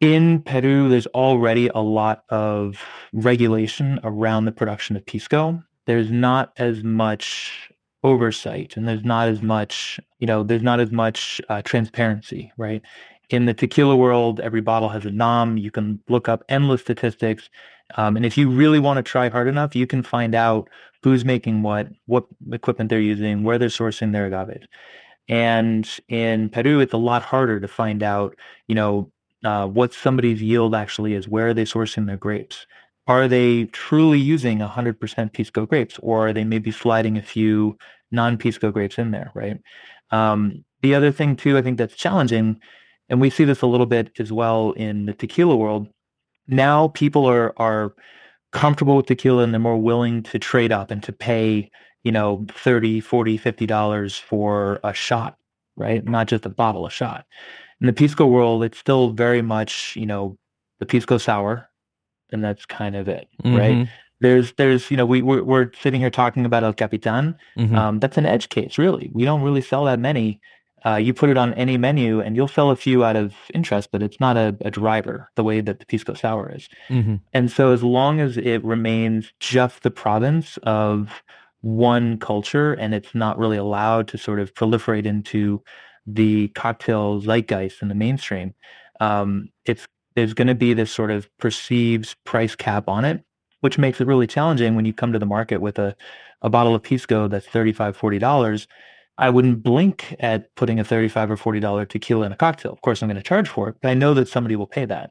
In 0.00 0.42
Peru, 0.42 0.88
there's 0.88 1.08
already 1.08 1.68
a 1.68 1.80
lot 1.80 2.22
of 2.28 2.84
regulation 3.12 3.98
around 4.04 4.44
the 4.44 4.52
production 4.52 4.96
of 4.96 5.04
pisco. 5.04 5.62
There's 5.86 6.10
not 6.10 6.52
as 6.56 6.84
much 6.84 7.70
oversight, 8.04 8.76
and 8.76 8.86
there's 8.86 9.04
not 9.04 9.28
as 9.28 9.42
much, 9.42 9.98
you 10.20 10.26
know, 10.26 10.44
there's 10.44 10.62
not 10.62 10.78
as 10.78 10.92
much 10.92 11.40
uh, 11.48 11.62
transparency, 11.62 12.52
right? 12.56 12.82
In 13.30 13.44
the 13.44 13.54
tequila 13.54 13.96
world, 13.96 14.40
every 14.40 14.60
bottle 14.60 14.88
has 14.88 15.04
a 15.04 15.10
nom. 15.10 15.58
You 15.58 15.70
can 15.70 16.00
look 16.08 16.28
up 16.28 16.44
endless 16.48 16.80
statistics. 16.80 17.50
Um, 17.96 18.16
and 18.16 18.24
if 18.24 18.38
you 18.38 18.50
really 18.50 18.78
want 18.78 18.96
to 18.98 19.02
try 19.02 19.28
hard 19.28 19.48
enough, 19.48 19.76
you 19.76 19.86
can 19.86 20.02
find 20.02 20.34
out 20.34 20.68
who's 21.02 21.24
making 21.24 21.62
what, 21.62 21.88
what 22.06 22.24
equipment 22.52 22.90
they're 22.90 23.00
using, 23.00 23.44
where 23.44 23.58
they're 23.58 23.68
sourcing 23.68 24.12
their 24.12 24.26
agave. 24.26 24.66
And 25.28 25.88
in 26.08 26.48
Peru, 26.48 26.80
it's 26.80 26.94
a 26.94 26.98
lot 26.98 27.22
harder 27.22 27.60
to 27.60 27.68
find 27.68 28.02
out, 28.02 28.34
you 28.66 28.74
know, 28.74 29.12
uh, 29.44 29.66
what 29.66 29.92
somebody's 29.92 30.42
yield 30.42 30.74
actually 30.74 31.14
is. 31.14 31.28
Where 31.28 31.48
are 31.48 31.54
they 31.54 31.64
sourcing 31.64 32.06
their 32.06 32.16
grapes? 32.16 32.66
Are 33.06 33.28
they 33.28 33.64
truly 33.66 34.18
using 34.18 34.58
100% 34.58 35.32
Pisco 35.32 35.66
grapes, 35.66 35.98
or 36.02 36.28
are 36.28 36.32
they 36.32 36.44
maybe 36.44 36.70
sliding 36.70 37.16
a 37.16 37.22
few 37.22 37.78
non-Pisco 38.10 38.70
grapes 38.70 38.98
in 38.98 39.10
there, 39.12 39.30
right? 39.34 39.58
Um, 40.10 40.64
the 40.82 40.94
other 40.94 41.12
thing 41.12 41.36
too, 41.36 41.56
I 41.56 41.62
think 41.62 41.78
that's 41.78 41.96
challenging, 41.96 42.60
and 43.08 43.20
we 43.20 43.30
see 43.30 43.44
this 43.44 43.62
a 43.62 43.66
little 43.66 43.86
bit 43.86 44.10
as 44.18 44.32
well 44.32 44.72
in 44.72 45.06
the 45.06 45.12
tequila 45.12 45.56
world. 45.56 45.88
Now 46.46 46.88
people 46.88 47.26
are 47.26 47.52
are 47.56 47.94
comfortable 48.52 48.96
with 48.96 49.06
tequila 49.06 49.42
and 49.42 49.52
they're 49.52 49.60
more 49.60 49.80
willing 49.80 50.22
to 50.22 50.38
trade 50.38 50.72
up 50.72 50.90
and 50.90 51.02
to 51.02 51.12
pay, 51.12 51.70
you 52.02 52.12
know, 52.12 52.46
30, 52.50 53.00
40, 53.00 53.36
50 53.36 53.66
dollars 53.66 54.16
for 54.16 54.80
a 54.84 54.92
shot, 54.92 55.36
right? 55.76 56.04
Not 56.04 56.28
just 56.28 56.46
a 56.46 56.50
bottle, 56.50 56.86
a 56.86 56.90
shot. 56.90 57.26
In 57.80 57.86
the 57.86 57.92
Pisco 57.92 58.26
world, 58.26 58.64
it's 58.64 58.78
still 58.78 59.10
very 59.10 59.42
much, 59.42 59.94
you 59.96 60.06
know, 60.06 60.36
the 60.80 60.86
Pisco 60.86 61.18
sour, 61.18 61.68
and 62.32 62.42
that's 62.42 62.66
kind 62.66 62.96
of 62.96 63.08
it, 63.08 63.28
mm-hmm. 63.42 63.56
right? 63.56 63.88
There's, 64.20 64.52
there's, 64.54 64.90
you 64.90 64.96
know, 64.96 65.06
we 65.06 65.22
we're, 65.22 65.44
we're, 65.44 65.70
sitting 65.80 66.00
here 66.00 66.10
talking 66.10 66.44
about 66.44 66.64
El 66.64 66.72
Capitan. 66.72 67.36
Mm-hmm. 67.56 67.76
Um, 67.76 68.00
that's 68.00 68.16
an 68.16 68.26
edge 68.26 68.48
case, 68.48 68.76
really. 68.76 69.10
We 69.12 69.24
don't 69.24 69.42
really 69.42 69.60
sell 69.60 69.84
that 69.84 70.00
many 70.00 70.40
uh, 70.86 70.96
you 70.96 71.12
put 71.12 71.30
it 71.30 71.36
on 71.36 71.54
any 71.54 71.76
menu 71.76 72.20
and 72.20 72.36
you'll 72.36 72.48
sell 72.48 72.70
a 72.70 72.76
few 72.76 73.04
out 73.04 73.16
of 73.16 73.34
interest, 73.52 73.90
but 73.90 74.02
it's 74.02 74.20
not 74.20 74.36
a, 74.36 74.56
a 74.60 74.70
driver 74.70 75.30
the 75.34 75.44
way 75.44 75.60
that 75.60 75.80
the 75.80 75.86
Pisco 75.86 76.14
Sour 76.14 76.52
is. 76.54 76.68
Mm-hmm. 76.88 77.16
And 77.32 77.50
so, 77.50 77.72
as 77.72 77.82
long 77.82 78.20
as 78.20 78.36
it 78.36 78.64
remains 78.64 79.32
just 79.40 79.82
the 79.82 79.90
province 79.90 80.58
of 80.62 81.22
one 81.60 82.18
culture 82.18 82.72
and 82.74 82.94
it's 82.94 83.14
not 83.14 83.38
really 83.38 83.56
allowed 83.56 84.06
to 84.08 84.18
sort 84.18 84.38
of 84.38 84.54
proliferate 84.54 85.06
into 85.06 85.62
the 86.06 86.48
cocktail 86.48 87.20
zeitgeist 87.20 87.82
in 87.82 87.88
the 87.88 87.94
mainstream, 87.94 88.54
um, 89.00 89.48
it's 89.64 89.86
there's 90.14 90.34
going 90.34 90.48
to 90.48 90.54
be 90.54 90.74
this 90.74 90.90
sort 90.90 91.10
of 91.10 91.28
perceived 91.38 92.16
price 92.24 92.56
cap 92.56 92.88
on 92.88 93.04
it. 93.04 93.22
which 93.60 93.78
makes 93.78 94.00
it 94.00 94.06
really 94.06 94.26
challenging 94.26 94.76
when 94.76 94.84
you 94.84 94.92
come 94.92 95.12
to 95.12 95.18
the 95.18 95.26
market 95.26 95.60
with 95.60 95.78
a, 95.78 95.96
a 96.42 96.50
bottle 96.50 96.74
of 96.74 96.82
Pisco 96.82 97.26
that's 97.26 97.46
$35, 97.46 97.96
$40. 97.96 98.66
I 99.18 99.30
wouldn't 99.30 99.62
blink 99.62 100.14
at 100.20 100.54
putting 100.54 100.78
a 100.78 100.84
35 100.84 101.32
or 101.32 101.36
$40 101.36 101.88
tequila 101.88 102.26
in 102.26 102.32
a 102.32 102.36
cocktail. 102.36 102.72
Of 102.72 102.80
course, 102.82 103.02
I'm 103.02 103.08
going 103.08 103.16
to 103.16 103.22
charge 103.22 103.48
for 103.48 103.68
it, 103.68 103.76
but 103.82 103.88
I 103.88 103.94
know 103.94 104.14
that 104.14 104.28
somebody 104.28 104.56
will 104.56 104.66
pay 104.66 104.84
that. 104.84 105.10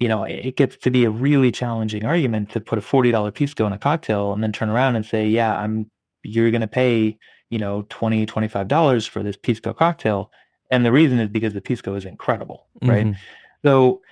You 0.00 0.08
know, 0.08 0.24
it 0.24 0.56
gets 0.56 0.76
to 0.78 0.90
be 0.90 1.04
a 1.04 1.10
really 1.10 1.52
challenging 1.52 2.04
argument 2.04 2.50
to 2.50 2.60
put 2.60 2.78
a 2.78 2.82
$40 2.82 3.32
Pisco 3.32 3.64
in 3.66 3.72
a 3.72 3.78
cocktail 3.78 4.32
and 4.32 4.42
then 4.42 4.52
turn 4.52 4.68
around 4.68 4.96
and 4.96 5.06
say, 5.06 5.28
yeah, 5.28 5.56
I'm, 5.56 5.88
you're 6.24 6.50
going 6.50 6.62
to 6.62 6.66
pay, 6.66 7.16
you 7.48 7.58
know, 7.58 7.84
$20, 7.84 8.26
$25 8.26 9.08
for 9.08 9.22
this 9.22 9.36
Pisco 9.36 9.72
cocktail. 9.72 10.32
And 10.70 10.84
the 10.84 10.90
reason 10.90 11.20
is 11.20 11.28
because 11.28 11.54
the 11.54 11.60
Pisco 11.60 11.94
is 11.94 12.04
incredible, 12.04 12.66
right? 12.82 13.06
Mm-hmm. 13.06 13.20
So 13.64 14.02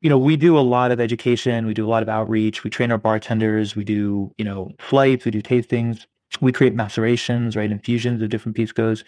you 0.00 0.10
know, 0.10 0.18
we 0.18 0.36
do 0.36 0.58
a 0.58 0.60
lot 0.60 0.92
of 0.92 1.00
education, 1.00 1.66
we 1.66 1.74
do 1.74 1.86
a 1.86 1.88
lot 1.88 2.02
of 2.02 2.08
outreach, 2.08 2.62
we 2.64 2.70
train 2.70 2.92
our 2.92 2.98
bartenders, 2.98 3.74
we 3.74 3.82
do, 3.82 4.32
you 4.36 4.44
know, 4.44 4.70
flights, 4.78 5.24
we 5.24 5.30
do 5.30 5.42
tastings, 5.42 6.06
we 6.40 6.52
create 6.52 6.74
macerations, 6.74 7.56
right, 7.56 7.70
infusions 7.70 8.22
of 8.22 8.28
different 8.28 8.56
piscos. 8.56 9.04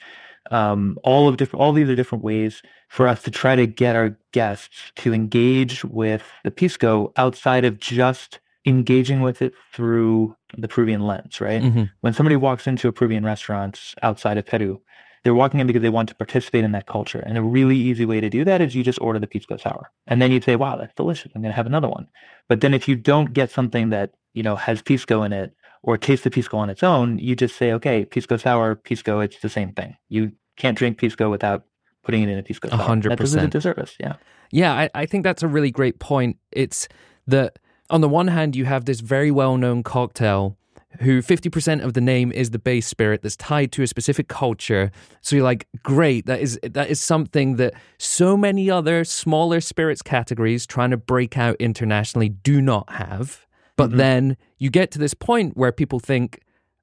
Um, 0.51 0.99
all 1.05 1.29
of 1.29 1.37
different, 1.37 1.63
all 1.63 1.73
these 1.73 1.89
are 1.89 1.97
different 1.97 2.25
ways 2.25 2.63
for 2.89 3.07
us 3.07 3.23
to 3.25 3.31
try 3.31 3.55
to 3.57 3.67
get 3.67 3.97
our 3.97 4.17
guests 4.33 4.93
to 4.97 5.13
engage 5.13 5.85
with 5.85 6.23
the 6.45 6.51
pisco 6.51 7.13
outside 7.17 7.65
of 7.65 7.79
just 7.79 8.41
engaging 8.67 9.21
with 9.21 9.43
it 9.43 9.53
through 9.73 10.35
the 10.57 10.69
Peruvian 10.69 11.07
lens, 11.07 11.41
right? 11.41 11.63
Mm-hmm. 11.63 11.85
When 12.01 12.13
somebody 12.13 12.37
walks 12.37 12.67
into 12.67 12.89
a 12.89 12.93
Peruvian 12.93 13.25
restaurant 13.25 13.95
outside 14.03 14.39
of 14.39 14.47
Peru, 14.47 14.81
they're 15.25 15.35
walking 15.35 15.61
in 15.61 15.67
because 15.67 15.83
they 15.83 15.91
want 15.91 16.09
to 16.09 16.15
participate 16.15 16.65
in 16.65 16.73
that 16.73 16.87
culture. 16.87 17.21
And 17.21 17.37
a 17.37 17.43
really 17.43 17.77
easy 17.77 18.05
way 18.05 18.21
to 18.21 18.31
do 18.31 18.45
that 18.45 18.61
is 18.61 18.75
you 18.75 18.83
just 18.83 19.01
order 19.01 19.19
the 19.19 19.27
pisco 19.27 19.57
sour. 19.57 19.91
And 20.07 20.23
then 20.23 20.31
you'd 20.31 20.45
say, 20.45 20.57
wow, 20.57 20.77
that's 20.77 20.95
delicious. 20.95 21.33
I'm 21.35 21.43
going 21.43 21.53
to 21.53 21.57
have 21.57 21.67
another 21.67 21.89
one. 21.89 22.09
But 22.49 22.61
then 22.61 22.73
if 22.73 22.89
you 22.89 22.97
don't 22.97 23.33
get 23.33 23.51
something 23.51 23.91
that, 23.91 24.13
you 24.33 24.43
know, 24.43 24.57
has 24.57 24.81
pisco 24.81 25.23
in 25.25 25.33
it 25.33 25.55
or 25.83 25.97
taste 25.97 26.25
the 26.25 26.31
pisco 26.31 26.57
on 26.59 26.71
its 26.71 26.83
own, 26.83 27.19
you 27.19 27.37
just 27.37 27.57
say, 27.57 27.73
okay, 27.73 28.05
pisco 28.05 28.37
sour, 28.37 28.75
pisco, 28.75 29.21
it's 29.21 29.41
the 29.41 29.49
same 29.49 29.73
thing. 29.73 29.97
You 30.09 30.33
can't 30.57 30.77
drink 30.77 30.99
pisco 30.99 31.31
without 31.31 31.65
putting 32.05 32.23
it 32.23 32.29
in 32.29 32.39
a 32.39 32.43
pisco 32.43 32.69
sour. 32.69 32.97
100%. 32.97 33.09
That 33.09 33.19
doesn't 33.19 33.51
disservice. 33.51 33.97
Yeah. 34.01 34.15
Yeah, 34.51 34.73
I, 34.73 34.91
I 34.95 35.07
think 35.07 35.25
that's 35.25 35.43
a 35.43 35.49
really 35.49 35.71
great 35.71 35.99
point. 35.99 36.39
It's 36.53 36.89
that 37.27 37.59
on 37.91 38.01
the 38.01 38.09
one 38.09 38.29
hand, 38.29 38.57
you 38.57 38.65
have 38.65 38.87
this 38.87 39.01
very 39.01 39.31
well 39.31 39.57
known 39.57 39.83
cocktail 39.83 40.57
who 41.01 41.23
50% 41.23 41.85
of 41.85 41.93
the 41.93 42.01
name 42.01 42.33
is 42.33 42.51
the 42.51 42.59
base 42.59 42.87
spirit 42.87 43.23
that's 43.23 43.37
tied 43.37 43.73
to 43.73 43.83
a 43.83 43.87
specific 43.87 44.29
culture. 44.29 44.91
So 45.21 45.37
you're 45.37 45.45
like, 45.45 45.69
great, 45.83 46.27
that 46.27 46.41
is 46.41 46.59
that 46.63 46.89
is 46.89 47.01
something 47.01 47.57
that 47.57 47.75
so 47.99 48.37
many 48.37 48.71
other 48.71 49.05
smaller 49.05 49.61
spirits 49.61 50.03
categories 50.03 50.67
trying 50.67 50.91
to 50.91 50.97
break 50.97 51.37
out 51.37 51.57
internationally 51.59 52.29
do 52.29 52.61
not 52.61 52.91
have. 52.91 53.47
But 53.79 53.91
mm-hmm. 53.91 53.99
then 53.99 54.37
you 54.59 54.69
get 54.69 54.91
to 54.91 54.99
this 54.99 55.15
point 55.15 55.57
where 55.57 55.73
people 55.73 56.01
think, 56.01 56.41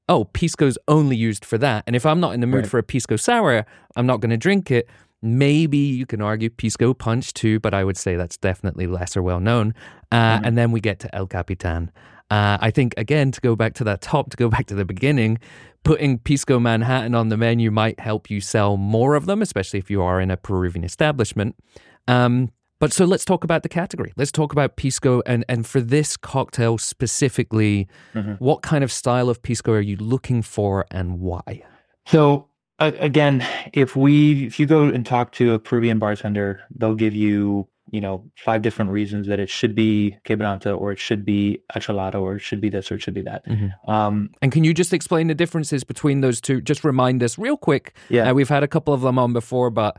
oh, 0.07 0.25
Pisco's 0.25 0.77
only 0.87 1.15
used 1.15 1.45
for 1.45 1.59
that. 1.59 1.83
And 1.85 1.95
if 1.95 2.05
I'm 2.05 2.19
not 2.19 2.33
in 2.33 2.39
the 2.39 2.47
mood 2.47 2.61
right. 2.61 2.69
for 2.69 2.79
a 2.79 2.83
Pisco 2.83 3.17
sour, 3.17 3.65
I'm 3.95 4.07
not 4.07 4.21
going 4.21 4.31
to 4.31 4.37
drink 4.37 4.71
it. 4.71 4.87
Maybe 5.21 5.77
you 5.77 6.05
can 6.05 6.21
argue 6.21 6.49
Pisco 6.49 6.93
Punch 6.93 7.33
too, 7.33 7.59
but 7.59 7.73
I 7.73 7.83
would 7.83 7.97
say 7.97 8.15
that's 8.15 8.37
definitely 8.37 8.87
lesser 8.87 9.21
well 9.21 9.39
known. 9.39 9.73
Uh, 10.11 10.37
mm-hmm. 10.37 10.45
And 10.45 10.57
then 10.57 10.71
we 10.71 10.79
get 10.79 10.99
to 10.99 11.13
El 11.13 11.27
Capitan. 11.27 11.91
Uh, 12.31 12.57
I 12.61 12.71
think, 12.71 12.93
again, 12.97 13.31
to 13.31 13.41
go 13.41 13.55
back 13.55 13.73
to 13.75 13.83
that 13.83 14.01
top, 14.01 14.29
to 14.31 14.37
go 14.37 14.47
back 14.49 14.65
to 14.67 14.75
the 14.75 14.85
beginning, 14.85 15.37
putting 15.83 16.17
Pisco 16.17 16.59
Manhattan 16.59 17.13
on 17.13 17.29
the 17.29 17.37
menu 17.37 17.71
might 17.71 17.99
help 17.99 18.29
you 18.29 18.39
sell 18.39 18.77
more 18.77 19.15
of 19.15 19.25
them, 19.25 19.41
especially 19.41 19.79
if 19.79 19.91
you 19.91 20.01
are 20.01 20.21
in 20.21 20.31
a 20.31 20.37
Peruvian 20.37 20.85
establishment. 20.85 21.55
Um, 22.07 22.51
but 22.79 22.91
so 22.91 23.05
let's 23.05 23.25
talk 23.25 23.43
about 23.43 23.63
the 23.63 23.69
category. 23.69 24.13
Let's 24.17 24.31
talk 24.31 24.51
about 24.51 24.75
Pisco. 24.75 25.21
And, 25.25 25.45
and 25.47 25.65
for 25.65 25.81
this 25.81 26.17
cocktail 26.17 26.77
specifically, 26.77 27.87
mm-hmm. 28.13 28.33
what 28.33 28.61
kind 28.61 28.83
of 28.83 28.91
style 28.91 29.29
of 29.29 29.41
Pisco 29.41 29.71
are 29.71 29.81
you 29.81 29.95
looking 29.97 30.41
for 30.41 30.85
and 30.91 31.19
why? 31.19 31.63
So, 32.07 32.47
uh, 32.79 32.91
again, 32.99 33.45
if 33.73 33.95
we 33.95 34.45
if 34.45 34.59
you 34.59 34.65
go 34.65 34.83
and 34.83 35.05
talk 35.05 35.31
to 35.33 35.53
a 35.53 35.59
Peruvian 35.59 35.97
bartender, 35.97 36.61
they'll 36.75 36.95
give 36.95 37.15
you 37.15 37.67
you 37.95 38.01
know, 38.01 38.29
five 38.35 38.61
different 38.61 38.91
reasons 38.91 39.27
that 39.27 39.39
it 39.39 39.49
should 39.49 39.73
be 39.73 40.17
quebranta 40.25 40.77
or 40.77 40.91
it 40.91 40.99
should 40.99 41.23
be 41.23 41.59
acholado 41.73 42.21
or 42.21 42.35
it 42.35 42.41
should 42.41 42.59
be 42.59 42.69
this 42.69 42.91
or 42.91 42.95
it 42.95 43.01
should 43.01 43.13
be 43.13 43.21
that. 43.21 43.45
Mm-hmm. 43.47 43.89
Um, 43.89 44.29
and 44.41 44.51
can 44.51 44.63
you 44.65 44.73
just 44.73 44.93
explain 44.93 45.27
the 45.27 45.35
differences 45.35 45.83
between 45.83 46.21
those 46.21 46.41
two? 46.41 46.59
Just 46.59 46.83
remind 46.83 47.23
us 47.23 47.37
real 47.37 47.57
quick. 47.57 47.95
Yeah. 48.09 48.29
Uh, 48.29 48.33
we've 48.33 48.49
had 48.49 48.63
a 48.63 48.67
couple 48.67 48.93
of 48.93 49.01
them 49.01 49.17
on 49.17 49.31
before, 49.31 49.69
but 49.69 49.97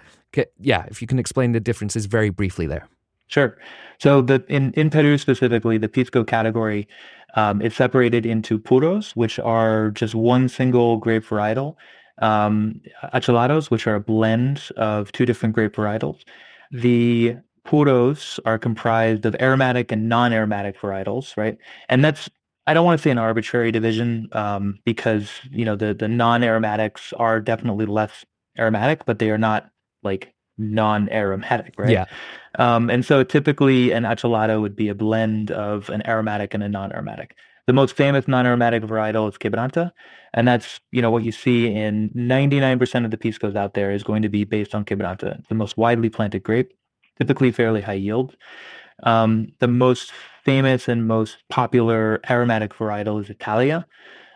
yeah, 0.59 0.85
if 0.90 1.00
you 1.00 1.09
can 1.09 1.18
explain 1.18 1.52
the 1.52 1.61
differences 1.61 2.06
very 2.06 2.30
briefly 2.30 2.66
there. 2.66 2.87
Sure. 3.28 3.59
So 3.98 4.20
the 4.22 4.44
in, 4.48 4.72
in 4.74 4.90
Peru 4.90 5.18
specifically, 5.18 5.78
the 5.78 5.88
Pisco 5.88 6.22
category 6.22 6.87
um, 7.35 7.61
is 7.62 7.74
separated 7.74 8.26
into 8.26 8.59
puros, 8.59 9.12
which 9.16 9.38
are 9.38 9.90
just 9.90 10.14
one 10.14 10.48
single 10.48 10.98
grape 10.98 11.24
varietal, 11.24 11.76
um, 12.18 12.80
acholados, 13.14 13.70
which 13.70 13.87
are 13.87 13.96
a 13.96 14.00
blend 14.00 14.70
of 14.76 15.12
two 15.12 15.26
different 15.26 15.54
grape 15.54 15.74
varietals. 15.74 16.20
The 16.70 17.37
puros 17.66 18.38
are 18.44 18.59
comprised 18.59 19.26
of 19.26 19.37
aromatic 19.40 19.92
and 19.92 20.09
non-aromatic 20.09 20.79
varietals, 20.81 21.37
right? 21.37 21.59
And 21.88 22.05
that's 22.05 22.31
I 22.66 22.74
don't 22.74 22.85
want 22.85 22.98
to 22.98 23.02
say 23.02 23.11
an 23.11 23.18
arbitrary 23.18 23.70
division 23.70 24.29
um, 24.33 24.79
because 24.85 25.31
you 25.50 25.64
know 25.64 25.76
the 25.76 25.94
the 25.94 26.09
non-aromatics 26.09 27.12
are 27.14 27.40
definitely 27.40 27.87
less 27.87 28.24
aromatic, 28.59 29.05
but 29.05 29.18
they 29.18 29.31
are 29.31 29.38
not 29.38 29.70
like 30.02 30.33
non-aromatic, 30.59 31.74
right? 31.79 31.90
Yeah. 31.90 32.07
Um, 32.59 32.88
and 32.90 33.05
so 33.05 33.22
typically 33.22 33.92
an 33.92 34.05
acholado 34.05 34.61
would 34.61 34.74
be 34.74 34.88
a 34.88 34.94
blend 34.94 35.50
of 35.50 35.90
an 35.90 36.07
aromatic 36.07 36.55
and 36.55 36.62
a 36.62 36.68
non-aromatic. 36.68 37.37
The 37.66 37.72
most 37.72 37.96
famous 37.96 38.26
non-aromatic 38.26 38.83
varietal 38.85 39.29
is 39.29 39.38
Quebranta, 39.38 39.92
and 40.33 40.48
that's 40.48 40.81
you 40.90 41.02
know 41.02 41.11
what 41.11 41.24
you 41.24 41.33
see 41.33 41.66
in 41.72 42.11
99% 42.11 43.05
of 43.05 43.11
the 43.11 43.16
piscos 43.16 43.55
out 43.55 43.74
there 43.74 43.92
is 43.92 44.02
going 44.02 44.22
to 44.22 44.29
be 44.29 44.44
based 44.44 44.74
on 44.74 44.85
Quebranta, 44.85 45.46
the 45.48 45.55
most 45.55 45.76
widely 45.76 46.09
planted 46.09 46.42
grape 46.42 46.72
typically 47.18 47.52
fairly 47.52 47.81
high 47.81 47.94
yield. 47.94 48.37
Um, 49.02 49.48
the 49.59 49.68
most 49.68 50.12
famous 50.44 50.88
and 50.88 51.07
most 51.07 51.38
popular 51.48 52.20
aromatic 52.31 52.74
varietal 52.74 53.20
is 53.22 53.31
Italia. 53.31 53.87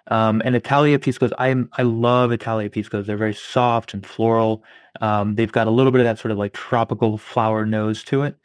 Um, 0.09 0.43
and 0.45 0.57
Italia 0.57 0.99
piscos, 0.99 1.33
I 1.39 1.55
I 1.81 1.83
love 1.83 2.33
Italia 2.33 2.69
piscos. 2.69 3.07
They're 3.07 3.17
very 3.17 3.35
soft 3.35 3.95
and 3.95 4.05
floral. 4.05 4.65
Um, 5.01 5.37
they've 5.37 5.53
got 5.53 5.69
a 5.69 5.71
little 5.71 5.93
bit 5.93 6.01
of 6.01 6.05
that 6.05 6.19
sort 6.19 6.33
of 6.33 6.39
like 6.39 6.53
tropical 6.53 7.17
flower 7.17 7.65
nose 7.65 8.03
to 8.05 8.23
it, 8.23 8.37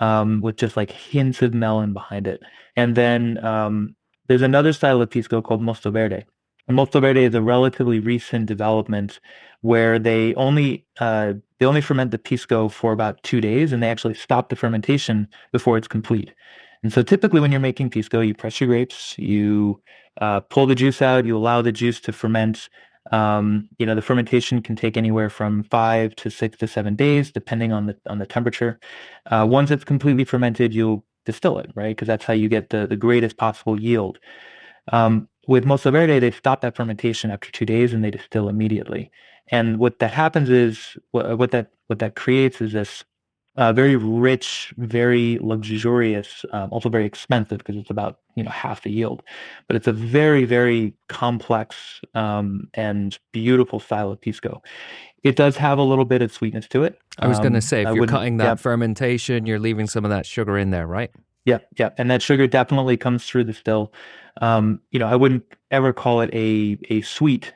um, 0.00 0.40
with 0.42 0.56
just 0.56 0.76
like 0.76 0.90
hints 0.90 1.40
of 1.40 1.54
melon 1.54 1.94
behind 1.94 2.26
it. 2.26 2.42
And 2.76 2.94
then 2.94 3.42
um, 3.44 3.96
there's 4.28 4.42
another 4.42 4.72
style 4.72 5.00
of 5.00 5.10
pisco 5.10 5.40
called 5.40 5.62
Mosto 5.62 5.90
Verde. 5.90 6.24
Verde 6.68 7.24
is 7.24 7.34
a 7.34 7.42
relatively 7.42 8.00
recent 8.00 8.46
development 8.46 9.20
where 9.60 9.98
they 9.98 10.34
only 10.34 10.84
uh, 11.00 11.34
they 11.58 11.66
only 11.66 11.80
ferment 11.80 12.10
the 12.10 12.18
pisco 12.18 12.68
for 12.68 12.92
about 12.92 13.22
two 13.22 13.40
days, 13.40 13.72
and 13.72 13.82
they 13.82 13.90
actually 13.90 14.14
stop 14.14 14.48
the 14.48 14.56
fermentation 14.56 15.28
before 15.52 15.76
it's 15.78 15.88
complete. 15.88 16.32
And 16.82 16.92
so, 16.92 17.02
typically, 17.02 17.40
when 17.40 17.50
you're 17.50 17.60
making 17.60 17.90
pisco, 17.90 18.20
you 18.20 18.34
press 18.34 18.60
your 18.60 18.68
grapes, 18.68 19.18
you 19.18 19.80
uh, 20.20 20.40
pull 20.40 20.66
the 20.66 20.74
juice 20.74 21.00
out, 21.02 21.24
you 21.24 21.36
allow 21.36 21.62
the 21.62 21.72
juice 21.72 22.00
to 22.00 22.12
ferment. 22.12 22.68
Um, 23.12 23.68
you 23.78 23.84
know, 23.84 23.94
the 23.94 24.02
fermentation 24.02 24.62
can 24.62 24.76
take 24.76 24.96
anywhere 24.96 25.28
from 25.30 25.64
five 25.64 26.14
to 26.16 26.30
six 26.30 26.56
to 26.58 26.66
seven 26.66 26.94
days, 26.96 27.30
depending 27.30 27.72
on 27.72 27.86
the 27.86 27.96
on 28.06 28.18
the 28.18 28.26
temperature. 28.26 28.78
Uh, 29.26 29.46
once 29.48 29.70
it's 29.70 29.84
completely 29.84 30.24
fermented, 30.24 30.74
you'll 30.74 31.04
distill 31.24 31.58
it, 31.58 31.70
right? 31.74 31.96
Because 31.96 32.08
that's 32.08 32.24
how 32.24 32.34
you 32.34 32.48
get 32.48 32.70
the 32.70 32.86
the 32.86 32.96
greatest 32.96 33.36
possible 33.36 33.80
yield. 33.80 34.18
Um, 34.92 35.28
with 35.46 35.64
Mosto 35.64 35.92
Verde, 35.92 36.18
they 36.18 36.30
stop 36.30 36.60
that 36.60 36.76
fermentation 36.76 37.30
after 37.30 37.50
two 37.50 37.66
days 37.66 37.92
and 37.92 38.04
they 38.04 38.10
distill 38.10 38.48
immediately. 38.48 39.10
And 39.48 39.78
what 39.78 39.98
that 39.98 40.12
happens 40.12 40.50
is 40.50 40.96
what, 41.10 41.38
what 41.38 41.50
that 41.50 41.70
what 41.86 41.98
that 41.98 42.16
creates 42.16 42.60
is 42.60 42.72
this 42.72 43.04
uh, 43.56 43.72
very 43.72 43.94
rich, 43.94 44.74
very 44.78 45.38
luxurious, 45.40 46.44
um, 46.52 46.68
also 46.72 46.88
very 46.88 47.04
expensive 47.04 47.58
because 47.58 47.76
it's 47.76 47.90
about 47.90 48.18
you 48.34 48.42
know 48.42 48.50
half 48.50 48.82
the 48.82 48.90
yield, 48.90 49.22
but 49.68 49.76
it's 49.76 49.86
a 49.86 49.92
very 49.92 50.44
very 50.44 50.94
complex 51.08 52.00
um, 52.14 52.68
and 52.74 53.18
beautiful 53.32 53.78
style 53.78 54.10
of 54.10 54.20
pisco. 54.20 54.62
It 55.22 55.36
does 55.36 55.56
have 55.56 55.78
a 55.78 55.82
little 55.82 56.04
bit 56.04 56.20
of 56.20 56.32
sweetness 56.32 56.68
to 56.68 56.84
it. 56.84 56.98
I 57.18 57.28
was 57.28 57.38
um, 57.38 57.44
going 57.44 57.54
to 57.54 57.62
say, 57.62 57.82
if 57.82 57.94
you're 57.94 58.06
cutting 58.06 58.38
that 58.38 58.44
yeah. 58.44 58.54
fermentation, 58.56 59.46
you're 59.46 59.58
leaving 59.58 59.86
some 59.86 60.04
of 60.04 60.10
that 60.10 60.26
sugar 60.26 60.58
in 60.58 60.70
there, 60.70 60.86
right? 60.86 61.10
Yeah, 61.44 61.58
yeah, 61.78 61.90
and 61.98 62.10
that 62.10 62.22
sugar 62.22 62.46
definitely 62.46 62.96
comes 62.96 63.26
through 63.26 63.44
the 63.44 63.54
still. 63.54 63.92
Um, 64.40 64.80
you 64.90 64.98
know, 64.98 65.06
I 65.06 65.16
wouldn't 65.16 65.44
ever 65.70 65.92
call 65.92 66.20
it 66.20 66.30
a 66.32 66.78
a 66.90 67.02
sweet 67.02 67.54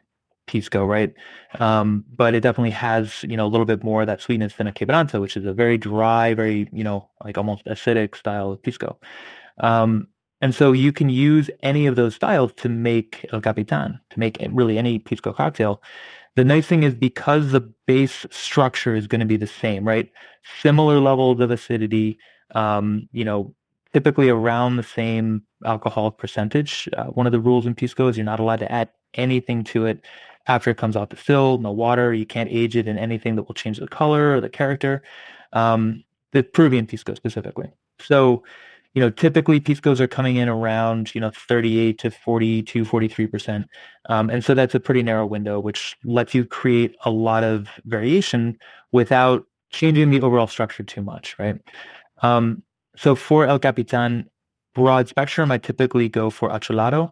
Pisco, 0.48 0.84
right? 0.84 1.14
Um, 1.60 2.04
but 2.16 2.34
it 2.34 2.40
definitely 2.40 2.70
has, 2.70 3.22
you 3.22 3.36
know, 3.36 3.46
a 3.46 3.48
little 3.48 3.66
bit 3.66 3.84
more 3.84 4.00
of 4.00 4.06
that 4.08 4.20
sweetness 4.20 4.54
than 4.54 4.66
a 4.66 4.72
Quebranta, 4.72 5.20
which 5.20 5.36
is 5.36 5.44
a 5.44 5.52
very 5.52 5.78
dry, 5.78 6.34
very, 6.34 6.68
you 6.72 6.82
know, 6.82 7.08
like 7.24 7.38
almost 7.38 7.64
acidic 7.66 8.16
style 8.16 8.52
of 8.52 8.62
Pisco. 8.62 8.98
Um, 9.60 10.08
and 10.40 10.54
so 10.54 10.72
you 10.72 10.92
can 10.92 11.08
use 11.08 11.50
any 11.62 11.86
of 11.86 11.96
those 11.96 12.14
styles 12.14 12.52
to 12.54 12.68
make 12.68 13.26
El 13.32 13.40
Capitan, 13.40 14.00
to 14.10 14.18
make 14.18 14.38
really 14.50 14.78
any 14.78 14.98
Pisco 14.98 15.32
cocktail. 15.32 15.82
The 16.36 16.44
nice 16.44 16.66
thing 16.66 16.84
is 16.84 16.94
because 16.94 17.50
the 17.50 17.72
base 17.86 18.24
structure 18.30 18.94
is 18.94 19.06
going 19.06 19.20
to 19.20 19.26
be 19.26 19.36
the 19.36 19.46
same, 19.46 19.86
right? 19.86 20.10
Similar 20.62 21.00
levels 21.00 21.40
of 21.40 21.50
acidity, 21.50 22.18
um, 22.54 23.08
you 23.12 23.24
know, 23.24 23.54
typically 23.92 24.28
around 24.28 24.76
the 24.76 24.82
same 24.82 25.42
alcoholic 25.64 26.18
percentage. 26.18 26.88
Uh, 26.96 27.06
one 27.06 27.26
of 27.26 27.32
the 27.32 27.40
rules 27.40 27.66
in 27.66 27.74
Pisco 27.74 28.08
is 28.08 28.16
you're 28.16 28.24
not 28.24 28.40
allowed 28.40 28.60
to 28.60 28.70
add 28.70 28.90
anything 29.14 29.64
to 29.64 29.86
it 29.86 30.04
after 30.46 30.70
it 30.70 30.76
comes 30.76 30.96
off 30.96 31.10
the 31.10 31.16
still, 31.16 31.58
no 31.58 31.70
water. 31.70 32.12
You 32.12 32.26
can't 32.26 32.50
age 32.50 32.76
it 32.76 32.88
in 32.88 32.98
anything 32.98 33.36
that 33.36 33.44
will 33.44 33.54
change 33.54 33.78
the 33.78 33.88
color 33.88 34.34
or 34.34 34.40
the 34.40 34.48
character. 34.48 35.02
Um, 35.52 36.04
the 36.32 36.42
Peruvian 36.42 36.86
Pisco 36.86 37.14
specifically. 37.14 37.70
So, 38.00 38.42
you 38.94 39.02
know, 39.02 39.10
typically 39.10 39.60
Piscos 39.60 40.00
are 40.00 40.08
coming 40.08 40.36
in 40.36 40.48
around, 40.48 41.14
you 41.14 41.20
know, 41.20 41.30
38 41.30 41.98
to 41.98 42.10
42, 42.10 42.84
43%. 42.84 43.64
Um, 44.08 44.30
and 44.30 44.44
so 44.44 44.54
that's 44.54 44.74
a 44.74 44.80
pretty 44.80 45.02
narrow 45.02 45.26
window, 45.26 45.60
which 45.60 45.96
lets 46.04 46.34
you 46.34 46.44
create 46.44 46.96
a 47.04 47.10
lot 47.10 47.44
of 47.44 47.68
variation 47.84 48.58
without 48.92 49.44
changing 49.70 50.10
the 50.10 50.20
overall 50.22 50.46
structure 50.46 50.82
too 50.82 51.02
much, 51.02 51.38
right? 51.38 51.56
Um, 52.22 52.62
so 52.98 53.14
for 53.14 53.46
El 53.46 53.58
Capitan, 53.58 54.28
broad 54.74 55.08
spectrum, 55.08 55.50
I 55.52 55.58
typically 55.58 56.08
go 56.08 56.30
for 56.30 56.50
Acholado. 56.50 57.10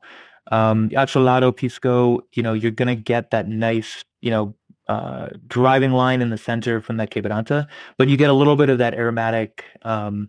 Um, 0.51 0.91
Acholado 0.91 1.57
Pisco, 1.57 2.21
you 2.35 2.43
know, 2.43 2.53
you're 2.53 2.71
going 2.71 2.89
to 2.89 3.01
get 3.01 3.31
that 3.31 3.49
nice, 3.49 4.05
you 4.21 4.31
know, 4.31 4.55
uh, 4.89 5.29
driving 5.47 5.93
line 5.93 6.23
in 6.23 6.31
the 6.31 6.39
center 6.39 6.81
from 6.81 6.97
that 6.97 7.11
Quebranta, 7.11 7.67
but 7.99 8.09
you 8.09 8.17
get 8.17 8.31
a 8.31 8.33
little 8.33 8.57
bit 8.57 8.69
of 8.71 8.79
that 8.79 8.95
aromatic 8.95 9.65
um, 9.83 10.29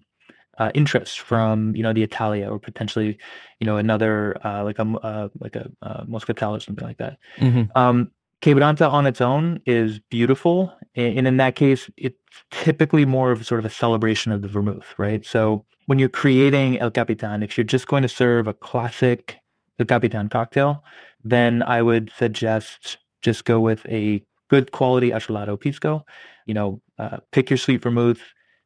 uh, 0.58 0.72
interest 0.74 1.20
from 1.20 1.76
you 1.76 1.84
know 1.84 1.94
the 1.94 2.02
Italia 2.02 2.50
or 2.50 2.60
potentially 2.60 3.18
you 3.60 3.68
know 3.68 3.78
another 3.78 4.36
uh, 4.44 4.64
like 4.64 4.80
a 4.80 4.84
uh, 4.84 5.30
like 5.40 5.56
a 5.56 5.70
uh, 5.84 6.04
Moscatel 6.06 6.58
or 6.58 6.60
something 6.60 6.88
like 6.88 6.98
that. 6.98 7.18
Mm-hmm. 7.38 7.78
Um, 7.78 8.12
Quebranta 8.42 8.92
on 8.92 9.08
its 9.08 9.20
own 9.20 9.60
is 9.66 10.00
beautiful, 10.10 10.72
and 10.96 11.28
in 11.28 11.38
that 11.38 11.56
case, 11.56 11.90
it's 11.98 12.18
typically 12.52 13.06
more 13.06 13.32
of 13.32 13.46
sort 13.46 13.60
of 13.60 13.66
a 13.66 13.70
celebration 13.70 14.32
of 14.32 14.42
the 14.42 14.48
vermouth, 14.48 14.94
right? 14.98 15.26
So 15.26 15.66
when 15.88 16.00
you're 16.00 16.10
creating 16.10 16.80
El 16.80 16.92
Capitan, 16.92 17.42
if 17.42 17.58
you're 17.58 17.66
just 17.66 17.88
going 17.88 18.04
to 18.04 18.10
serve 18.10 18.48
a 18.48 18.54
classic 18.54 19.38
El 19.80 19.86
Capitan 19.86 20.30
cocktail, 20.30 20.84
then 21.24 21.64
I 21.64 21.82
would 21.82 22.12
suggest 22.16 22.98
just 23.22 23.46
go 23.46 23.60
with 23.60 23.86
a 23.88 24.24
good 24.50 24.72
quality 24.72 25.10
Acholado 25.10 25.60
Pisco. 25.60 26.06
You 26.46 26.54
know, 26.54 26.82
uh, 27.00 27.18
pick 27.32 27.50
your 27.50 27.58
sweet 27.58 27.82
vermouth. 27.82 28.22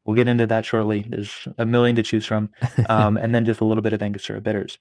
We'll 0.05 0.15
get 0.15 0.27
into 0.27 0.47
that 0.47 0.65
shortly. 0.65 1.05
There's 1.07 1.47
a 1.57 1.65
million 1.65 1.95
to 1.95 2.03
choose 2.03 2.25
from, 2.25 2.49
um, 2.89 3.17
and 3.21 3.33
then 3.33 3.45
just 3.45 3.61
a 3.61 3.65
little 3.65 3.83
bit 3.83 3.93
of 3.93 4.01
Angostura 4.01 4.41
bitters. 4.41 4.77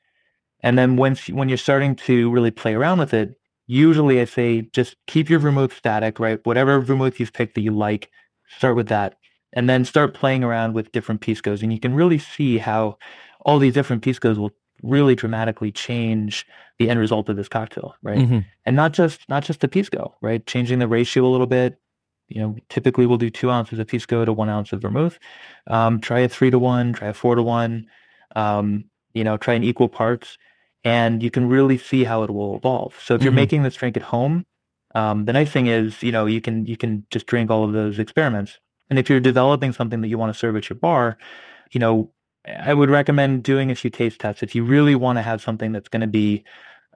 And 0.63 0.79
then 0.79 0.97
once 0.97 1.29
when 1.29 1.49
you're 1.49 1.59
starting 1.59 1.95
to 1.97 2.31
really 2.31 2.51
play 2.51 2.75
around 2.75 2.99
with 2.99 3.15
it, 3.15 3.40
usually 3.71 4.21
I 4.21 4.25
say 4.25 4.63
just 4.73 4.97
keep 5.07 5.31
your 5.31 5.39
vermouth 5.39 5.73
static, 5.77 6.19
right? 6.19 6.45
Whatever 6.45 6.81
vermouth 6.81 7.21
you've 7.21 7.33
picked 7.33 7.55
that 7.55 7.61
you 7.61 7.71
like, 7.71 8.11
start 8.49 8.75
with 8.75 8.89
that, 8.89 9.17
and 9.53 9.71
then 9.71 9.85
start 9.85 10.13
playing 10.13 10.43
around 10.43 10.75
with 10.75 10.91
different 10.91 11.21
piscos, 11.21 11.63
and 11.63 11.73
you 11.73 11.79
can 11.79 11.95
really 11.95 12.19
see 12.19 12.59
how 12.59 12.99
all 13.43 13.61
these 13.61 13.75
different 13.75 14.03
piscos 14.03 14.37
will 14.37 14.51
really 14.83 15.15
dramatically 15.15 15.71
change 15.71 16.47
the 16.79 16.91
end 16.91 16.99
result 16.99 17.29
of 17.29 17.37
this 17.37 17.49
cocktail, 17.49 17.95
right? 18.03 18.19
Mm-hmm. 18.19 18.39
And 18.67 18.75
not 18.75 18.93
just 18.93 19.21
not 19.29 19.45
just 19.45 19.61
the 19.61 19.69
pisco, 19.69 20.17
right? 20.21 20.45
Changing 20.47 20.81
the 20.81 20.89
ratio 20.89 21.25
a 21.25 21.31
little 21.31 21.47
bit. 21.47 21.79
You 22.27 22.41
know, 22.41 22.57
typically 22.71 23.07
we'll 23.07 23.19
do 23.19 23.31
two 23.31 23.51
ounces 23.51 23.79
of 23.79 23.87
pisco 23.87 24.25
to 24.25 24.33
one 24.33 24.49
ounce 24.49 24.73
of 24.73 24.83
vermouth. 24.83 25.19
Um, 25.69 26.01
try 26.01 26.21
a 26.21 26.29
three 26.29 26.51
to 26.51 26.59
one, 26.59 26.93
try 26.93 27.09
a 27.09 27.15
four 27.15 27.37
to 27.37 27.43
one. 27.43 27.87
Um, 28.35 28.85
you 29.15 29.23
know, 29.25 29.37
try 29.37 29.55
an 29.55 29.65
equal 29.65 29.89
parts, 29.89 30.39
and 30.85 31.23
you 31.23 31.31
can 31.31 31.49
really 31.49 31.79
see 31.79 32.05
how 32.05 32.23
it 32.23 32.31
will 32.31 32.57
evolve. 32.57 32.95
So 33.03 33.15
if 33.15 33.19
mm-hmm. 33.19 33.25
you're 33.25 33.33
making 33.33 33.63
this 33.63 33.75
drink 33.75 33.97
at 33.97 34.03
home, 34.05 34.47
um, 34.95 35.25
the 35.25 35.33
nice 35.33 35.51
thing 35.51 35.67
is, 35.67 36.03
you 36.03 36.13
know, 36.13 36.27
you 36.27 36.41
can 36.41 36.67
you 36.67 36.77
can 36.77 37.07
just 37.11 37.27
drink 37.27 37.51
all 37.51 37.65
of 37.65 37.73
those 37.73 37.99
experiments. 37.99 38.59
And 38.89 38.99
if 38.99 39.09
you're 39.09 39.21
developing 39.21 39.73
something 39.73 40.01
that 40.01 40.09
you 40.09 40.19
want 40.19 40.33
to 40.33 40.39
serve 40.39 40.57
at 40.57 40.69
your 40.69 40.79
bar, 40.79 41.17
you 41.71 41.79
know, 41.79 42.11
I 42.47 42.75
would 42.75 42.91
recommend 42.91 43.45
doing 43.45 43.71
a 43.71 43.75
few 43.75 43.91
taste 43.91 44.21
tests 44.21 44.43
if 44.43 44.55
you 44.55 44.65
really 44.65 44.95
want 44.95 45.19
to 45.19 45.23
have 45.23 45.41
something 45.41 45.73
that's 45.73 45.89
going 45.89 46.01
to 46.01 46.07
be 46.09 46.45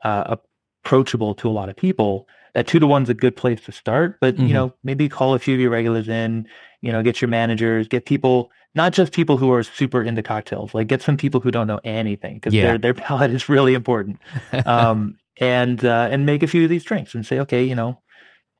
uh, 0.02 0.36
approachable 0.84 1.34
to 1.36 1.48
a 1.48 1.52
lot 1.52 1.68
of 1.68 1.76
people. 1.76 2.26
That 2.54 2.66
two 2.66 2.78
to 2.78 2.86
one's 2.86 3.08
a 3.08 3.14
good 3.14 3.36
place 3.36 3.60
to 3.62 3.72
start, 3.72 4.18
but 4.20 4.36
mm-hmm. 4.36 4.46
you 4.46 4.54
know 4.54 4.74
maybe 4.84 5.08
call 5.08 5.34
a 5.34 5.38
few 5.38 5.54
of 5.54 5.60
your 5.60 5.70
regulars 5.70 6.08
in. 6.08 6.46
You 6.80 6.92
know, 6.92 7.02
get 7.02 7.22
your 7.22 7.28
managers, 7.28 7.88
get 7.88 8.04
people, 8.04 8.50
not 8.74 8.92
just 8.92 9.12
people 9.12 9.38
who 9.38 9.50
are 9.52 9.62
super 9.62 10.02
into 10.02 10.22
cocktails. 10.22 10.74
Like 10.74 10.86
get 10.86 11.00
some 11.00 11.16
people 11.16 11.40
who 11.40 11.50
don't 11.50 11.66
know 11.66 11.80
anything 11.82 12.34
because 12.34 12.54
yeah. 12.54 12.64
their 12.64 12.78
their 12.78 12.94
palate 13.02 13.30
is 13.30 13.48
really 13.48 13.74
important. 13.74 14.18
um, 14.66 15.16
and 15.40 15.84
uh, 15.84 16.08
and 16.10 16.26
make 16.26 16.42
a 16.42 16.46
few 16.46 16.62
of 16.64 16.70
these 16.70 16.84
drinks 16.84 17.14
and 17.14 17.26
say, 17.26 17.40
okay, 17.40 17.64
you 17.64 17.74
know, 17.74 18.00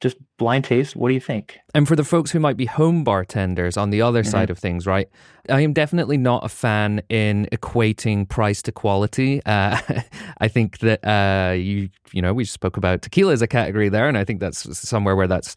just 0.04 0.18
blind 0.36 0.64
taste. 0.64 0.94
What 0.94 1.08
do 1.08 1.14
you 1.14 1.20
think? 1.20 1.58
And 1.74 1.88
for 1.88 1.96
the 1.96 2.04
folks 2.04 2.30
who 2.30 2.38
might 2.38 2.58
be 2.58 2.66
home 2.66 3.04
bartenders 3.04 3.78
on 3.78 3.88
the 3.88 4.02
other 4.02 4.20
mm-hmm. 4.20 4.30
side 4.30 4.50
of 4.50 4.58
things, 4.58 4.86
right? 4.86 5.08
I 5.48 5.62
am 5.62 5.72
definitely 5.72 6.18
not 6.18 6.44
a 6.44 6.48
fan 6.50 7.00
in 7.08 7.48
equating 7.50 8.28
price 8.28 8.60
to 8.62 8.72
quality. 8.72 9.40
Uh, 9.46 9.80
I 10.38 10.48
think 10.48 10.78
that 10.80 11.00
uh, 11.04 11.54
you 11.54 11.88
you 12.12 12.20
know 12.20 12.34
we 12.34 12.44
spoke 12.44 12.76
about 12.76 13.00
tequila 13.00 13.32
as 13.32 13.40
a 13.40 13.46
category 13.46 13.88
there, 13.88 14.06
and 14.06 14.18
I 14.18 14.24
think 14.24 14.40
that's 14.40 14.78
somewhere 14.78 15.16
where 15.16 15.26
that's 15.26 15.56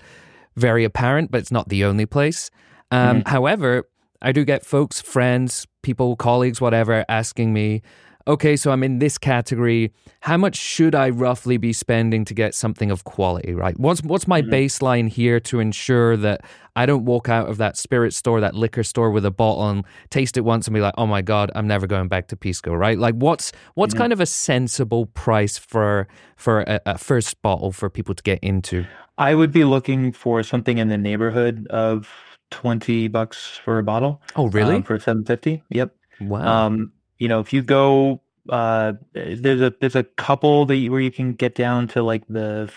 very 0.56 0.86
apparent, 0.86 1.30
but 1.30 1.40
it's 1.40 1.52
not 1.52 1.68
the 1.68 1.84
only 1.84 2.06
place. 2.06 2.50
Um, 2.90 3.20
mm-hmm. 3.20 3.30
However, 3.30 3.84
I 4.22 4.32
do 4.32 4.46
get 4.46 4.66
folks, 4.66 5.02
friends, 5.02 5.68
people, 5.82 6.16
colleagues, 6.16 6.62
whatever, 6.62 7.04
asking 7.10 7.52
me, 7.52 7.82
okay, 8.28 8.56
so 8.56 8.72
I'm 8.72 8.84
in 8.84 9.00
this 9.00 9.18
category. 9.18 9.92
How 10.22 10.38
much 10.38 10.56
should 10.56 10.94
I 10.94 11.10
roughly 11.10 11.58
be 11.58 11.74
spending 11.74 12.26
to 12.26 12.34
get 12.34 12.54
something 12.54 12.92
of 12.92 13.04
quality, 13.04 13.54
right? 13.54 13.80
What's 13.80 14.04
what's 14.04 14.28
my 14.28 14.42
mm-hmm. 14.42 14.54
baseline 14.54 15.10
here 15.10 15.40
to 15.42 15.60
ensure 15.60 16.18
that 16.18 16.42
I 16.76 16.86
don't 16.86 17.06
walk 17.06 17.30
out 17.30 17.50
of 17.50 17.58
that 17.58 17.78
spirit 17.78 18.14
store, 18.14 18.40
that 18.42 18.54
liquor 18.54 18.84
store 18.84 19.10
with 19.10 19.26
a 19.26 19.32
bottle 19.32 19.68
and 19.70 19.86
taste 20.10 20.38
it 20.38 20.42
once 20.42 20.68
and 20.68 20.74
be 20.74 20.82
like, 20.82 20.94
"Oh 20.98 21.08
my 21.08 21.22
god, 21.22 21.52
I'm 21.56 21.68
never 21.68 21.88
going 21.88 22.08
back 22.08 22.28
to 22.28 22.36
Pisco," 22.36 22.74
right? 22.74 23.00
Like 23.00 23.16
what's 23.16 23.52
what's 23.74 23.94
mm-hmm. 23.94 24.02
kind 24.02 24.14
of 24.14 24.20
a 24.20 24.26
sensible 24.26 25.06
price 25.08 25.58
for 25.58 26.08
for 26.36 26.62
a, 26.62 26.80
a 26.86 26.98
first 26.98 27.42
bottle 27.42 27.72
for 27.72 27.90
people 27.90 28.14
to 28.14 28.24
get 28.24 28.40
into? 28.42 28.86
I 29.18 29.34
would 29.34 29.52
be 29.52 29.64
looking 29.64 30.12
for 30.12 30.44
something 30.44 30.78
in 30.78 30.90
the 30.90 30.98
neighborhood 30.98 31.66
of 31.72 32.08
20 32.52 33.08
bucks 33.08 33.60
for 33.64 33.80
a 33.80 33.84
bottle. 33.84 34.22
Oh, 34.36 34.48
really? 34.48 34.76
Um, 34.76 34.84
for 34.84 35.00
750. 35.00 35.64
Yep. 35.70 35.96
Wow. 36.22 36.66
Um, 36.66 36.92
you 37.18 37.28
know, 37.28 37.40
if 37.40 37.54
you 37.54 37.62
go, 37.62 38.22
uh, 38.50 38.94
there's 39.14 39.62
a 39.62 39.74
there's 39.80 39.96
a 39.96 40.04
couple 40.04 40.66
that 40.66 40.76
you, 40.76 40.92
where 40.92 41.02
you 41.02 41.12
can 41.12 41.34
get 41.34 41.56
down 41.56 41.88
to 41.90 42.04
like 42.04 42.28
the 42.28 42.72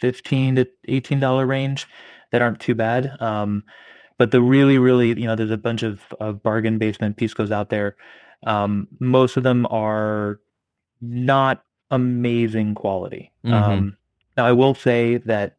fifteen 0.00 0.56
to 0.56 0.66
eighteen 0.88 1.20
dollar 1.20 1.46
range 1.46 1.86
that 2.30 2.42
aren't 2.42 2.60
too 2.60 2.74
bad. 2.74 3.20
Um, 3.20 3.62
but 4.18 4.30
the 4.30 4.40
really, 4.40 4.78
really, 4.78 5.08
you 5.08 5.26
know, 5.26 5.34
there's 5.34 5.50
a 5.50 5.56
bunch 5.56 5.82
of, 5.82 6.00
of 6.20 6.42
bargain 6.42 6.78
basement 6.78 7.16
piscos 7.16 7.50
out 7.50 7.70
there. 7.70 7.96
Um, 8.46 8.88
most 9.00 9.36
of 9.36 9.42
them 9.42 9.66
are 9.70 10.40
not 11.00 11.64
amazing 11.90 12.74
quality. 12.74 13.32
Mm-hmm. 13.44 13.54
Um, 13.54 13.96
now, 14.36 14.46
I 14.46 14.52
will 14.52 14.74
say 14.74 15.18
that 15.18 15.56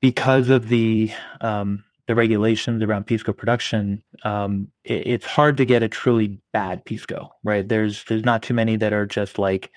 because 0.00 0.48
of 0.48 0.68
the 0.68 1.10
um, 1.40 1.84
the 2.06 2.14
regulations 2.14 2.82
around 2.82 3.06
Pisco 3.06 3.32
production, 3.32 4.02
um, 4.24 4.68
it, 4.84 5.06
it's 5.06 5.26
hard 5.26 5.56
to 5.56 5.64
get 5.64 5.82
a 5.82 5.88
truly 5.88 6.40
bad 6.52 6.84
Pisco, 6.84 7.30
right? 7.44 7.66
There's 7.66 8.04
there's 8.04 8.24
not 8.24 8.42
too 8.42 8.54
many 8.54 8.76
that 8.76 8.92
are 8.92 9.06
just 9.06 9.38
like, 9.38 9.70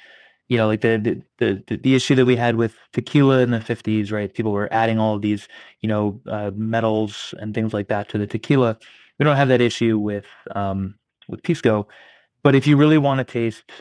you 0.49 0.57
know, 0.57 0.67
like 0.67 0.81
the 0.81 1.23
the 1.39 1.63
the, 1.67 1.77
the 1.77 1.95
issue 1.95 2.15
that 2.15 2.25
we 2.25 2.35
had 2.35 2.55
with 2.55 2.75
tequila 2.93 3.39
in 3.39 3.51
the 3.51 3.59
50s, 3.59 4.11
right? 4.11 4.33
People 4.33 4.51
were 4.51 4.71
adding 4.73 4.99
all 4.99 5.19
these, 5.19 5.47
you 5.81 5.89
know, 5.89 6.21
uh, 6.27 6.51
metals 6.55 7.33
and 7.39 7.53
things 7.53 7.73
like 7.73 7.87
that 7.89 8.09
to 8.09 8.17
the 8.17 8.27
tequila. 8.27 8.77
We 9.19 9.23
don't 9.23 9.37
have 9.37 9.49
that 9.49 9.61
issue 9.61 9.97
with 9.97 10.27
um, 10.55 10.95
with 11.29 11.43
Pisco, 11.43 11.87
but 12.43 12.55
if 12.55 12.67
you 12.67 12.77
really 12.77 12.97
want 12.97 13.19
to 13.19 13.23
taste 13.23 13.71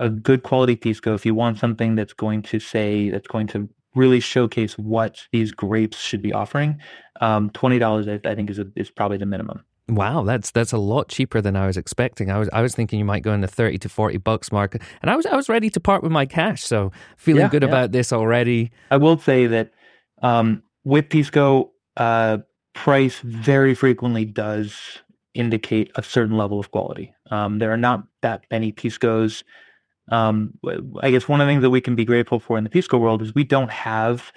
a 0.00 0.08
good 0.08 0.42
quality 0.42 0.76
Pisco, 0.76 1.14
if 1.14 1.24
you 1.24 1.34
want 1.34 1.58
something 1.58 1.94
that's 1.94 2.12
going 2.12 2.42
to 2.42 2.58
say 2.58 3.10
that's 3.10 3.28
going 3.28 3.46
to 3.48 3.68
really 3.94 4.20
showcase 4.20 4.76
what 4.78 5.26
these 5.32 5.52
grapes 5.52 5.98
should 5.98 6.22
be 6.22 6.32
offering, 6.32 6.80
um, 7.20 7.50
twenty 7.50 7.78
dollars 7.78 8.08
I, 8.08 8.20
I, 8.24 8.34
think 8.34 8.50
is 8.50 8.58
a, 8.58 8.66
is 8.76 8.90
probably 8.90 9.18
the 9.18 9.26
minimum. 9.26 9.64
Wow, 9.88 10.22
that's 10.22 10.50
that's 10.50 10.72
a 10.72 10.78
lot 10.78 11.08
cheaper 11.08 11.40
than 11.40 11.56
I 11.56 11.66
was 11.66 11.76
expecting. 11.76 12.30
I 12.30 12.38
was 12.38 12.48
I 12.52 12.62
was 12.62 12.74
thinking 12.74 12.98
you 12.98 13.04
might 13.04 13.22
go 13.22 13.32
in 13.32 13.42
the 13.42 13.48
thirty 13.48 13.78
to 13.78 13.88
forty 13.88 14.16
bucks 14.16 14.50
mark, 14.50 14.76
and 15.02 15.10
I 15.10 15.16
was 15.16 15.26
I 15.26 15.36
was 15.36 15.48
ready 15.48 15.68
to 15.70 15.80
part 15.80 16.02
with 16.02 16.12
my 16.12 16.24
cash. 16.24 16.62
So 16.62 16.90
feeling 17.16 17.42
yeah, 17.42 17.48
good 17.48 17.62
yeah. 17.62 17.68
about 17.68 17.92
this 17.92 18.12
already. 18.12 18.72
I 18.90 18.96
will 18.96 19.18
say 19.18 19.46
that 19.46 19.72
um, 20.22 20.62
with 20.84 21.10
Pisco, 21.10 21.72
uh, 21.98 22.38
price 22.72 23.18
very 23.20 23.74
frequently 23.74 24.24
does 24.24 25.02
indicate 25.34 25.90
a 25.96 26.02
certain 26.02 26.36
level 26.36 26.58
of 26.58 26.70
quality. 26.70 27.12
Um, 27.30 27.58
there 27.58 27.72
are 27.72 27.76
not 27.76 28.04
that 28.22 28.44
many 28.50 28.72
Piscos 28.72 29.42
um, 30.10 30.58
I 31.00 31.10
guess 31.10 31.28
one 31.28 31.40
of 31.40 31.46
the 31.46 31.50
things 31.52 31.62
that 31.62 31.70
we 31.70 31.80
can 31.80 31.94
be 31.94 32.04
grateful 32.04 32.38
for 32.38 32.58
in 32.58 32.64
the 32.64 32.70
Pisco 32.70 32.98
world 32.98 33.22
is 33.22 33.34
we 33.34 33.44
don't 33.44 33.70
have, 33.70 34.32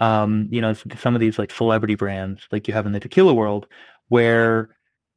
um, 0.00 0.48
you 0.50 0.60
know, 0.60 0.74
some 0.74 1.14
of 1.14 1.20
these 1.20 1.38
like 1.38 1.50
celebrity 1.50 1.94
brands 1.94 2.46
like 2.52 2.68
you 2.68 2.74
have 2.74 2.86
in 2.86 2.92
the 2.92 3.00
tequila 3.00 3.34
world, 3.34 3.66
where 4.08 4.70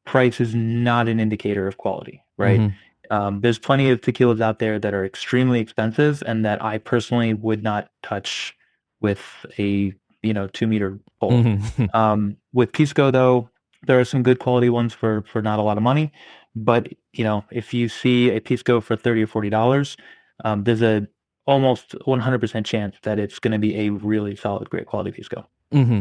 price 0.04 0.40
is 0.40 0.54
not 0.54 1.08
an 1.08 1.20
indicator 1.20 1.68
of 1.68 1.78
quality, 1.78 2.24
right? 2.36 2.60
Mm-hmm. 2.60 3.14
Um, 3.14 3.40
there's 3.42 3.58
plenty 3.58 3.90
of 3.90 4.00
tequilas 4.00 4.40
out 4.40 4.58
there 4.58 4.78
that 4.78 4.94
are 4.94 5.04
extremely 5.04 5.60
expensive 5.60 6.22
and 6.26 6.44
that 6.44 6.62
I 6.64 6.78
personally 6.78 7.34
would 7.34 7.62
not 7.62 7.90
touch 8.02 8.56
with 9.00 9.20
a 9.58 9.92
you 10.22 10.32
know 10.32 10.48
two 10.48 10.66
meter 10.66 10.98
pole. 11.20 11.32
Mm-hmm. 11.32 11.86
Um, 11.94 12.36
with 12.52 12.72
Pisco 12.72 13.10
though, 13.10 13.50
there 13.86 14.00
are 14.00 14.04
some 14.04 14.22
good 14.22 14.38
quality 14.38 14.70
ones 14.70 14.94
for 14.94 15.22
for 15.22 15.42
not 15.42 15.58
a 15.58 15.62
lot 15.62 15.76
of 15.76 15.82
money. 15.82 16.12
But 16.54 16.88
you 17.12 17.24
know, 17.24 17.44
if 17.50 17.72
you 17.72 17.88
see 17.88 18.30
a 18.30 18.40
pisco 18.40 18.80
for 18.80 18.96
thirty 18.96 19.22
or 19.22 19.26
forty 19.26 19.50
dollars, 19.50 19.96
um, 20.44 20.64
there's 20.64 20.82
a 20.82 21.06
almost 21.46 21.96
100% 22.06 22.64
chance 22.64 22.96
that 23.02 23.18
it's 23.18 23.38
going 23.38 23.52
to 23.52 23.58
be 23.58 23.76
a 23.76 23.90
really 23.90 24.36
solid, 24.36 24.70
great 24.70 24.86
quality 24.86 25.10
pisco. 25.10 25.46
Mm-hmm. 25.72 26.00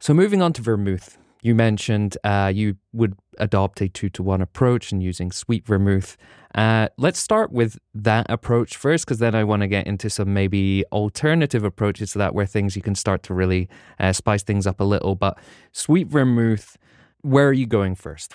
So 0.00 0.14
moving 0.14 0.40
on 0.40 0.52
to 0.54 0.62
vermouth, 0.62 1.18
you 1.42 1.54
mentioned 1.54 2.16
uh, 2.24 2.50
you 2.54 2.76
would 2.92 3.16
adopt 3.38 3.80
a 3.80 3.88
two 3.88 4.08
to 4.10 4.22
one 4.22 4.40
approach 4.40 4.92
and 4.92 5.02
using 5.02 5.30
sweet 5.30 5.66
vermouth. 5.66 6.16
Uh, 6.54 6.88
let's 6.96 7.18
start 7.18 7.52
with 7.52 7.78
that 7.94 8.26
approach 8.28 8.76
first, 8.76 9.04
because 9.04 9.18
then 9.18 9.34
I 9.34 9.44
want 9.44 9.62
to 9.62 9.68
get 9.68 9.86
into 9.86 10.08
some 10.08 10.32
maybe 10.32 10.84
alternative 10.90 11.64
approaches 11.64 12.12
to 12.12 12.18
that, 12.18 12.34
where 12.34 12.46
things 12.46 12.74
you 12.74 12.82
can 12.82 12.94
start 12.94 13.22
to 13.24 13.34
really 13.34 13.68
uh, 14.00 14.12
spice 14.12 14.42
things 14.42 14.66
up 14.66 14.80
a 14.80 14.84
little. 14.84 15.14
But 15.14 15.38
sweet 15.72 16.08
vermouth, 16.08 16.76
where 17.20 17.48
are 17.48 17.52
you 17.52 17.66
going 17.66 17.94
first? 17.94 18.32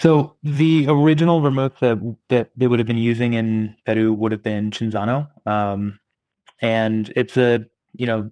So 0.00 0.36
the 0.42 0.86
original 0.88 1.40
vermouth 1.40 1.78
that 1.80 1.98
that 2.28 2.50
they 2.56 2.66
would 2.66 2.78
have 2.78 2.86
been 2.88 2.96
using 2.96 3.34
in 3.34 3.76
Peru 3.84 4.12
would 4.14 4.32
have 4.32 4.42
been 4.42 4.70
Cinzano, 4.70 5.28
um, 5.46 6.00
and 6.62 7.12
it's 7.16 7.36
a 7.36 7.66
you 7.94 8.06
know 8.06 8.30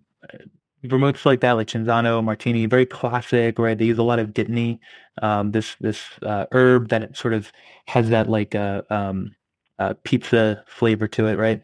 vermouths 0.84 1.26
like 1.26 1.40
that, 1.40 1.52
like 1.52 1.68
Cinzano, 1.68 2.24
Martini, 2.24 2.66
very 2.66 2.86
classic, 2.86 3.58
right? 3.58 3.78
They 3.78 3.86
use 3.86 3.98
a 3.98 4.02
lot 4.04 4.18
of 4.20 4.30
dittany, 4.30 4.80
um, 5.22 5.52
this 5.52 5.76
this 5.80 6.02
uh, 6.22 6.46
herb 6.52 6.88
that 6.90 7.16
sort 7.16 7.34
of 7.34 7.52
has 7.86 8.10
that 8.10 8.28
like 8.30 8.54
a 8.54 8.84
uh, 8.90 8.94
um, 8.94 9.36
uh, 9.78 9.94
pizza 10.04 10.64
flavor 10.68 11.08
to 11.08 11.26
it, 11.28 11.36
right? 11.36 11.62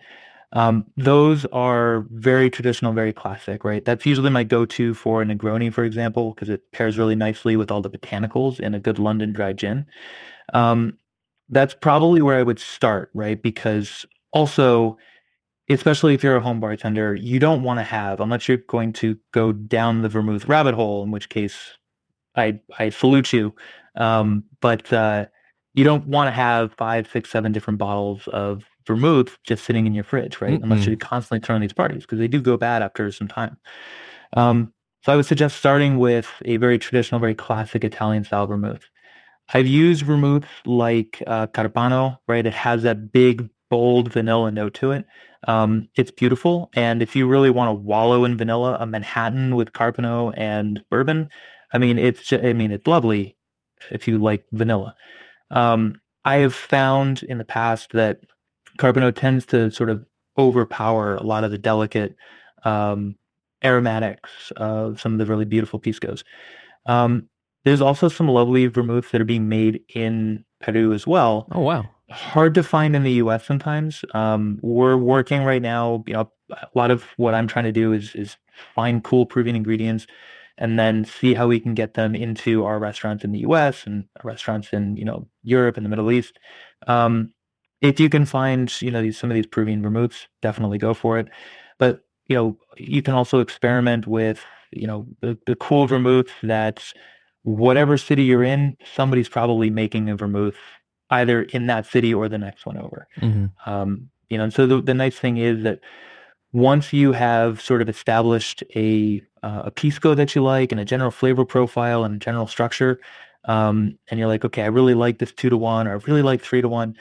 Um, 0.54 0.86
those 0.96 1.44
are 1.46 2.06
very 2.10 2.48
traditional, 2.48 2.92
very 2.92 3.12
classic, 3.12 3.64
right? 3.64 3.84
That's 3.84 4.06
usually 4.06 4.30
my 4.30 4.44
go-to 4.44 4.94
for 4.94 5.20
a 5.20 5.24
Negroni, 5.24 5.72
for 5.72 5.84
example, 5.84 6.32
because 6.32 6.48
it 6.48 6.70
pairs 6.72 6.96
really 6.96 7.16
nicely 7.16 7.56
with 7.56 7.70
all 7.70 7.82
the 7.82 7.90
botanicals 7.90 8.60
in 8.60 8.74
a 8.74 8.80
good 8.80 8.98
London 8.98 9.32
dry 9.32 9.52
gin. 9.52 9.84
Um, 10.52 10.98
that's 11.48 11.74
probably 11.74 12.22
where 12.22 12.38
I 12.38 12.42
would 12.42 12.60
start, 12.60 13.10
right? 13.14 13.40
Because 13.42 14.06
also 14.32 14.96
especially 15.68 16.14
if 16.14 16.22
you're 16.22 16.36
a 16.36 16.40
home 16.40 16.60
bartender, 16.60 17.14
you 17.14 17.38
don't 17.38 17.62
want 17.62 17.78
to 17.78 17.84
have, 17.84 18.20
unless 18.20 18.48
you're 18.48 18.58
going 18.58 18.92
to 18.92 19.18
go 19.32 19.52
down 19.52 20.02
the 20.02 20.08
vermouth 20.08 20.46
rabbit 20.46 20.74
hole, 20.74 21.02
in 21.02 21.10
which 21.10 21.28
case 21.28 21.78
I 22.36 22.60
I 22.78 22.90
salute 22.90 23.32
you. 23.32 23.54
Um, 23.96 24.44
but 24.60 24.92
uh, 24.92 25.26
you 25.74 25.84
don't 25.84 26.06
want 26.06 26.28
to 26.28 26.32
have 26.32 26.74
five, 26.74 27.08
six, 27.10 27.30
seven 27.30 27.52
different 27.52 27.78
bottles 27.78 28.28
of 28.28 28.64
vermouth 28.87 29.38
just 29.44 29.64
sitting 29.64 29.87
in 29.87 29.94
your 29.94 30.05
fridge, 30.05 30.40
right? 30.40 30.55
Mm-hmm. 30.55 30.64
Unless 30.64 30.87
you're 30.87 30.97
constantly 30.97 31.40
turn 31.40 31.57
on 31.57 31.61
these 31.61 31.73
parties 31.73 32.03
because 32.03 32.18
they 32.18 32.29
do 32.29 32.40
go 32.40 32.57
bad 32.57 32.83
after 32.83 33.11
some 33.11 33.29
time. 33.29 33.57
Um, 34.35 34.73
so 35.03 35.12
I 35.12 35.16
would 35.16 35.27
suggest 35.27 35.57
starting 35.57 35.99
with 35.99 36.29
a 36.44 36.57
very 36.57 36.79
traditional, 36.79 37.20
very 37.20 37.35
classic 37.35 37.85
Italian 37.85 38.25
style 38.25 38.47
vermouth. 38.47 38.88
I've 39.53 39.66
used 39.66 40.03
vermouth 40.03 40.47
like 40.64 41.23
uh, 41.27 41.47
Carpano, 41.49 42.18
right? 42.27 42.47
It 42.47 42.55
has 42.55 42.83
that 42.85 43.12
big, 43.12 43.51
bold 43.68 44.12
vanilla 44.12 44.51
note 44.51 44.75
to 44.75 44.92
it. 44.92 45.05
Um, 45.47 45.88
it's 45.94 46.11
beautiful, 46.11 46.70
and 46.75 47.03
if 47.03 47.14
you 47.14 47.29
really 47.29 47.51
want 47.51 47.68
to 47.68 47.75
wallow 47.75 48.25
in 48.25 48.38
vanilla, 48.38 48.79
a 48.81 48.87
Manhattan 48.87 49.57
with 49.57 49.73
Carpano 49.73 50.33
and 50.38 50.83
bourbon, 50.90 51.29
I 51.73 51.77
mean, 51.77 51.99
it's 51.99 52.23
just, 52.23 52.42
I 52.42 52.55
mean, 52.55 52.70
it's 52.70 52.87
lovely 52.87 53.37
if 53.90 54.09
you 54.09 54.16
like 54.16 54.47
vanilla. 54.53 54.97
Um, 55.51 56.01
I 56.25 56.37
have 56.37 56.55
found 56.55 57.23
in 57.25 57.37
the 57.37 57.44
past 57.44 57.92
that 57.92 58.20
Carpano 58.78 59.14
tends 59.14 59.46
to 59.46 59.70
sort 59.70 59.90
of 59.90 60.04
overpower 60.38 61.16
a 61.16 61.22
lot 61.22 61.44
of 61.44 61.50
the 61.50 61.58
delicate 61.58 62.16
um, 62.64 63.16
aromatics 63.62 64.52
of 64.56 65.00
some 65.00 65.12
of 65.12 65.18
the 65.18 65.26
really 65.26 65.44
beautiful 65.44 65.80
piscos. 65.80 66.24
Um, 66.87 67.28
there's 67.64 67.80
also 67.80 68.08
some 68.08 68.28
lovely 68.28 68.66
vermouths 68.66 69.10
that 69.10 69.20
are 69.20 69.26
being 69.26 69.48
made 69.48 69.80
in 69.94 70.44
Peru 70.60 70.92
as 70.92 71.06
well. 71.06 71.48
Oh 71.52 71.60
wow! 71.60 71.88
hard 72.10 72.54
to 72.54 72.62
find 72.62 72.94
in 72.94 73.02
the 73.02 73.12
US 73.12 73.46
sometimes. 73.46 74.04
Um, 74.14 74.58
we're 74.62 74.96
working 74.96 75.42
right 75.42 75.62
now, 75.62 76.04
you 76.06 76.14
know, 76.14 76.30
a 76.50 76.68
lot 76.74 76.90
of 76.90 77.04
what 77.16 77.34
I'm 77.34 77.48
trying 77.48 77.64
to 77.64 77.72
do 77.72 77.92
is 77.92 78.14
is 78.14 78.37
find 78.74 79.02
cool 79.02 79.26
Peruvian 79.26 79.56
ingredients 79.56 80.06
and 80.58 80.78
then 80.78 81.04
see 81.04 81.34
how 81.34 81.48
we 81.48 81.58
can 81.58 81.74
get 81.74 81.94
them 81.94 82.14
into 82.14 82.64
our 82.64 82.78
restaurants 82.78 83.24
in 83.24 83.32
the 83.32 83.40
US 83.40 83.87
and 83.87 84.04
restaurants 84.22 84.72
in, 84.72 84.96
you 84.96 85.04
know, 85.04 85.26
Europe 85.42 85.76
and 85.76 85.84
the 85.84 85.90
Middle 85.90 86.12
East. 86.12 86.38
Um, 86.87 87.32
if 87.85 88.01
you 88.01 88.09
can 88.09 88.25
find, 88.25 88.73
you 88.81 88.90
know, 88.90 89.03
these, 89.03 89.18
some 89.18 89.31
of 89.31 89.35
these 89.35 89.47
Peruvian 89.47 89.83
vermouths, 89.83 90.27
definitely 90.40 90.79
go 90.79 90.94
for 90.94 91.18
it. 91.18 91.29
But, 91.79 92.03
you 92.27 92.35
know, 92.35 92.57
you 92.77 93.03
can 93.03 93.14
also 93.14 93.40
experiment 93.40 94.07
with, 94.07 94.40
you 94.73 94.87
know, 94.87 95.07
the, 95.20 95.38
the 95.47 95.55
cool 95.57 95.87
vermouth 95.87 96.31
that 96.42 96.83
whatever 97.42 97.99
city 97.99 98.25
you're 98.25 98.42
in, 98.42 98.77
somebody's 98.94 99.29
probably 99.29 99.68
making 99.68 100.09
a 100.09 100.16
vermouth 100.16 100.57
either 101.11 101.42
in 101.42 101.66
that 101.66 101.85
city 101.85 102.14
or 102.14 102.29
the 102.29 102.38
next 102.38 102.64
one 102.64 102.79
over. 102.79 103.07
Mm-hmm. 103.20 103.70
Um, 103.70 104.09
you 104.31 104.38
know, 104.38 104.44
and 104.44 104.55
so 104.55 104.66
the, 104.66 104.81
the 104.81 104.94
nice 104.94 105.18
thing 105.18 105.37
is 105.37 105.62
that 105.64 105.81
once 106.53 106.92
you 106.92 107.12
have 107.12 107.61
sort 107.61 107.83
of 107.83 107.88
established 107.88 108.64
a 108.75 109.23
uh, 109.42 109.64
a 109.66 109.70
pisco 109.70 110.14
that 110.14 110.35
you 110.35 110.42
like 110.42 110.73
and 110.73 110.81
a 110.81 110.85
general 110.87 111.11
flavor 111.11 111.44
profile 111.44 112.05
and 112.05 112.14
a 112.14 112.18
general 112.18 112.47
structure, 112.47 112.99
um, 113.44 113.99
and 114.09 114.18
you're 114.18 114.29
like, 114.29 114.44
okay, 114.47 114.62
I 114.62 114.68
really 114.68 114.94
like 114.94 115.18
this 115.18 115.33
two 115.33 115.51
to 115.51 115.57
one, 115.59 115.87
or 115.87 115.92
I 115.92 116.01
really 116.07 116.23
like 116.23 116.40
three 116.40 116.62
to 116.62 116.68
one, 116.68 116.97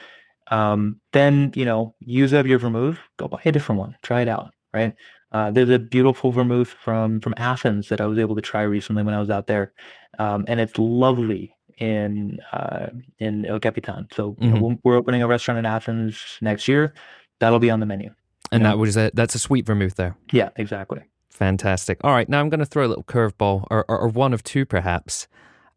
um, 0.48 1.00
then 1.12 1.52
you 1.54 1.64
know, 1.64 1.94
use 2.00 2.32
up 2.32 2.46
your 2.46 2.58
vermouth, 2.58 2.98
go 3.16 3.28
buy 3.28 3.40
a 3.44 3.52
different 3.52 3.78
one, 3.78 3.96
try 4.02 4.22
it 4.22 4.28
out, 4.28 4.52
right? 4.72 4.94
Uh, 5.32 5.50
there's 5.50 5.70
a 5.70 5.78
beautiful 5.78 6.30
vermouth 6.30 6.68
from 6.68 7.20
from 7.20 7.34
Athens 7.36 7.88
that 7.88 8.00
I 8.00 8.06
was 8.06 8.18
able 8.18 8.36
to 8.36 8.42
try 8.42 8.62
recently 8.62 9.02
when 9.02 9.14
I 9.14 9.20
was 9.20 9.30
out 9.30 9.46
there, 9.46 9.72
um, 10.18 10.44
and 10.46 10.60
it's 10.60 10.78
lovely 10.78 11.54
in 11.78 12.38
uh, 12.52 12.86
in 13.18 13.44
El 13.46 13.60
Capitan. 13.60 14.06
So 14.12 14.32
mm-hmm. 14.32 14.54
know, 14.54 14.78
we're 14.84 14.96
opening 14.96 15.22
a 15.22 15.26
restaurant 15.26 15.58
in 15.58 15.66
Athens 15.66 16.38
next 16.40 16.68
year. 16.68 16.94
That'll 17.40 17.58
be 17.58 17.70
on 17.70 17.80
the 17.80 17.86
menu. 17.86 18.10
And 18.52 18.64
that 18.64 18.78
was 18.78 18.96
a 18.96 19.10
that's 19.14 19.34
a 19.34 19.38
sweet 19.38 19.66
vermouth 19.66 19.96
there. 19.96 20.16
Yeah, 20.30 20.50
exactly. 20.56 21.00
Fantastic. 21.30 21.98
All 22.04 22.12
right, 22.12 22.28
now 22.28 22.38
I'm 22.38 22.48
going 22.48 22.60
to 22.60 22.66
throw 22.66 22.86
a 22.86 22.88
little 22.88 23.02
curveball, 23.02 23.66
or, 23.68 23.84
or, 23.88 23.98
or 24.02 24.08
one 24.08 24.32
of 24.32 24.44
two 24.44 24.64
perhaps. 24.64 25.26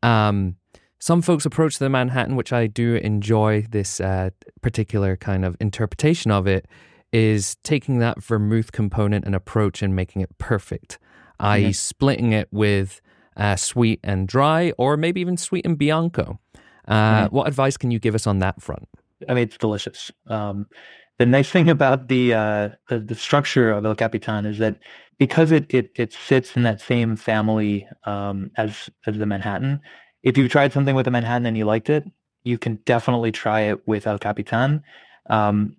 Um, 0.03 0.57
some 0.99 1.21
folks 1.21 1.45
approach 1.45 1.77
the 1.77 1.89
Manhattan, 1.89 2.35
which 2.35 2.51
I 2.51 2.67
do 2.67 2.95
enjoy. 2.95 3.65
This 3.69 3.99
uh, 3.99 4.31
particular 4.61 5.15
kind 5.15 5.45
of 5.45 5.55
interpretation 5.59 6.31
of 6.31 6.47
it 6.47 6.67
is 7.11 7.55
taking 7.63 7.99
that 7.99 8.21
vermouth 8.21 8.71
component 8.71 9.25
and 9.25 9.35
approach 9.35 9.81
and 9.81 9.95
making 9.95 10.21
it 10.21 10.37
perfect, 10.37 10.97
i.e., 11.39 11.63
mm-hmm. 11.63 11.71
splitting 11.71 12.33
it 12.33 12.47
with 12.51 13.01
uh, 13.37 13.55
sweet 13.55 13.99
and 14.03 14.27
dry, 14.27 14.73
or 14.77 14.97
maybe 14.97 15.21
even 15.21 15.37
sweet 15.37 15.65
and 15.65 15.77
bianco. 15.77 16.39
Uh. 16.87 17.27
What 17.29 17.47
advice 17.47 17.77
can 17.77 17.91
you 17.91 17.99
give 17.99 18.15
us 18.15 18.25
on 18.25 18.39
that 18.39 18.61
front? 18.61 18.87
I 19.27 19.33
mean, 19.33 19.43
it's 19.43 19.57
delicious. 19.57 20.11
Um, 20.27 20.67
the 21.17 21.25
nice 21.25 21.49
thing 21.49 21.69
about 21.69 22.07
the, 22.07 22.33
uh, 22.33 22.69
the, 22.89 22.99
the 22.99 23.15
structure 23.15 23.71
of 23.71 23.85
El 23.85 23.95
Capitan 23.95 24.45
is 24.45 24.59
that 24.59 24.77
because 25.17 25.51
it 25.51 25.65
it, 25.73 25.91
it 25.95 26.13
sits 26.13 26.55
in 26.55 26.63
that 26.63 26.79
same 26.79 27.15
family 27.15 27.87
um, 28.05 28.51
as 28.57 28.89
as 29.05 29.17
the 29.17 29.25
Manhattan. 29.25 29.81
If 30.27 30.37
you've 30.37 30.51
tried 30.51 30.73
something 30.73 30.95
with 30.95 31.07
a 31.07 31.11
Manhattan 31.11 31.45
and 31.45 31.57
you 31.57 31.65
liked 31.65 31.89
it, 31.89 32.03
you 32.43 32.57
can 32.57 32.75
definitely 32.85 33.31
try 33.31 33.61
it 33.61 33.87
with 33.87 34.07
El 34.07 34.19
Capitan. 34.19 34.83
Um, 35.29 35.77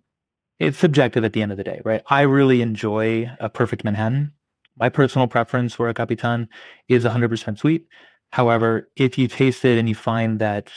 it's 0.59 0.79
subjective 0.79 1.25
at 1.25 1.33
the 1.33 1.43
end 1.43 1.53
of 1.53 1.59
the 1.59 1.65
day, 1.65 1.81
right? 1.85 2.03
I 2.09 2.23
really 2.23 2.63
enjoy 2.63 3.31
a 3.41 3.49
perfect 3.49 3.85
Manhattan 3.85 4.33
my 4.79 4.89
personal 4.89 5.27
preference 5.27 5.75
for 5.75 5.89
a 5.89 5.95
Capitan 5.95 6.49
is 6.89 7.05
100% 7.05 7.59
sweet. 7.59 7.87
However, 8.31 8.89
if 8.97 9.19
you 9.19 9.29
taste 9.29 9.65
it 9.65 9.79
and 9.79 9.89
you 9.89 9.95
find 9.95 10.39
that, 10.39 10.71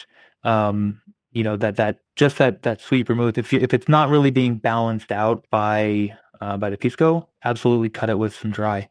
um, 0.43 1.01
you 1.31 1.43
know, 1.43 1.55
that 1.57 1.75
that 1.75 1.99
just 2.15 2.37
that 2.37 2.63
that 2.63 2.81
sweet 2.81 3.07
vermouth, 3.07 3.37
if 3.37 3.53
you, 3.53 3.59
if 3.59 3.73
it's 3.73 3.87
not 3.87 4.09
really 4.09 4.31
being 4.31 4.55
balanced 4.55 5.11
out 5.11 5.45
by 5.51 6.15
uh, 6.39 6.57
by 6.57 6.69
the 6.69 6.77
pisco, 6.77 7.27
absolutely 7.43 7.89
cut 7.89 8.09
it 8.09 8.17
with 8.17 8.35
some 8.35 8.51
dry. 8.51 8.89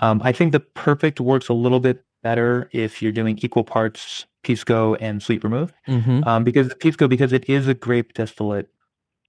Um, 0.00 0.20
I 0.24 0.32
think 0.32 0.52
the 0.52 0.60
perfect 0.60 1.20
works 1.20 1.48
a 1.48 1.54
little 1.54 1.80
bit 1.80 2.04
better 2.26 2.68
if 2.72 3.00
you're 3.00 3.18
doing 3.20 3.38
equal 3.46 3.64
parts 3.64 4.26
pisco 4.42 4.94
and 4.96 5.22
sweet 5.22 5.42
vermouth, 5.42 5.72
mm-hmm. 5.88 6.22
um, 6.28 6.44
because 6.44 6.72
pisco 6.80 7.08
because 7.08 7.32
it 7.32 7.48
is 7.48 7.68
a 7.68 7.74
grape 7.74 8.14
distillate 8.14 8.68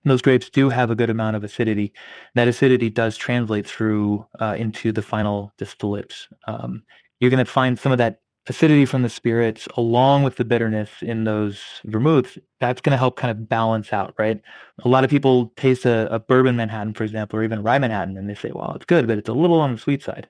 those 0.08 0.22
grapes 0.22 0.50
do 0.50 0.70
have 0.70 0.90
a 0.90 0.96
good 0.96 1.10
amount 1.10 1.36
of 1.36 1.44
acidity. 1.44 1.94
That 2.36 2.48
acidity 2.48 2.90
does 2.90 3.18
translate 3.18 3.68
through 3.68 4.26
uh, 4.40 4.56
into 4.58 4.92
the 4.92 5.02
final 5.02 5.52
distillate. 5.58 6.28
Um, 6.48 6.84
you're 7.20 7.32
going 7.32 7.46
to 7.46 7.52
find 7.52 7.78
some 7.78 7.92
of 7.92 7.98
that 7.98 8.22
acidity 8.50 8.86
from 8.86 9.02
the 9.02 9.10
spirits 9.10 9.68
along 9.76 10.24
with 10.24 10.38
the 10.38 10.46
bitterness 10.46 10.90
in 11.02 11.26
those 11.26 11.60
vermouths. 11.86 12.38
That's 12.62 12.80
going 12.80 12.92
to 12.92 12.98
help 12.98 13.18
kind 13.18 13.32
of 13.32 13.50
balance 13.50 13.92
out, 13.92 14.14
right? 14.18 14.42
A 14.86 14.88
lot 14.88 15.04
of 15.04 15.10
people 15.10 15.52
taste 15.58 15.86
a, 15.86 16.14
a, 16.14 16.20
bourbon 16.20 16.56
Manhattan, 16.56 16.94
for 16.94 17.04
example, 17.04 17.40
or 17.40 17.44
even 17.44 17.62
rye 17.62 17.80
Manhattan, 17.80 18.18
and 18.18 18.30
they 18.30 18.36
say, 18.36 18.52
well, 18.54 18.74
it's 18.76 18.86
good, 18.86 19.08
but 19.08 19.18
it's 19.18 19.30
a 19.30 19.34
little 19.34 19.60
on 19.60 19.74
the 19.74 19.80
sweet 19.80 20.02
side. 20.02 20.30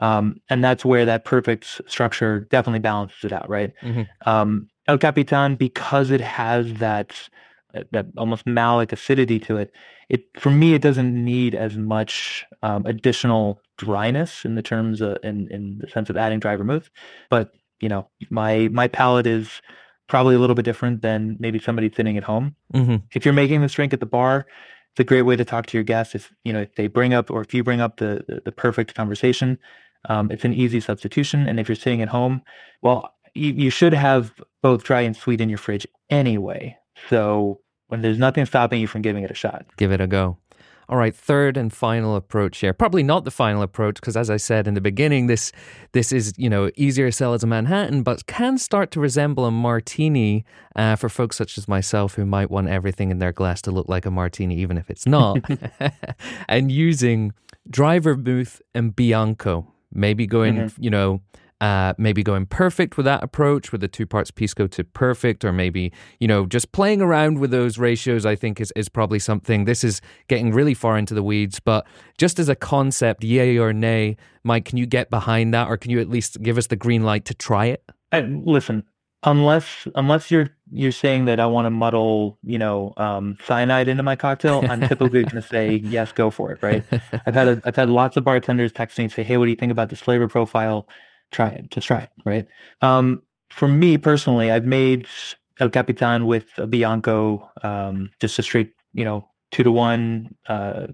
Um, 0.00 0.40
and 0.48 0.62
that's 0.62 0.84
where 0.84 1.04
that 1.04 1.24
perfect 1.24 1.80
structure 1.86 2.40
definitely 2.50 2.80
balances 2.80 3.24
it 3.24 3.32
out, 3.32 3.48
right? 3.48 3.72
Mm-hmm. 3.82 4.28
Um, 4.28 4.68
El 4.86 4.98
Capitan, 4.98 5.56
because 5.56 6.10
it 6.10 6.20
has 6.20 6.74
that 6.74 7.28
that 7.92 8.06
almost 8.16 8.46
malic 8.46 8.92
acidity 8.92 9.38
to 9.38 9.58
it. 9.58 9.72
It 10.08 10.24
for 10.38 10.50
me, 10.50 10.74
it 10.74 10.82
doesn't 10.82 11.12
need 11.12 11.54
as 11.54 11.76
much 11.76 12.44
um, 12.62 12.86
additional 12.86 13.60
dryness 13.76 14.44
in 14.44 14.54
the 14.54 14.62
terms 14.62 15.00
of, 15.00 15.18
in 15.22 15.48
in 15.50 15.78
the 15.78 15.88
sense 15.88 16.08
of 16.10 16.16
adding 16.16 16.40
dry 16.40 16.56
vermouth. 16.56 16.90
But 17.28 17.52
you 17.80 17.88
know, 17.88 18.08
my 18.30 18.68
my 18.72 18.88
palate 18.88 19.26
is 19.26 19.60
probably 20.08 20.34
a 20.34 20.38
little 20.38 20.56
bit 20.56 20.64
different 20.64 21.02
than 21.02 21.36
maybe 21.38 21.58
somebody 21.58 21.92
sitting 21.94 22.16
at 22.16 22.24
home. 22.24 22.56
Mm-hmm. 22.72 22.96
If 23.12 23.24
you're 23.24 23.34
making 23.34 23.60
this 23.60 23.72
drink 23.72 23.92
at 23.92 24.00
the 24.00 24.06
bar, 24.06 24.46
it's 24.92 25.00
a 25.00 25.04
great 25.04 25.22
way 25.22 25.36
to 25.36 25.44
talk 25.44 25.66
to 25.66 25.76
your 25.76 25.84
guests. 25.84 26.14
If 26.14 26.32
you 26.44 26.52
know 26.52 26.62
if 26.62 26.74
they 26.76 26.86
bring 26.86 27.12
up 27.12 27.30
or 27.30 27.42
if 27.42 27.52
you 27.52 27.62
bring 27.62 27.80
up 27.80 27.98
the 27.98 28.24
the, 28.26 28.40
the 28.46 28.52
perfect 28.52 28.94
conversation, 28.94 29.58
um, 30.08 30.30
it's 30.30 30.44
an 30.44 30.54
easy 30.54 30.80
substitution. 30.80 31.48
And 31.48 31.58
if 31.58 31.68
you're 31.68 31.76
sitting 31.76 32.02
at 32.02 32.08
home, 32.08 32.42
well, 32.82 33.14
you, 33.34 33.52
you 33.52 33.70
should 33.70 33.94
have 33.94 34.32
both 34.62 34.84
dry 34.84 35.00
and 35.02 35.16
sweet 35.16 35.40
in 35.40 35.48
your 35.48 35.58
fridge 35.58 35.86
anyway. 36.10 36.76
So 37.08 37.60
when 37.88 38.02
there's 38.02 38.18
nothing 38.18 38.46
stopping 38.46 38.80
you 38.80 38.86
from 38.86 39.02
giving 39.02 39.24
it 39.24 39.30
a 39.30 39.34
shot, 39.34 39.66
give 39.76 39.92
it 39.92 40.00
a 40.00 40.06
go. 40.06 40.38
All 40.90 40.96
right, 40.96 41.14
third 41.14 41.58
and 41.58 41.70
final 41.70 42.16
approach 42.16 42.58
here. 42.58 42.72
Probably 42.72 43.02
not 43.02 43.26
the 43.26 43.30
final 43.30 43.60
approach 43.60 43.96
because, 43.96 44.16
as 44.16 44.30
I 44.30 44.38
said 44.38 44.66
in 44.66 44.72
the 44.72 44.80
beginning, 44.80 45.26
this 45.26 45.52
this 45.92 46.12
is 46.12 46.32
you 46.38 46.48
know 46.48 46.70
easier 46.76 47.08
to 47.08 47.12
sell 47.12 47.34
as 47.34 47.42
a 47.42 47.46
Manhattan, 47.46 48.02
but 48.02 48.24
can 48.26 48.56
start 48.56 48.90
to 48.92 49.00
resemble 49.00 49.44
a 49.44 49.50
martini 49.50 50.46
uh, 50.76 50.96
for 50.96 51.10
folks 51.10 51.36
such 51.36 51.58
as 51.58 51.68
myself 51.68 52.14
who 52.14 52.24
might 52.24 52.50
want 52.50 52.68
everything 52.68 53.10
in 53.10 53.18
their 53.18 53.32
glass 53.32 53.60
to 53.62 53.70
look 53.70 53.86
like 53.86 54.06
a 54.06 54.10
martini, 54.10 54.56
even 54.56 54.78
if 54.78 54.88
it's 54.88 55.06
not. 55.06 55.38
and 56.48 56.72
using 56.72 57.34
dry 57.68 57.98
vermouth 57.98 58.62
and 58.74 58.96
bianco, 58.96 59.66
maybe 59.92 60.26
going 60.26 60.56
mm-hmm. 60.56 60.82
you 60.82 60.90
know 60.90 61.20
uh, 61.60 61.92
maybe 61.98 62.22
going 62.22 62.46
perfect 62.46 62.96
with 62.96 63.04
that 63.04 63.22
approach 63.22 63.72
with 63.72 63.80
the 63.80 63.88
two 63.88 64.06
parts 64.06 64.30
pisco 64.30 64.66
to 64.68 64.84
perfect, 64.84 65.44
or 65.44 65.52
maybe, 65.52 65.92
you 66.20 66.28
know, 66.28 66.46
just 66.46 66.70
playing 66.72 67.00
around 67.00 67.38
with 67.38 67.50
those 67.50 67.78
ratios, 67.78 68.24
I 68.24 68.36
think 68.36 68.60
is, 68.60 68.72
is 68.76 68.88
probably 68.88 69.18
something. 69.18 69.64
This 69.64 69.82
is 69.82 70.00
getting 70.28 70.52
really 70.52 70.74
far 70.74 70.96
into 70.96 71.14
the 71.14 71.22
weeds, 71.22 71.58
but 71.58 71.86
just 72.16 72.38
as 72.38 72.48
a 72.48 72.54
concept, 72.54 73.24
yay 73.24 73.58
or 73.58 73.72
nay, 73.72 74.16
Mike, 74.44 74.66
can 74.66 74.78
you 74.78 74.86
get 74.86 75.10
behind 75.10 75.52
that, 75.52 75.68
or 75.68 75.76
can 75.76 75.90
you 75.90 76.00
at 76.00 76.08
least 76.08 76.40
give 76.42 76.58
us 76.58 76.68
the 76.68 76.76
green 76.76 77.02
light 77.02 77.24
to 77.24 77.34
try 77.34 77.66
it? 77.66 77.82
I, 78.12 78.20
listen, 78.20 78.84
unless 79.22 79.86
unless 79.94 80.30
you're 80.30 80.50
you're 80.70 80.92
saying 80.92 81.24
that 81.26 81.40
I 81.40 81.46
want 81.46 81.66
to 81.66 81.70
muddle, 81.70 82.38
you 82.42 82.58
know, 82.58 82.92
um, 82.96 83.38
cyanide 83.44 83.88
into 83.88 84.02
my 84.02 84.16
cocktail, 84.16 84.64
I'm 84.68 84.80
typically 84.80 85.22
going 85.22 85.42
to 85.42 85.42
say 85.42 85.76
yes, 85.76 86.12
go 86.12 86.30
for 86.30 86.52
it. 86.52 86.62
Right? 86.62 86.84
I've 87.26 87.34
had 87.34 87.48
a, 87.48 87.62
I've 87.64 87.76
had 87.76 87.90
lots 87.90 88.16
of 88.16 88.24
bartenders 88.24 88.72
text 88.72 88.98
me 88.98 89.04
and 89.04 89.12
say, 89.12 89.22
hey, 89.22 89.36
what 89.36 89.46
do 89.46 89.50
you 89.50 89.56
think 89.56 89.72
about 89.72 89.88
this 89.88 90.00
flavor 90.00 90.28
profile? 90.28 90.86
try 91.30 91.48
it. 91.48 91.70
Just 91.70 91.86
try 91.86 92.00
it, 92.00 92.10
right? 92.24 92.46
Um, 92.80 93.22
for 93.50 93.68
me 93.68 93.98
personally, 93.98 94.50
I've 94.50 94.64
made 94.64 95.06
El 95.60 95.70
Capitan 95.70 96.26
with 96.26 96.46
a 96.56 96.66
Bianco, 96.66 97.50
um, 97.62 98.10
just 98.20 98.38
a 98.38 98.42
straight, 98.42 98.72
you 98.92 99.04
know, 99.04 99.28
two 99.50 99.62
to 99.62 99.72
one 99.72 100.34
uh, 100.48 100.88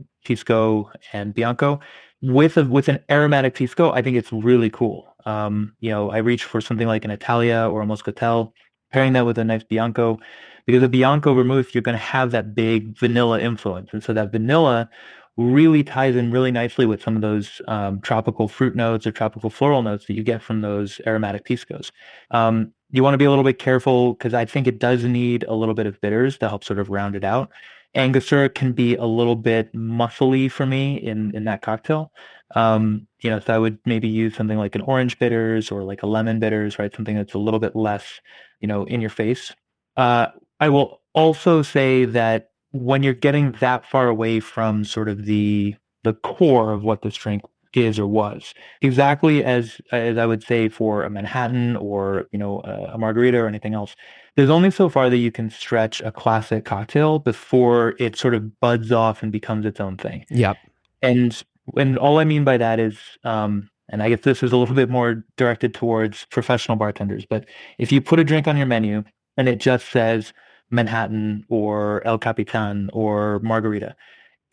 and 1.12 1.35
Bianco. 1.35 1.81
With 2.27 2.57
a 2.57 2.64
with 2.64 2.89
an 2.89 3.01
aromatic 3.11 3.55
Pisco, 3.55 3.93
I 3.93 4.01
think 4.01 4.16
it's 4.16 4.33
really 4.33 4.70
cool. 4.70 5.07
Um, 5.27 5.75
you 5.81 5.91
know, 5.91 6.11
I 6.11 6.18
reach 6.18 6.45
for 6.45 6.61
something 6.61 6.87
like 6.87 7.05
an 7.05 7.11
Italia 7.11 7.68
or 7.70 7.83
a 7.83 7.87
Moscatel, 7.87 8.53
pairing 8.93 9.12
that 9.12 9.27
with 9.27 9.37
a 9.37 9.45
nice 9.45 9.62
Bianco, 9.62 10.18
because 10.64 10.83
a 10.83 10.89
Bianco 10.89 11.35
vermouth, 11.35 11.75
you're 11.75 11.83
going 11.83 11.99
to 11.99 12.03
have 12.03 12.31
that 12.31 12.55
big 12.55 12.99
vanilla 12.99 13.41
influence, 13.41 13.91
and 13.93 14.03
so 14.03 14.14
that 14.14 14.33
vanilla 14.33 14.89
really 15.37 15.83
ties 15.85 16.16
in 16.16 16.31
really 16.31 16.53
nicely 16.53 16.87
with 16.87 17.03
some 17.03 17.16
of 17.16 17.20
those 17.20 17.61
um, 17.68 18.01
tropical 18.01 18.49
fruit 18.49 18.75
notes 18.75 19.07
or 19.07 19.12
tropical 19.12 19.51
floral 19.51 19.83
notes 19.83 20.07
that 20.07 20.14
you 20.14 20.22
get 20.22 20.41
from 20.41 20.62
those 20.62 21.01
aromatic 21.07 21.45
piscos. 21.45 21.91
Um, 22.31 22.72
you 22.91 23.03
want 23.03 23.14
to 23.14 23.18
be 23.18 23.25
a 23.25 23.31
little 23.31 23.45
bit 23.45 23.59
careful 23.59 24.14
because 24.14 24.33
I 24.33 24.45
think 24.47 24.66
it 24.66 24.79
does 24.79 25.05
need 25.05 25.43
a 25.45 25.55
little 25.55 25.75
bit 25.75 25.87
of 25.87 26.01
bitters 26.01 26.39
to 26.39 26.49
help 26.49 26.64
sort 26.64 26.79
of 26.79 26.89
round 26.89 27.16
it 27.16 27.25
out. 27.25 27.51
Angostura 27.95 28.49
can 28.49 28.73
be 28.73 28.97
a 28.97 29.05
little 29.05 29.37
bit 29.37 29.73
muscly 29.75 30.51
for 30.51 30.67
me 30.67 30.97
in 30.97 31.35
in 31.35 31.45
that 31.45 31.63
cocktail. 31.63 32.13
Um, 32.55 33.07
you 33.21 33.31
know, 33.31 33.41
so 33.41 33.55
I 33.55 33.59
would 33.59 33.79
maybe 33.85 34.09
use 34.09 34.35
something 34.35 34.59
like 34.59 34.75
an 34.75 34.83
orange 34.83 35.19
bitters 35.19 35.71
or 35.71 35.83
like 35.83 36.03
a 36.03 36.07
lemon 36.07 36.39
bitters, 36.39 36.79
right? 36.79 36.95
Something 36.95 37.17
that's 37.17 37.35
a 37.35 37.39
little 37.39 37.61
bit 37.61 37.75
less, 37.75 38.21
you 38.61 38.69
know, 38.69 38.85
in 38.85 39.01
your 39.01 39.11
face. 39.11 39.53
Uh, 39.97 40.29
I 40.61 40.69
will 40.69 41.01
also 41.15 41.63
say 41.63 42.05
that 42.05 42.51
when 42.73 43.03
you're 43.03 43.15
getting 43.15 43.53
that 43.61 43.87
far 43.87 44.09
away 44.09 44.41
from 44.41 44.85
sort 44.85 45.09
of 45.09 45.25
the 45.25 45.75
the 46.03 46.15
core 46.15 46.73
of 46.73 46.83
what 46.85 47.03
this 47.03 47.15
drink 47.15 47.43
is 47.77 47.99
or 47.99 48.07
was, 48.07 48.55
exactly 48.83 49.45
as 49.45 49.81
as 49.93 50.18
I 50.18 50.27
would 50.27 50.43
say 50.43 50.68
for 50.68 51.03
a 51.03 51.11
Manhattan 51.11 51.77
or 51.77 52.27
you 52.33 52.39
know 52.39 52.61
a, 52.64 52.95
a 52.95 52.99
margarita 52.99 53.39
or 53.39 53.47
anything 53.47 53.75
else, 53.75 53.97
there's 54.37 54.51
only 54.51 54.70
so 54.70 54.89
far 54.89 55.11
that 55.11 55.18
you 55.18 55.31
can 55.31 55.51
stretch 55.51 56.01
a 56.03 56.11
classic 56.11 56.64
cocktail 56.64 57.18
before 57.18 57.95
it 57.99 58.16
sort 58.16 58.35
of 58.35 58.59
buds 58.61 58.93
off 58.93 59.22
and 59.22 59.31
becomes 59.33 59.66
its 59.66 59.81
own 59.81 59.97
thing. 59.97 60.25
Yep. 60.31 60.57
And 61.03 61.43
and 61.77 61.99
all 61.99 62.18
I 62.18 62.25
mean 62.25 62.45
by 62.45 62.57
that 62.59 62.79
is, 62.79 62.99
um, 63.25 63.70
and 63.89 64.03
I 64.03 64.09
guess 64.09 64.20
this 64.20 64.43
is 64.43 64.53
a 64.53 64.57
little 64.57 64.75
bit 64.75 64.91
more 64.91 65.25
directed 65.37 65.75
towards 65.75 66.27
professional 66.27 66.77
bartenders, 66.77 67.27
but 67.27 67.47
if 67.79 67.91
you 67.93 68.01
put 68.01 68.18
a 68.20 68.25
drink 68.25 68.47
on 68.47 68.57
your 68.57 68.66
menu 68.66 69.05
and 69.37 69.49
it 69.49 69.59
just 69.59 69.91
says 69.91 70.33
Manhattan 70.70 71.45
or 71.49 72.07
El 72.07 72.18
Capitan 72.18 72.91
or 72.93 73.39
Margarita. 73.41 73.95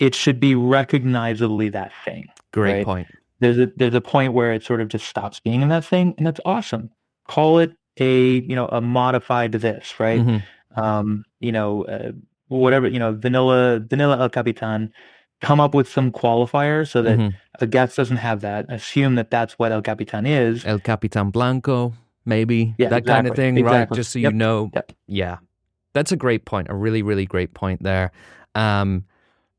It 0.01 0.15
should 0.15 0.39
be 0.39 0.55
recognizably 0.55 1.69
that 1.69 1.91
thing. 2.03 2.27
Great 2.51 2.73
right? 2.73 2.85
point. 2.85 3.07
There's 3.39 3.59
a 3.59 3.67
there's 3.77 3.93
a 3.93 4.01
point 4.01 4.33
where 4.33 4.51
it 4.51 4.63
sort 4.63 4.81
of 4.81 4.87
just 4.87 5.07
stops 5.07 5.39
being 5.39 5.61
in 5.61 5.69
that 5.69 5.85
thing, 5.85 6.15
and 6.17 6.25
that's 6.25 6.39
awesome. 6.43 6.89
Call 7.27 7.59
it 7.59 7.71
a 7.97 8.39
you 8.41 8.55
know 8.55 8.67
a 8.67 8.81
modified 8.81 9.51
this, 9.53 9.99
right? 9.99 10.19
Mm-hmm. 10.19 10.79
Um, 10.79 11.23
you 11.39 11.51
know, 11.51 11.85
uh, 11.85 12.11
whatever 12.47 12.87
you 12.87 12.99
know, 12.99 13.13
vanilla 13.13 13.79
vanilla 13.79 14.19
El 14.19 14.29
Capitan. 14.29 14.91
Come 15.39 15.59
up 15.59 15.73
with 15.73 15.89
some 15.89 16.11
qualifier 16.11 16.87
so 16.87 17.01
that 17.01 17.17
mm-hmm. 17.17 17.35
a 17.59 17.65
guest 17.65 17.97
doesn't 17.97 18.17
have 18.17 18.41
that. 18.41 18.67
Assume 18.69 19.15
that 19.15 19.31
that's 19.31 19.57
what 19.57 19.71
El 19.71 19.81
Capitan 19.81 20.27
is. 20.27 20.63
El 20.65 20.77
Capitan 20.77 21.31
Blanco, 21.31 21.93
maybe 22.25 22.75
yeah, 22.77 22.89
that 22.89 22.99
exactly. 22.99 23.11
kind 23.11 23.27
of 23.27 23.35
thing, 23.35 23.57
exactly. 23.57 23.95
right? 23.95 23.97
Just 23.97 24.11
so 24.11 24.19
yep. 24.19 24.33
you 24.33 24.37
know. 24.37 24.69
Yep. 24.75 24.91
Yeah, 25.07 25.37
that's 25.93 26.11
a 26.11 26.15
great 26.15 26.45
point. 26.45 26.67
A 26.69 26.75
really, 26.75 27.01
really 27.01 27.25
great 27.25 27.55
point 27.55 27.81
there. 27.81 28.11
Um, 28.53 29.05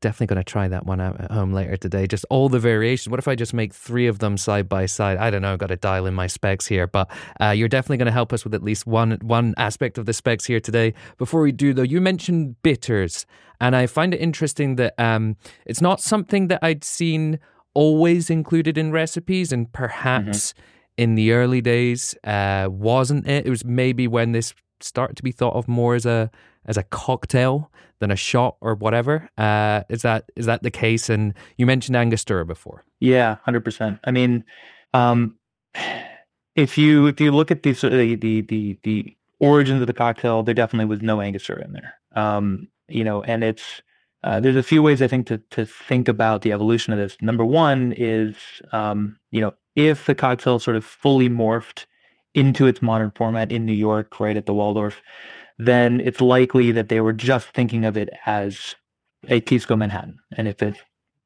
definitely 0.03 0.27
going 0.27 0.43
to 0.43 0.51
try 0.51 0.67
that 0.67 0.85
one 0.85 0.99
out 0.99 1.19
at 1.19 1.31
home 1.31 1.53
later 1.53 1.77
today. 1.77 2.05
Just 2.05 2.25
all 2.29 2.49
the 2.49 2.59
variations. 2.59 3.09
What 3.09 3.19
if 3.19 3.27
I 3.27 3.35
just 3.35 3.53
make 3.53 3.73
three 3.73 4.05
of 4.07 4.19
them 4.19 4.37
side 4.37 4.67
by 4.67 4.85
side? 4.85 5.17
I 5.17 5.29
don't 5.31 5.41
know. 5.41 5.53
I've 5.53 5.59
got 5.59 5.67
to 5.67 5.77
dial 5.77 6.05
in 6.05 6.13
my 6.13 6.27
specs 6.27 6.67
here, 6.67 6.85
but 6.85 7.09
uh, 7.41 7.51
you're 7.51 7.69
definitely 7.69 7.97
going 7.97 8.07
to 8.07 8.11
help 8.11 8.33
us 8.33 8.43
with 8.43 8.53
at 8.53 8.61
least 8.61 8.85
one 8.85 9.17
one 9.21 9.53
aspect 9.57 9.97
of 9.97 10.05
the 10.05 10.13
specs 10.13 10.45
here 10.45 10.59
today. 10.59 10.93
Before 11.17 11.41
we 11.41 11.53
do, 11.53 11.73
though, 11.73 11.81
you 11.93 12.01
mentioned 12.01 12.61
bitters, 12.61 13.25
and 13.61 13.75
I 13.75 13.87
find 13.87 14.13
it 14.13 14.19
interesting 14.19 14.75
that 14.75 14.93
um, 14.99 15.37
it's 15.65 15.81
not 15.81 16.01
something 16.01 16.49
that 16.49 16.59
I'd 16.61 16.83
seen 16.83 17.39
always 17.73 18.29
included 18.29 18.77
in 18.77 18.91
recipes, 18.91 19.51
and 19.51 19.71
perhaps. 19.71 20.53
Mm-hmm. 20.53 20.69
In 20.95 21.15
the 21.15 21.31
early 21.31 21.59
days, 21.59 22.13
uh, 22.23 22.67
wasn't 22.69 23.27
it? 23.27 23.47
It 23.47 23.49
was 23.49 23.65
maybe 23.65 24.07
when 24.07 24.31
this 24.31 24.53
start 24.79 25.15
to 25.15 25.23
be 25.23 25.31
thought 25.31 25.55
of 25.55 25.67
more 25.67 25.95
as 25.95 26.05
a 26.05 26.29
as 26.65 26.77
a 26.77 26.83
cocktail 26.83 27.71
than 27.99 28.11
a 28.11 28.15
shot 28.15 28.57
or 28.61 28.75
whatever. 28.75 29.29
Uh, 29.37 29.83
is 29.89 30.01
that 30.01 30.25
is 30.35 30.45
that 30.45 30.63
the 30.63 30.71
case? 30.71 31.09
And 31.09 31.33
you 31.57 31.65
mentioned 31.65 31.95
Angostura 31.95 32.45
before. 32.45 32.83
Yeah, 32.99 33.37
hundred 33.43 33.63
percent. 33.63 33.99
I 34.03 34.11
mean, 34.11 34.43
um, 34.93 35.37
if 36.55 36.77
you 36.77 37.07
if 37.07 37.19
you 37.19 37.31
look 37.31 37.51
at 37.51 37.63
the, 37.63 37.71
the 38.19 38.41
the 38.41 38.79
the 38.83 39.17
origins 39.39 39.81
of 39.81 39.87
the 39.87 39.93
cocktail, 39.93 40.43
there 40.43 40.53
definitely 40.53 40.85
was 40.85 41.01
no 41.01 41.21
Angostura 41.21 41.63
in 41.63 41.73
there. 41.73 41.93
Um, 42.15 42.67
you 42.87 43.03
know, 43.03 43.23
and 43.23 43.43
it's 43.43 43.81
uh, 44.23 44.39
there's 44.39 44.55
a 44.55 44.63
few 44.63 44.81
ways 44.81 45.01
I 45.01 45.07
think 45.07 45.27
to 45.27 45.37
to 45.51 45.65
think 45.65 46.07
about 46.07 46.41
the 46.41 46.51
evolution 46.51 46.93
of 46.93 46.99
this. 46.99 47.17
Number 47.21 47.45
one 47.45 47.93
is 47.97 48.35
um, 48.71 49.17
you 49.31 49.41
know 49.41 49.53
if 49.75 50.05
the 50.05 50.15
cocktail 50.15 50.59
sort 50.59 50.77
of 50.77 50.85
fully 50.85 51.29
morphed 51.29 51.85
into 52.33 52.67
its 52.67 52.81
modern 52.81 53.11
format 53.15 53.51
in 53.51 53.65
New 53.65 53.73
York, 53.73 54.19
right 54.19 54.37
at 54.37 54.45
the 54.45 54.53
Waldorf, 54.53 55.01
then 55.57 55.99
it's 55.99 56.21
likely 56.21 56.71
that 56.71 56.89
they 56.89 57.01
were 57.01 57.13
just 57.13 57.47
thinking 57.49 57.85
of 57.85 57.97
it 57.97 58.09
as 58.25 58.75
a 59.27 59.41
Pisco 59.41 59.75
Manhattan. 59.75 60.17
And 60.35 60.47
if 60.47 60.61
it, 60.61 60.75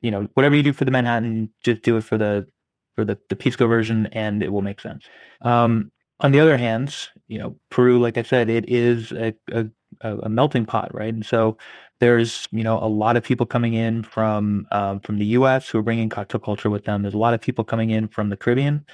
you 0.01 0.11
know, 0.11 0.27
whatever 0.33 0.55
you 0.55 0.63
do 0.63 0.73
for 0.73 0.85
the 0.85 0.91
Manhattan, 0.91 1.51
just 1.63 1.81
do 1.81 1.97
it 1.97 2.03
for 2.03 2.17
the 2.17 2.47
for 2.95 3.05
the, 3.05 3.17
the 3.29 3.35
Pisco 3.35 3.67
version, 3.67 4.07
and 4.11 4.41
it 4.41 4.51
will 4.51 4.63
make 4.63 4.79
sense. 4.79 5.05
Um, 5.43 5.91
on 6.19 6.31
the 6.31 6.39
other 6.39 6.57
hand, 6.57 6.95
you 7.27 7.37
know, 7.37 7.55
Peru, 7.69 7.99
like 7.99 8.17
I 8.17 8.23
said, 8.23 8.49
it 8.49 8.67
is 8.67 9.11
a, 9.11 9.35
a, 9.51 9.67
a 10.01 10.29
melting 10.29 10.65
pot, 10.65 10.93
right? 10.93 11.13
And 11.13 11.25
so 11.25 11.57
there's 11.99 12.47
you 12.51 12.63
know 12.63 12.77
a 12.77 12.87
lot 12.87 13.17
of 13.17 13.23
people 13.23 13.45
coming 13.45 13.73
in 13.73 14.03
from 14.03 14.67
um, 14.71 14.99
from 14.99 15.17
the 15.17 15.25
U.S. 15.25 15.69
who 15.69 15.79
are 15.79 15.83
bringing 15.83 16.09
cocktail 16.09 16.39
culture 16.39 16.69
with 16.69 16.85
them. 16.85 17.01
There's 17.01 17.13
a 17.13 17.19
lot 17.19 17.33
of 17.33 17.41
people 17.41 17.63
coming 17.63 17.89
in 17.89 18.07
from 18.07 18.29
the 18.29 18.37
Caribbean, 18.37 18.85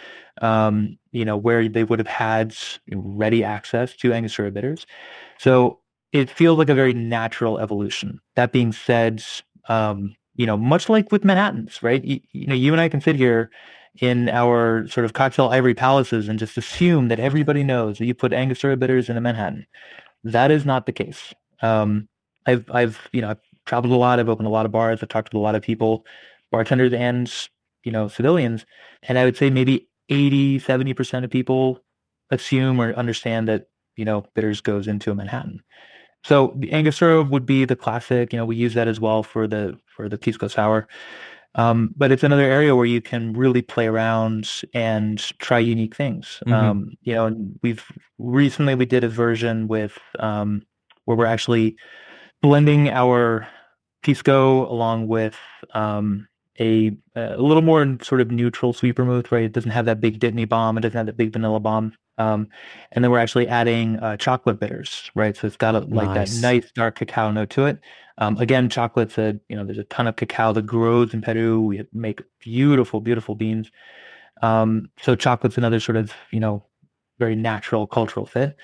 um, 0.42 0.98
you 1.12 1.26
know, 1.26 1.38
where 1.38 1.68
they 1.68 1.84
would 1.84 2.00
have 2.00 2.08
had 2.08 2.56
ready 2.92 3.44
access 3.44 3.96
to 3.98 4.14
Angostura 4.14 4.52
bitters. 4.52 4.86
So 5.38 5.80
it 6.12 6.30
feels 6.30 6.58
like 6.58 6.70
a 6.70 6.76
very 6.76 6.94
natural 6.94 7.60
evolution. 7.60 8.20
That 8.36 8.52
being 8.52 8.72
said, 8.72 9.24
um, 9.68 10.16
you 10.36 10.46
know, 10.46 10.58
much 10.58 10.88
like 10.90 11.12
with 11.12 11.26
Manhattans, 11.26 11.84
right? 11.84 12.04
You, 12.04 12.22
you 12.32 12.48
know, 12.48 12.56
you 12.56 12.72
and 12.72 12.82
I 12.82 12.90
can 12.90 13.02
sit 13.02 13.16
here 13.16 13.50
in 14.00 14.30
our 14.30 14.88
sort 14.88 15.06
of 15.06 15.14
cocktail 15.14 15.50
ivory 15.50 15.76
palaces 15.76 16.28
and 16.28 16.40
just 16.40 16.58
assume 16.58 17.10
that 17.10 17.20
everybody 17.20 17.64
knows 17.64 17.98
that 17.98 18.06
you 18.06 18.14
put 18.16 18.34
Angostura 18.34 18.78
bitters 18.78 19.10
in 19.10 19.18
a 19.18 19.22
Manhattan. 19.22 19.68
That 20.24 20.52
is 20.52 20.66
not 20.66 20.86
the 20.86 20.92
case. 20.92 21.34
Um, 21.62 22.08
I've 22.46 22.70
I've 22.72 23.10
you 23.12 23.22
know 23.22 23.32
I've 23.32 23.42
traveled 23.66 23.94
a 23.94 23.98
lot. 23.98 24.20
I've 24.20 24.30
opened 24.30 24.48
a 24.48 24.52
lot 24.52 24.66
of 24.66 24.72
bars. 24.72 25.00
I've 25.02 25.10
talked 25.10 25.32
to 25.32 25.38
a 25.38 25.40
lot 25.40 25.56
of 25.56 25.62
people, 25.62 26.06
bartenders 26.52 26.94
and 26.94 27.32
you 27.84 27.92
know 27.92 28.08
civilians, 28.08 28.66
and 29.04 29.18
I 29.18 29.26
would 29.26 29.38
say 29.38 29.50
maybe 29.50 29.88
80, 30.10 30.60
70 30.60 30.94
percent 30.94 31.26
of 31.26 31.32
people 31.32 31.80
assume 32.32 32.80
or 32.80 32.94
understand 32.94 33.48
that 33.48 33.68
you 33.96 34.06
know 34.06 34.26
bitters 34.34 34.62
goes 34.62 34.88
into 34.88 35.12
a 35.12 35.16
Manhattan. 35.16 35.62
So 36.24 36.54
the 36.58 36.72
Angostura 36.72 37.22
would 37.22 37.46
be 37.46 37.66
the 37.66 37.76
classic. 37.76 38.32
You 38.32 38.40
know, 38.40 38.46
we 38.46 38.56
use 38.56 38.74
that 38.76 38.88
as 38.88 39.00
well 39.00 39.24
for 39.24 39.48
the 39.48 39.78
for 39.96 40.10
the 40.10 40.18
pisco 40.18 40.48
sour. 40.48 40.88
Um, 41.56 41.94
but 41.96 42.12
it's 42.12 42.24
another 42.24 42.44
area 42.44 42.76
where 42.76 42.86
you 42.86 43.00
can 43.00 43.34
really 43.34 43.62
play 43.62 43.86
around 43.86 44.50
and 44.74 45.20
try 45.40 45.60
unique 45.60 45.96
things. 45.96 46.42
Mm-hmm. 46.48 46.54
Um, 46.54 46.92
you 47.02 47.14
know, 47.14 47.36
we've 47.62 47.86
recently 48.18 48.74
we 48.74 48.86
did 48.86 49.04
a 49.04 49.10
version 49.10 49.68
with 49.68 49.98
um, 50.20 50.64
where 51.06 51.16
we're 51.16 51.26
actually 51.26 51.76
blending 52.44 52.90
our 52.90 53.48
pisco 54.04 54.70
along 54.70 55.08
with 55.08 55.36
um, 55.74 56.28
a 56.60 56.96
a 57.16 57.42
little 57.42 57.64
more 57.64 57.98
sort 58.04 58.22
of 58.22 58.30
neutral 58.30 58.74
sweet 58.74 58.96
vermouth, 58.96 59.32
right? 59.32 59.46
It 59.46 59.54
doesn't 59.54 59.72
have 59.72 59.86
that 59.86 60.02
big 60.02 60.20
Dittany 60.20 60.48
bomb. 60.48 60.78
It 60.78 60.82
doesn't 60.82 60.98
have 60.98 61.08
that 61.08 61.18
big 61.18 61.34
vanilla 61.34 61.60
bomb. 61.60 61.94
Um, 62.20 62.50
and 62.92 63.04
then 63.04 63.10
we're 63.10 63.20
actually 63.20 63.48
adding 63.48 63.98
uh, 63.98 64.18
chocolate 64.18 64.60
bitters, 64.60 65.10
right? 65.16 65.36
So 65.36 65.48
it's 65.48 65.58
got 65.58 65.74
a, 65.74 65.80
like 65.80 66.10
nice. 66.10 66.36
that 66.36 66.42
nice 66.42 66.72
dark 66.74 66.96
cacao 66.96 67.32
note 67.32 67.50
to 67.52 67.66
it. 67.66 67.80
Um, 68.20 68.38
again, 68.38 68.70
chocolate's 68.70 69.18
a 69.18 69.40
you 69.48 69.56
know 69.56 69.64
there's 69.64 69.80
a 69.80 69.86
ton 69.86 70.06
of 70.08 70.18
cacao 70.18 70.54
that 70.54 70.68
grows 70.68 71.14
in 71.14 71.22
Peru. 71.22 71.62
We 71.62 71.84
make 71.94 72.22
beautiful, 72.40 73.00
beautiful 73.00 73.34
beans. 73.36 73.72
Um, 74.42 74.90
so 75.02 75.16
chocolate's 75.16 75.58
another 75.58 75.80
sort 75.80 75.96
of 75.96 76.14
you 76.30 76.42
know 76.42 76.66
very 77.20 77.36
natural 77.36 77.88
cultural 77.88 78.26
fit. 78.26 78.58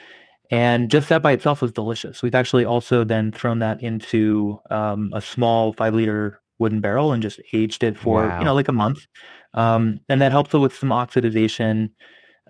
And 0.52 0.90
just 0.90 1.10
that 1.10 1.22
by 1.22 1.32
itself 1.34 1.62
was 1.62 1.72
delicious. 1.72 2.24
We've 2.24 2.36
actually 2.36 2.66
also 2.66 3.04
then 3.04 3.32
thrown 3.32 3.60
that 3.60 3.82
into 3.84 4.60
um, 4.72 5.12
a 5.14 5.22
small 5.22 5.74
five 5.74 5.94
liter 5.94 6.42
wooden 6.58 6.82
barrel 6.82 7.12
and 7.14 7.22
just 7.22 7.40
aged 7.54 7.84
it 7.84 7.98
for 7.98 8.28
wow. 8.28 8.40
you 8.40 8.46
know 8.46 8.54
like 8.54 8.68
a 8.68 8.74
month. 8.74 9.06
Um, 9.54 10.00
and 10.10 10.22
that 10.22 10.32
helps 10.32 10.54
it 10.54 10.58
with 10.60 10.76
some 10.76 10.90
oxidization. 10.90 11.92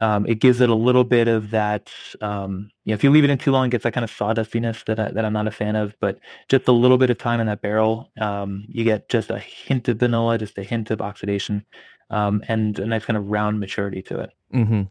Um, 0.02 0.26
it 0.26 0.36
gives 0.36 0.62
it 0.62 0.70
a 0.70 0.76
little 0.76 1.04
bit 1.04 1.28
of 1.28 1.52
that. 1.52 1.92
Um, 2.22 2.72
you 2.86 2.92
know, 2.92 2.96
if 2.96 3.04
you 3.04 3.12
leave 3.12 3.26
it 3.26 3.30
in 3.30 3.38
too 3.38 3.52
long, 3.52 3.68
it 3.68 3.72
gets 3.72 3.84
that 3.84 3.94
kind 3.94 4.04
of 4.04 4.12
sawdustiness 4.12 4.86
that 4.86 5.00
I, 5.00 5.12
that 5.12 5.26
I'm 5.26 5.34
not 5.34 5.48
a 5.48 5.52
fan 5.52 5.76
of. 5.76 5.94
But 6.00 6.20
just 6.48 6.68
a 6.68 6.72
little 6.72 6.98
bit 6.98 7.10
of 7.10 7.18
time 7.18 7.42
in 7.42 7.48
that 7.48 7.62
barrel, 7.62 8.10
um, 8.20 8.64
you 8.70 8.86
get 8.86 9.10
just 9.10 9.30
a 9.30 9.40
hint 9.40 9.88
of 9.90 9.98
vanilla, 9.98 10.38
just 10.38 10.58
a 10.58 10.64
hint 10.64 10.90
of 10.90 11.02
oxidation, 11.02 11.66
um, 12.10 12.42
and 12.48 12.80
a 12.80 12.86
nice 12.86 13.04
kind 13.06 13.18
of 13.18 13.30
round 13.30 13.60
maturity 13.60 14.02
to 14.04 14.20
it. 14.20 14.30
Mm-hmm. 14.54 14.84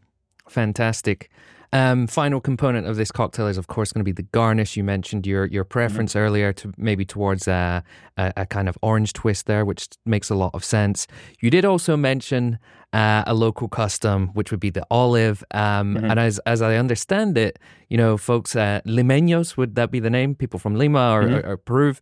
Fantastic. 0.49 1.31
Um, 1.73 2.07
final 2.07 2.41
component 2.41 2.87
of 2.87 2.97
this 2.97 3.11
cocktail 3.11 3.47
is, 3.47 3.59
of 3.59 3.67
course, 3.67 3.93
going 3.93 4.01
to 4.01 4.05
be 4.05 4.13
the 4.13 4.23
garnish. 4.23 4.77
You 4.77 4.85
mentioned 4.85 5.27
your 5.27 5.47
your 5.47 5.65
mm-hmm. 5.65 5.71
preference 5.71 6.13
mm-hmm. 6.13 6.25
earlier 6.25 6.53
to 6.55 6.73
maybe 6.77 7.05
towards 7.05 7.47
a, 7.47 7.85
a, 8.17 8.33
a, 8.39 8.47
kind 8.47 8.69
of 8.69 8.79
orange 8.81 9.13
twist 9.13 9.47
there, 9.47 9.65
which 9.65 9.89
makes 10.07 10.31
a 10.31 10.35
lot 10.35 10.53
of 10.55 10.65
sense. 10.65 11.07
You 11.41 11.51
did 11.51 11.65
also 11.65 11.97
mention 11.97 12.59
uh, 12.93 13.25
a 13.27 13.35
local 13.35 13.69
custom, 13.69 14.29
which 14.29 14.51
would 14.51 14.61
be 14.61 14.71
the 14.71 14.87
olive. 14.91 15.45
Um, 15.53 15.95
mm-hmm. 15.95 16.11
And 16.11 16.19
as 16.19 16.39
as 16.41 16.63
I 16.63 16.77
understand 16.77 17.37
it, 17.37 17.59
you 17.89 17.99
know, 17.99 18.17
folks, 18.17 18.57
uh, 18.57 18.81
limeños 18.87 19.57
would 19.57 19.75
that 19.75 19.91
be 19.91 20.01
the 20.01 20.11
name? 20.11 20.35
People 20.35 20.59
from 20.59 20.75
Lima 20.75 21.13
or, 21.13 21.23
mm-hmm. 21.25 21.47
or, 21.47 21.53
or 21.53 21.57
Peru, 21.59 21.95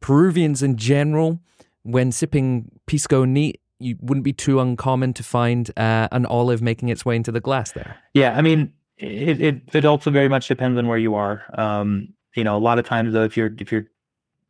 Peruvians 0.00 0.62
in 0.62 0.76
general, 0.76 1.40
when 1.82 2.12
sipping 2.12 2.70
pisco 2.86 3.24
neat, 3.24 3.60
you 3.80 3.96
wouldn't 4.00 4.24
be 4.24 4.32
too 4.32 4.60
uncommon 4.60 5.14
to 5.14 5.22
find 5.22 5.70
uh, 5.76 6.06
an 6.12 6.26
olive 6.26 6.62
making 6.62 6.90
its 6.90 7.04
way 7.04 7.16
into 7.16 7.32
the 7.32 7.40
glass 7.40 7.72
there. 7.72 7.96
Yeah, 8.14 8.36
I 8.36 8.42
mean, 8.42 8.72
it, 9.00 9.40
it, 9.40 9.62
it 9.72 9.84
also 9.84 10.10
very 10.10 10.28
much 10.28 10.48
depends 10.48 10.78
on 10.78 10.86
where 10.86 10.98
you 10.98 11.14
are. 11.14 11.44
Um, 11.54 12.08
you 12.34 12.44
know, 12.44 12.56
a 12.56 12.58
lot 12.58 12.78
of 12.78 12.86
times 12.86 13.12
though, 13.12 13.24
if 13.24 13.36
you're 13.36 13.50
if 13.58 13.72
you're 13.72 13.86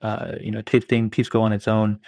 uh, 0.03 0.33
you 0.41 0.51
know 0.51 0.63
tasting 0.63 1.11
pisco 1.11 1.41
on 1.41 1.53
its 1.53 1.69
own, 1.69 2.01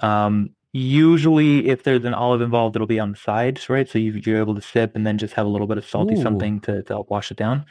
um, 0.00 0.50
usually 0.72 1.68
if 1.68 1.84
there's 1.84 2.04
an 2.04 2.14
olive 2.14 2.42
involved, 2.42 2.76
it'll 2.76 2.86
be 2.86 3.00
on 3.00 3.12
the 3.12 3.16
sides, 3.16 3.68
right? 3.68 3.88
So 3.88 3.98
you, 3.98 4.20
are 4.34 4.40
able 4.40 4.54
to 4.54 4.60
sip 4.60 4.94
and 4.94 5.06
then 5.06 5.16
just 5.16 5.34
have 5.34 5.46
a 5.46 5.48
little 5.48 5.66
bit 5.66 5.78
of 5.78 5.86
salty 5.86 6.14
Ooh. 6.14 6.22
something 6.22 6.60
to, 6.60 6.82
to 6.82 6.92
help 6.92 7.08
wash 7.10 7.30
it 7.30 7.36
down. 7.36 7.64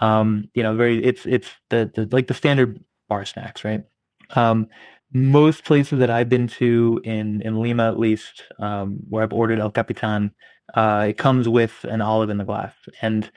Um, 0.00 0.50
you 0.54 0.62
know, 0.62 0.74
very 0.74 1.02
it's 1.04 1.24
it's 1.26 1.48
the, 1.70 1.90
the 1.94 2.08
like 2.10 2.26
the 2.26 2.34
standard 2.34 2.82
bar 3.08 3.24
snacks, 3.24 3.64
right? 3.64 3.84
Um, 4.30 4.68
most 5.12 5.64
places 5.64 5.98
that 5.98 6.10
I've 6.10 6.28
been 6.28 6.48
to 6.48 7.00
in 7.04 7.42
in 7.42 7.60
Lima, 7.60 7.88
at 7.88 7.98
least, 7.98 8.42
um, 8.58 8.98
where 9.08 9.22
I've 9.22 9.32
ordered 9.32 9.60
El 9.60 9.70
Capitan, 9.70 10.34
uh, 10.74 11.06
it 11.10 11.18
comes 11.18 11.48
with 11.48 11.84
an 11.84 12.00
olive 12.00 12.30
in 12.30 12.38
the 12.38 12.44
glass, 12.44 12.74
and 13.02 13.30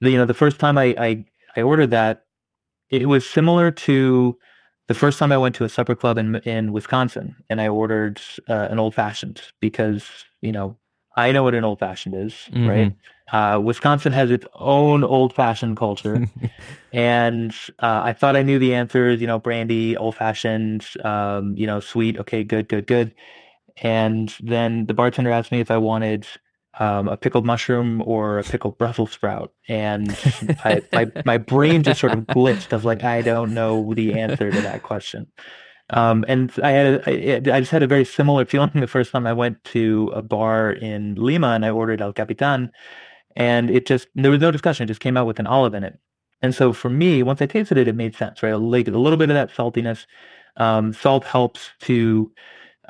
the, 0.00 0.10
you 0.10 0.18
know, 0.18 0.26
the 0.26 0.34
first 0.34 0.58
time 0.58 0.78
I, 0.78 0.94
I, 0.98 1.24
I 1.56 1.62
ordered 1.62 1.90
that, 1.90 2.24
it 2.90 3.06
was 3.06 3.28
similar 3.28 3.70
to 3.70 4.38
the 4.86 4.94
first 4.94 5.18
time 5.18 5.32
I 5.32 5.38
went 5.38 5.54
to 5.56 5.64
a 5.64 5.68
supper 5.68 5.94
club 5.94 6.18
in 6.18 6.36
in 6.36 6.72
Wisconsin, 6.72 7.36
and 7.48 7.60
I 7.60 7.68
ordered 7.68 8.20
uh, 8.48 8.68
an 8.70 8.78
old 8.78 8.94
fashioned 8.94 9.40
because 9.60 10.06
you 10.42 10.52
know 10.52 10.76
I 11.16 11.32
know 11.32 11.42
what 11.42 11.54
an 11.54 11.64
old 11.64 11.78
fashioned 11.78 12.14
is, 12.14 12.32
mm-hmm. 12.50 12.68
right? 12.68 12.96
Uh, 13.32 13.58
Wisconsin 13.58 14.12
has 14.12 14.30
its 14.30 14.44
own 14.54 15.02
old 15.02 15.34
fashioned 15.34 15.76
culture, 15.76 16.26
and 16.92 17.54
uh, 17.78 18.02
I 18.04 18.12
thought 18.12 18.36
I 18.36 18.42
knew 18.42 18.58
the 18.58 18.74
answers. 18.74 19.20
You 19.20 19.26
know, 19.26 19.38
brandy, 19.38 19.96
old 19.96 20.16
fashioned, 20.16 20.86
um, 21.02 21.56
you 21.56 21.66
know, 21.66 21.80
sweet. 21.80 22.18
Okay, 22.18 22.44
good, 22.44 22.68
good, 22.68 22.86
good. 22.86 23.14
And 23.78 24.34
then 24.40 24.86
the 24.86 24.94
bartender 24.94 25.30
asked 25.30 25.50
me 25.50 25.60
if 25.60 25.70
I 25.70 25.78
wanted 25.78 26.26
um, 26.78 27.08
a 27.08 27.16
pickled 27.16 27.46
mushroom 27.46 28.02
or 28.04 28.38
a 28.38 28.42
pickled 28.42 28.78
Brussels 28.78 29.12
sprout, 29.12 29.52
and 29.68 30.10
I, 30.64 30.82
my 30.92 31.12
my 31.24 31.38
brain 31.38 31.82
just 31.82 32.00
sort 32.00 32.12
of 32.12 32.20
glitched 32.20 32.72
of 32.72 32.84
like 32.84 33.04
I 33.04 33.22
don't 33.22 33.54
know 33.54 33.94
the 33.94 34.18
answer 34.18 34.50
to 34.50 34.60
that 34.62 34.82
question. 34.82 35.26
Um, 35.90 36.24
and 36.28 36.50
I 36.62 36.70
had 36.70 36.86
a, 36.86 37.52
I, 37.52 37.56
I 37.56 37.60
just 37.60 37.70
had 37.70 37.82
a 37.82 37.86
very 37.86 38.04
similar 38.04 38.44
feeling 38.46 38.70
the 38.74 38.86
first 38.86 39.12
time 39.12 39.26
I 39.26 39.34
went 39.34 39.62
to 39.64 40.10
a 40.14 40.22
bar 40.22 40.72
in 40.72 41.14
Lima 41.16 41.48
and 41.48 41.64
I 41.64 41.70
ordered 41.70 42.00
El 42.00 42.12
Capitan, 42.12 42.70
and 43.36 43.70
it 43.70 43.86
just 43.86 44.08
there 44.14 44.30
was 44.30 44.40
no 44.40 44.50
discussion; 44.50 44.84
it 44.84 44.88
just 44.88 45.00
came 45.00 45.16
out 45.16 45.26
with 45.26 45.38
an 45.38 45.46
olive 45.46 45.74
in 45.74 45.84
it. 45.84 45.98
And 46.42 46.54
so 46.54 46.72
for 46.72 46.90
me, 46.90 47.22
once 47.22 47.40
I 47.40 47.46
tasted 47.46 47.78
it, 47.78 47.88
it 47.88 47.94
made 47.94 48.14
sense, 48.14 48.42
right? 48.42 48.52
Like 48.54 48.88
a 48.88 48.90
little 48.90 49.16
bit 49.16 49.30
of 49.30 49.34
that 49.34 49.50
saltiness. 49.50 50.06
Um, 50.56 50.92
salt 50.92 51.24
helps 51.24 51.70
to 51.80 52.30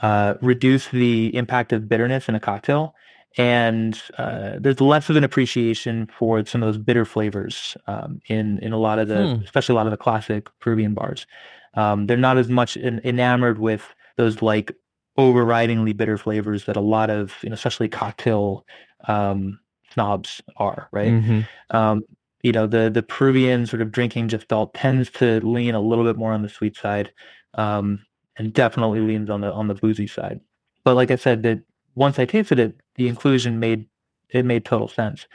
uh, 0.01 0.35
reduce 0.43 0.89
the 0.89 1.35
impact 1.35 1.73
of 1.73 1.89
bitterness 1.89 2.29
in 2.29 2.35
a 2.35 2.41
cocktail 2.41 2.95
and 3.37 4.01
uh, 4.19 4.53
there's 4.61 4.81
less 4.81 5.11
of 5.11 5.17
an 5.17 5.25
appreciation 5.25 6.09
for 6.19 6.45
some 6.47 6.63
of 6.63 6.69
those 6.69 6.83
bitter 6.83 7.05
flavors 7.05 7.77
um, 7.87 8.21
in 8.29 8.59
in 8.61 8.73
a 8.73 8.79
lot 8.79 8.99
of 8.99 9.09
the, 9.09 9.35
hmm. 9.35 9.43
especially 9.43 9.75
a 9.75 9.77
lot 9.77 9.87
of 9.87 9.91
the 9.91 9.97
classic 9.97 10.49
Peruvian 10.61 10.95
bars. 10.95 11.27
Um, 11.75 12.07
they're 12.07 12.17
not 12.17 12.39
as 12.39 12.49
much 12.49 12.77
in, 12.77 13.01
enamored 13.05 13.59
with 13.59 13.95
those 14.17 14.43
like 14.43 14.73
overridingly 15.19 15.97
bitter 15.97 16.17
flavors 16.17 16.67
that 16.67 16.77
a 16.77 16.81
lot 16.81 17.11
of, 17.11 17.35
you 17.43 17.51
know, 17.51 17.55
especially 17.55 17.89
cocktail 17.89 18.65
um, 19.09 19.59
snobs 19.91 20.41
are. 20.57 20.89
Right. 20.93 21.13
Mm-hmm. 21.13 21.77
Um, 21.77 22.03
you 22.43 22.53
know, 22.53 22.67
the 22.67 22.91
the 22.91 23.03
Peruvian 23.03 23.67
sort 23.67 23.83
of 23.83 23.91
drinking 23.91 24.29
just 24.29 24.49
felt 24.49 24.75
tends 24.75 25.11
to 25.13 25.41
lean 25.41 25.75
a 25.75 25.81
little 25.81 26.05
bit 26.05 26.17
more 26.17 26.33
on 26.33 26.43
the 26.43 26.49
sweet 26.49 26.77
side, 26.77 27.11
um, 27.55 28.05
and 28.37 28.53
definitely 28.53 29.01
leans 29.01 29.31
on 29.31 29.41
the 29.41 29.51
on 29.51 29.67
the 29.67 29.75
boozy 29.75 30.07
side. 30.07 30.41
But 30.85 30.95
like 30.95 31.11
I 31.11 31.17
said, 31.17 31.43
that 31.45 31.63
once 31.95 32.19
I 32.19 32.25
tasted 32.25 32.59
it, 32.59 32.77
the 32.97 33.09
inclusion 33.09 33.61
made 33.61 33.87
it 34.31 34.45
made 34.45 34.65
total 34.65 34.89
sense. 34.89 35.27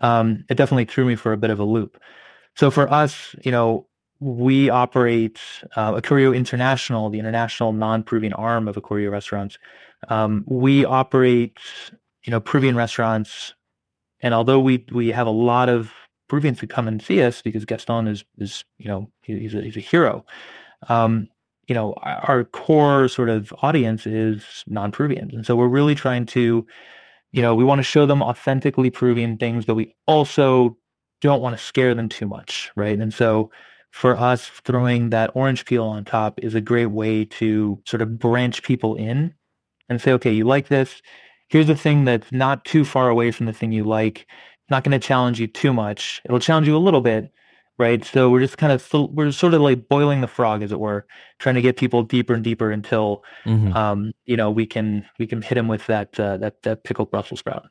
Um, 0.00 0.44
it 0.48 0.56
definitely 0.56 0.84
threw 0.84 1.04
me 1.04 1.16
for 1.16 1.32
a 1.32 1.36
bit 1.36 1.50
of 1.50 1.58
a 1.58 1.64
loop. 1.64 1.98
So 2.56 2.70
for 2.70 2.92
us, 2.92 3.34
you 3.42 3.50
know, 3.50 3.86
we 4.20 4.70
operate 4.70 5.40
uh, 5.76 5.92
Acurio 5.92 6.34
International, 6.36 7.10
the 7.10 7.18
international 7.18 7.72
non-Peruvian 7.72 8.32
arm 8.32 8.68
of 8.68 8.76
Acurio 8.76 9.10
Restaurants. 9.10 9.58
Um, 10.08 10.44
we 10.46 10.84
operate, 10.84 11.58
you 12.22 12.30
know, 12.30 12.40
Peruvian 12.40 12.76
restaurants, 12.76 13.54
and 14.20 14.34
although 14.34 14.60
we 14.60 14.84
we 14.92 15.08
have 15.10 15.26
a 15.26 15.30
lot 15.30 15.68
of 15.68 15.92
Peruvians 16.28 16.60
who 16.60 16.66
come 16.66 16.88
and 16.88 17.02
see 17.02 17.22
us 17.22 17.42
because 17.42 17.64
Gaston 17.64 18.06
is 18.06 18.24
is 18.38 18.64
you 18.78 18.88
know 18.88 19.10
he, 19.22 19.38
he's 19.38 19.54
a 19.54 19.62
he's 19.62 19.76
a 19.76 19.80
hero. 19.80 20.24
Um, 20.88 21.28
you 21.66 21.74
know, 21.74 21.94
our 22.02 22.44
core 22.44 23.08
sort 23.08 23.28
of 23.28 23.52
audience 23.62 24.06
is 24.06 24.64
non-Peruvians. 24.66 25.34
And 25.34 25.46
so 25.46 25.56
we're 25.56 25.68
really 25.68 25.94
trying 25.94 26.26
to, 26.26 26.66
you 27.32 27.42
know, 27.42 27.54
we 27.54 27.64
want 27.64 27.78
to 27.78 27.84
show 27.84 28.06
them 28.06 28.22
authentically 28.22 28.90
Peruvian 28.90 29.36
things, 29.36 29.64
but 29.64 29.74
we 29.74 29.94
also 30.06 30.76
don't 31.20 31.40
want 31.42 31.56
to 31.56 31.62
scare 31.62 31.94
them 31.94 32.08
too 32.08 32.26
much, 32.26 32.70
right? 32.76 32.98
And 32.98 33.12
so 33.12 33.50
for 33.90 34.16
us, 34.16 34.48
throwing 34.64 35.10
that 35.10 35.30
orange 35.34 35.64
peel 35.64 35.84
on 35.84 36.04
top 36.04 36.38
is 36.42 36.54
a 36.54 36.60
great 36.60 36.86
way 36.86 37.24
to 37.24 37.80
sort 37.86 38.02
of 38.02 38.18
branch 38.18 38.62
people 38.62 38.94
in 38.96 39.32
and 39.88 40.00
say, 40.00 40.12
okay, 40.12 40.32
you 40.32 40.44
like 40.44 40.68
this. 40.68 41.00
Here's 41.48 41.68
a 41.68 41.76
thing 41.76 42.04
that's 42.04 42.32
not 42.32 42.64
too 42.64 42.84
far 42.84 43.08
away 43.08 43.30
from 43.30 43.46
the 43.46 43.52
thing 43.52 43.72
you 43.72 43.84
like. 43.84 44.20
It's 44.20 44.70
not 44.70 44.82
going 44.82 44.98
to 44.98 45.06
challenge 45.06 45.38
you 45.38 45.46
too 45.46 45.72
much. 45.72 46.20
It'll 46.24 46.40
challenge 46.40 46.66
you 46.66 46.76
a 46.76 46.78
little 46.78 47.02
bit, 47.02 47.30
right? 47.78 48.04
So 48.04 48.30
we're 48.30 48.40
just 48.40 48.58
kind 48.58 48.72
of 48.72 48.86
we're 49.12 49.32
sort 49.32 49.54
of 49.54 49.60
like 49.60 49.88
boiling 49.88 50.20
the 50.20 50.26
frog, 50.26 50.62
as 50.62 50.72
it 50.72 50.80
were, 50.80 51.06
trying 51.38 51.56
to 51.56 51.62
get 51.62 51.76
people 51.76 52.02
deeper 52.02 52.34
and 52.34 52.44
deeper 52.44 52.70
until 52.70 53.24
mm-hmm. 53.44 53.72
um, 53.72 54.12
you 54.26 54.36
know 54.36 54.50
we 54.50 54.66
can 54.66 55.04
we 55.18 55.26
can 55.26 55.42
hit 55.42 55.56
them 55.56 55.68
with 55.68 55.86
that 55.86 56.18
uh, 56.18 56.36
that 56.38 56.62
that 56.62 56.84
pickled 56.84 57.10
Brussels 57.10 57.40
sprout. 57.40 57.66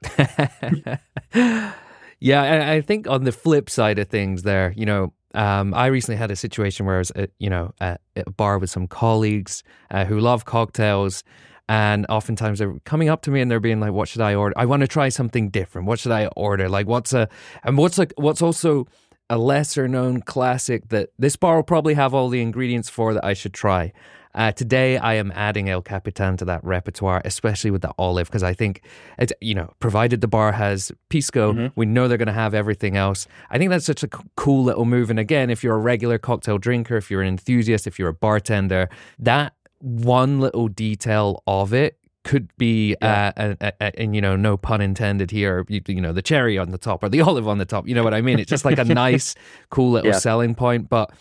yeah, 2.20 2.72
I 2.72 2.82
think 2.82 3.08
on 3.08 3.24
the 3.24 3.32
flip 3.32 3.70
side 3.70 4.00
of 4.00 4.10
things, 4.10 4.44
there, 4.44 4.74
you 4.76 4.86
know. 4.86 5.14
Um, 5.36 5.74
I 5.74 5.88
recently 5.88 6.18
had 6.18 6.30
a 6.30 6.36
situation 6.36 6.86
where 6.86 6.98
I 6.98 7.00
was, 7.00 7.12
at, 7.16 7.32
you 7.40 7.50
know, 7.50 7.74
at 7.82 8.02
a 8.16 8.30
bar 8.30 8.60
with 8.60 8.70
some 8.70 8.86
colleagues 8.86 9.64
uh, 9.90 10.06
who 10.06 10.20
love 10.20 10.46
cocktails, 10.46 11.24
and 11.68 12.06
oftentimes 12.08 12.60
they're 12.60 12.78
coming 12.86 13.10
up 13.10 13.24
to 13.24 13.32
me 13.32 13.42
and 13.42 13.50
they're 13.50 13.60
being 13.60 13.80
like, 13.80 13.94
"What 13.94 14.08
should 14.08 14.22
I 14.22 14.36
order? 14.36 14.54
I 14.56 14.68
want 14.68 14.82
to 14.82 14.88
try 14.88 15.10
something 15.10 15.50
different. 15.50 15.88
What 15.88 15.98
should 15.98 16.12
I 16.12 16.28
order? 16.36 16.70
Like, 16.70 16.86
what's 16.86 17.14
a 17.14 17.30
and 17.64 17.80
what's 17.80 17.98
like 17.98 18.14
what's 18.16 18.44
also 18.44 18.86
a 19.30 19.38
lesser 19.38 19.88
known 19.88 20.22
classic 20.22 20.90
that 20.90 21.10
this 21.18 21.36
bar 21.36 21.58
will 21.58 21.64
probably 21.64 21.94
have 21.94 22.14
all 22.14 22.30
the 22.30 22.42
ingredients 22.42 22.90
for 22.90 23.14
that 23.14 23.24
I 23.24 23.34
should 23.34 23.54
try. 23.54 23.94
Uh, 24.36 24.52
today, 24.52 24.98
I 24.98 25.14
am 25.14 25.32
adding 25.36 25.70
El 25.70 25.84
Capitan 25.84 26.38
to 26.38 26.46
that 26.46 26.64
repertoire, 26.64 27.22
especially 27.24 27.70
with 27.70 27.84
the 27.84 27.94
olive, 28.00 28.28
because 28.28 28.42
I 28.42 28.54
think 28.54 28.82
it's, 29.20 29.32
you 29.42 29.54
know, 29.54 29.72
provided 29.80 30.22
the 30.22 30.28
bar 30.28 30.52
has 30.52 30.92
Pisco, 31.10 31.54
mm-hmm. 31.54 31.68
we 31.76 31.86
know 31.86 32.08
they're 32.08 32.18
going 32.18 32.26
to 32.28 32.34
have 32.34 32.56
everything 32.56 32.98
else. 32.98 33.28
I 33.52 33.60
think 33.60 33.70
that's 33.70 33.86
such 33.86 34.02
a 34.02 34.08
cool 34.36 34.64
little 34.64 34.86
move. 34.86 35.12
And 35.12 35.20
again, 35.20 35.52
if 35.52 35.64
you're 35.64 35.76
a 35.76 35.80
regular 35.80 36.18
cocktail 36.18 36.58
drinker, 36.58 36.98
if 36.98 37.12
you're 37.12 37.22
an 37.22 37.28
enthusiast, 37.28 37.86
if 37.86 38.00
you're 38.00 38.10
a 38.10 38.14
bartender, 38.14 38.90
that 39.20 39.54
one 39.80 40.40
little 40.40 40.68
detail 40.68 41.44
of 41.46 41.74
it 41.74 42.00
could 42.24 42.56
be 42.58 42.96
yeah. 43.02 43.32
uh, 43.36 43.56
a, 43.60 43.74
a, 43.82 44.00
and 44.00 44.16
you 44.16 44.22
know 44.22 44.36
no 44.36 44.56
pun 44.56 44.82
intended 44.82 45.30
here 45.30 45.66
you, 45.68 45.82
you, 45.88 46.02
know 46.02 46.14
the 46.14 46.22
cherry 46.22 46.58
on 46.58 46.72
the 46.72 46.78
top 46.78 47.04
or 47.04 47.10
the 47.10 47.22
olive 47.30 47.48
on 47.48 47.58
the 47.58 47.66
top 47.66 47.88
you 47.88 47.94
know 47.94 48.04
what 48.04 48.14
i 48.14 48.22
mean 48.22 48.40
it's 48.40 48.50
just 48.50 48.66
like 48.66 48.78
a 48.78 48.84
nice 48.86 49.36
cool 49.70 49.92
little 49.92 50.12
yeah. 50.12 50.18
selling 50.18 50.56
point 50.56 50.90
but 50.90 51.12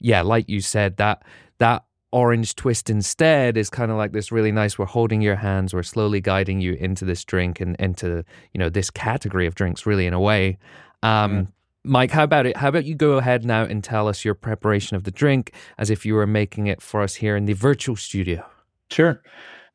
yeah 0.00 0.20
like 0.20 0.48
you 0.48 0.60
said 0.60 0.96
that 0.96 1.22
that 1.58 1.84
orange 2.10 2.54
twist 2.56 2.88
instead 2.88 3.56
is 3.56 3.68
kind 3.68 3.90
of 3.90 3.96
like 3.96 4.12
this 4.12 4.32
really 4.32 4.50
nice 4.50 4.78
we're 4.78 4.86
holding 4.86 5.20
your 5.20 5.36
hands 5.36 5.74
we're 5.74 5.82
slowly 5.82 6.20
guiding 6.20 6.60
you 6.60 6.72
into 6.74 7.04
this 7.04 7.24
drink 7.24 7.60
and 7.60 7.76
into 7.76 8.24
you 8.52 8.58
know 8.58 8.68
this 8.68 8.90
category 8.90 9.46
of 9.46 9.54
drinks 9.54 9.86
really 9.86 10.06
in 10.06 10.12
a 10.14 10.20
way 10.20 10.58
um. 11.02 11.48
Mike, 11.84 12.10
how 12.10 12.24
about 12.24 12.44
it? 12.44 12.56
How 12.56 12.68
about 12.68 12.84
you 12.84 12.94
go 12.94 13.12
ahead 13.12 13.46
now 13.46 13.62
and 13.62 13.82
tell 13.82 14.08
us 14.08 14.22
your 14.22 14.34
preparation 14.34 14.96
of 14.96 15.04
the 15.04 15.10
drink 15.10 15.54
as 15.78 15.88
if 15.88 16.04
you 16.04 16.14
were 16.14 16.26
making 16.26 16.66
it 16.66 16.82
for 16.82 17.00
us 17.00 17.14
here 17.14 17.34
in 17.34 17.46
the 17.46 17.54
virtual 17.54 17.96
studio? 17.96 18.44
Sure. 18.90 19.22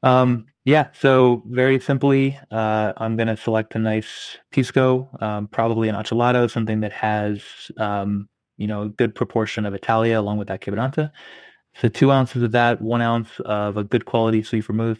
Um, 0.03 0.45
yeah, 0.65 0.87
so 0.93 1.43
very 1.47 1.79
simply, 1.79 2.39
uh, 2.51 2.93
I'm 2.97 3.17
going 3.17 3.27
to 3.27 3.35
select 3.35 3.75
a 3.75 3.79
nice 3.79 4.37
Pisco, 4.51 5.09
um, 5.19 5.47
probably 5.47 5.89
an 5.89 5.95
Acholado, 5.95 6.49
something 6.49 6.79
that 6.81 6.93
has, 6.93 7.41
um, 7.77 8.29
you 8.57 8.67
know, 8.67 8.83
a 8.83 8.89
good 8.89 9.13
proportion 9.13 9.65
of 9.65 9.73
Italia 9.73 10.19
along 10.19 10.37
with 10.37 10.47
that 10.47 10.61
Quebranta. 10.61 11.11
So 11.75 11.89
two 11.89 12.11
ounces 12.11 12.43
of 12.43 12.51
that, 12.51 12.81
one 12.81 13.01
ounce 13.01 13.29
of 13.45 13.77
a 13.77 13.83
good 13.83 14.05
quality 14.05 14.43
sweet 14.43 14.65
vermouth, 14.65 14.99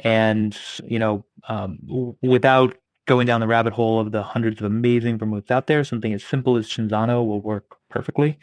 and 0.00 0.56
you 0.84 0.98
know, 0.98 1.24
um, 1.48 1.78
w- 1.86 2.16
without 2.22 2.76
going 3.06 3.26
down 3.26 3.40
the 3.40 3.46
rabbit 3.46 3.72
hole 3.72 4.00
of 4.00 4.12
the 4.12 4.22
hundreds 4.22 4.60
of 4.60 4.66
amazing 4.66 5.18
vermouths 5.18 5.50
out 5.50 5.68
there, 5.68 5.84
something 5.84 6.12
as 6.12 6.24
simple 6.24 6.56
as 6.56 6.66
Cinzano 6.68 7.24
will 7.26 7.40
work 7.40 7.76
perfectly. 7.88 8.38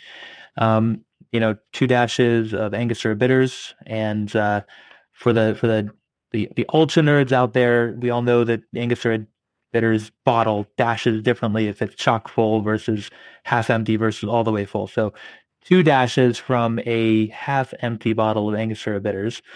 Um, 0.58 1.02
you 1.32 1.40
know, 1.40 1.58
two 1.74 1.86
dashes 1.88 2.54
of 2.54 2.74
Angostura 2.74 3.16
bitters, 3.16 3.76
and 3.86 4.34
uh, 4.36 4.62
for 5.12 5.34
the 5.34 5.56
for 5.60 5.68
the, 5.68 5.90
the 6.36 6.50
the 6.56 6.66
ultra 6.74 7.02
nerds 7.02 7.32
out 7.32 7.54
there, 7.54 7.96
we 8.00 8.10
all 8.10 8.22
know 8.22 8.44
that 8.44 8.62
Angostura 8.76 9.26
bitters 9.72 10.12
bottle 10.26 10.68
dashes 10.78 11.22
differently 11.22 11.68
if 11.68 11.82
it's 11.82 11.96
chock 11.96 12.28
full 12.28 12.62
versus 12.62 13.10
half 13.44 13.70
empty 13.70 13.96
versus 13.96 14.28
all 14.28 14.44
the 14.44 14.52
way 14.52 14.66
full. 14.66 14.88
So 14.88 15.14
two 15.64 15.82
dashes 15.82 16.38
from 16.38 16.80
a 16.86 17.28
half 17.28 17.74
empty 17.80 18.14
bottle 18.14 18.50
of 18.50 18.56
Angostura 18.56 19.00
bitters. 19.00 19.42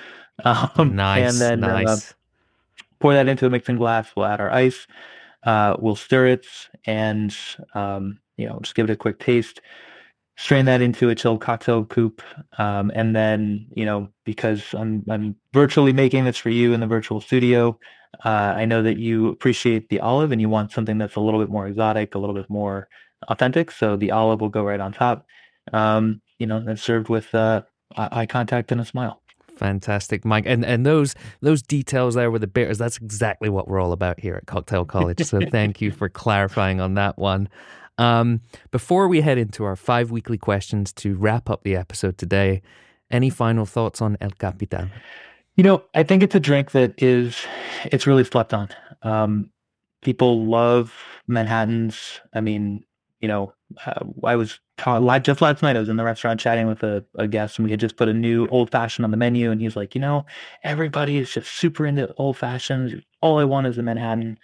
Um, 0.45 0.95
nice. 0.95 1.33
And 1.33 1.41
then 1.41 1.59
nice. 1.59 2.11
Uh, 2.11 2.13
pour 3.01 3.13
that 3.13 3.27
into 3.27 3.45
a 3.45 3.49
mixing 3.49 3.75
glass. 3.75 4.09
We'll 4.15 4.25
add 4.25 4.39
our 4.39 4.49
ice. 4.49 4.87
Uh, 5.43 5.75
we'll 5.77 5.97
stir 5.97 6.27
it 6.27 6.47
and, 6.85 7.35
um, 7.73 8.21
you 8.37 8.47
know, 8.47 8.57
just 8.61 8.73
give 8.73 8.89
it 8.89 8.93
a 8.93 8.95
quick 8.95 9.19
taste. 9.19 9.59
Strain 10.39 10.65
that 10.65 10.81
into 10.81 11.09
a 11.09 11.15
chilled 11.15 11.41
cocktail 11.41 11.83
coupe. 11.83 12.21
Um, 12.57 12.91
and 12.95 13.15
then, 13.15 13.67
you 13.75 13.85
know, 13.85 14.07
because 14.23 14.73
I'm, 14.73 15.03
I'm 15.09 15.35
virtually 15.53 15.91
making 15.91 16.23
this 16.23 16.37
for 16.37 16.49
you 16.49 16.73
in 16.73 16.79
the 16.79 16.87
virtual 16.87 17.19
studio, 17.19 17.77
uh, 18.23 18.53
I 18.55 18.63
know 18.63 18.81
that 18.81 18.97
you 18.97 19.27
appreciate 19.27 19.89
the 19.89 19.99
olive 19.99 20.31
and 20.31 20.39
you 20.39 20.47
want 20.47 20.71
something 20.71 20.97
that's 20.97 21.15
a 21.15 21.19
little 21.19 21.41
bit 21.41 21.49
more 21.49 21.67
exotic, 21.67 22.15
a 22.15 22.19
little 22.19 22.35
bit 22.35 22.49
more 22.49 22.87
authentic. 23.27 23.69
So 23.69 23.97
the 23.97 24.11
olive 24.11 24.39
will 24.39 24.49
go 24.49 24.63
right 24.63 24.79
on 24.79 24.93
top 24.93 25.25
um, 25.73 26.21
you 26.37 26.47
know, 26.47 26.57
and 26.57 26.79
served 26.79 27.09
with 27.09 27.33
uh, 27.35 27.61
eye 27.95 28.25
contact 28.25 28.71
and 28.71 28.81
a 28.81 28.85
smile. 28.85 29.21
Fantastic, 29.57 30.23
Mike. 30.23 30.45
And 30.47 30.63
and 30.63 30.85
those 30.85 31.15
those 31.41 31.61
details 31.61 32.15
there 32.15 32.31
with 32.31 32.41
the 32.41 32.47
bitters, 32.47 32.77
that's 32.77 32.97
exactly 32.97 33.49
what 33.49 33.67
we're 33.67 33.79
all 33.79 33.91
about 33.91 34.19
here 34.19 34.35
at 34.35 34.45
Cocktail 34.47 34.85
College. 34.85 35.21
So 35.25 35.41
thank 35.51 35.81
you 35.81 35.91
for 35.91 36.07
clarifying 36.07 36.79
on 36.79 36.93
that 36.93 37.17
one. 37.17 37.49
Um, 37.99 38.41
before 38.71 39.07
we 39.09 39.21
head 39.21 39.37
into 39.37 39.65
our 39.65 39.75
five 39.75 40.09
weekly 40.09 40.37
questions 40.37 40.93
to 40.93 41.15
wrap 41.15 41.49
up 41.49 41.63
the 41.63 41.75
episode 41.75 42.17
today, 42.17 42.61
any 43.11 43.29
final 43.29 43.65
thoughts 43.65 44.01
on 44.01 44.17
El 44.21 44.31
Capitan? 44.31 44.89
You 45.55 45.63
know, 45.63 45.83
I 45.93 46.03
think 46.03 46.23
it's 46.23 46.35
a 46.35 46.39
drink 46.39 46.71
that 46.71 46.93
is 47.03 47.45
it's 47.85 48.07
really 48.07 48.23
slept 48.23 48.53
on. 48.53 48.69
Um, 49.03 49.51
people 50.01 50.45
love 50.45 50.93
Manhattans. 51.27 52.21
I 52.33 52.39
mean, 52.39 52.85
you 53.19 53.27
know, 53.27 53.53
uh, 53.85 54.05
I 54.23 54.37
was 54.37 54.61
ta- 54.77 55.19
just 55.19 55.41
last 55.41 55.61
night. 55.61 55.75
I 55.75 55.79
was 55.79 55.89
in 55.89 55.97
the 55.97 56.05
restaurant 56.05 56.39
chatting 56.39 56.67
with 56.67 56.83
a, 56.83 57.03
a 57.15 57.27
guest, 57.27 57.59
and 57.59 57.65
we 57.65 57.71
had 57.71 57.81
just 57.81 57.97
put 57.97 58.07
a 58.07 58.13
new 58.13 58.47
old 58.47 58.71
fashioned 58.71 59.03
on 59.03 59.11
the 59.11 59.17
menu. 59.17 59.51
And 59.51 59.59
he's 59.59 59.75
like, 59.75 59.93
you 59.93 59.99
know, 59.99 60.25
everybody 60.63 61.17
is 61.17 61.33
just 61.33 61.51
super 61.51 61.85
into 61.85 62.13
old 62.13 62.37
fashions. 62.37 62.93
All 63.21 63.39
I 63.39 63.43
want 63.43 63.67
is 63.67 63.77
a 63.77 63.83
Manhattan. 63.83 64.39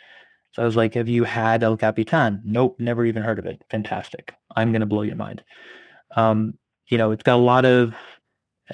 So 0.56 0.64
I 0.64 0.66
was 0.66 0.78
like, 0.78 0.94
have 0.94 1.10
you 1.10 1.26
had 1.26 1.64
El 1.64 1.76
Capitan? 1.76 2.42
Nope, 2.46 2.78
never 2.80 3.04
even 3.06 3.24
heard 3.24 3.40
of 3.40 3.46
it. 3.46 3.62
Fantastic. 3.70 4.34
I'm 4.56 4.72
gonna 4.72 4.86
blow 4.86 5.02
your 5.02 5.18
mind. 5.18 5.44
Um, 6.16 6.58
you 6.88 6.98
know, 6.98 7.12
it's 7.12 7.24
got 7.24 7.36
a 7.36 7.44
lot 7.44 7.66
of 7.66 7.94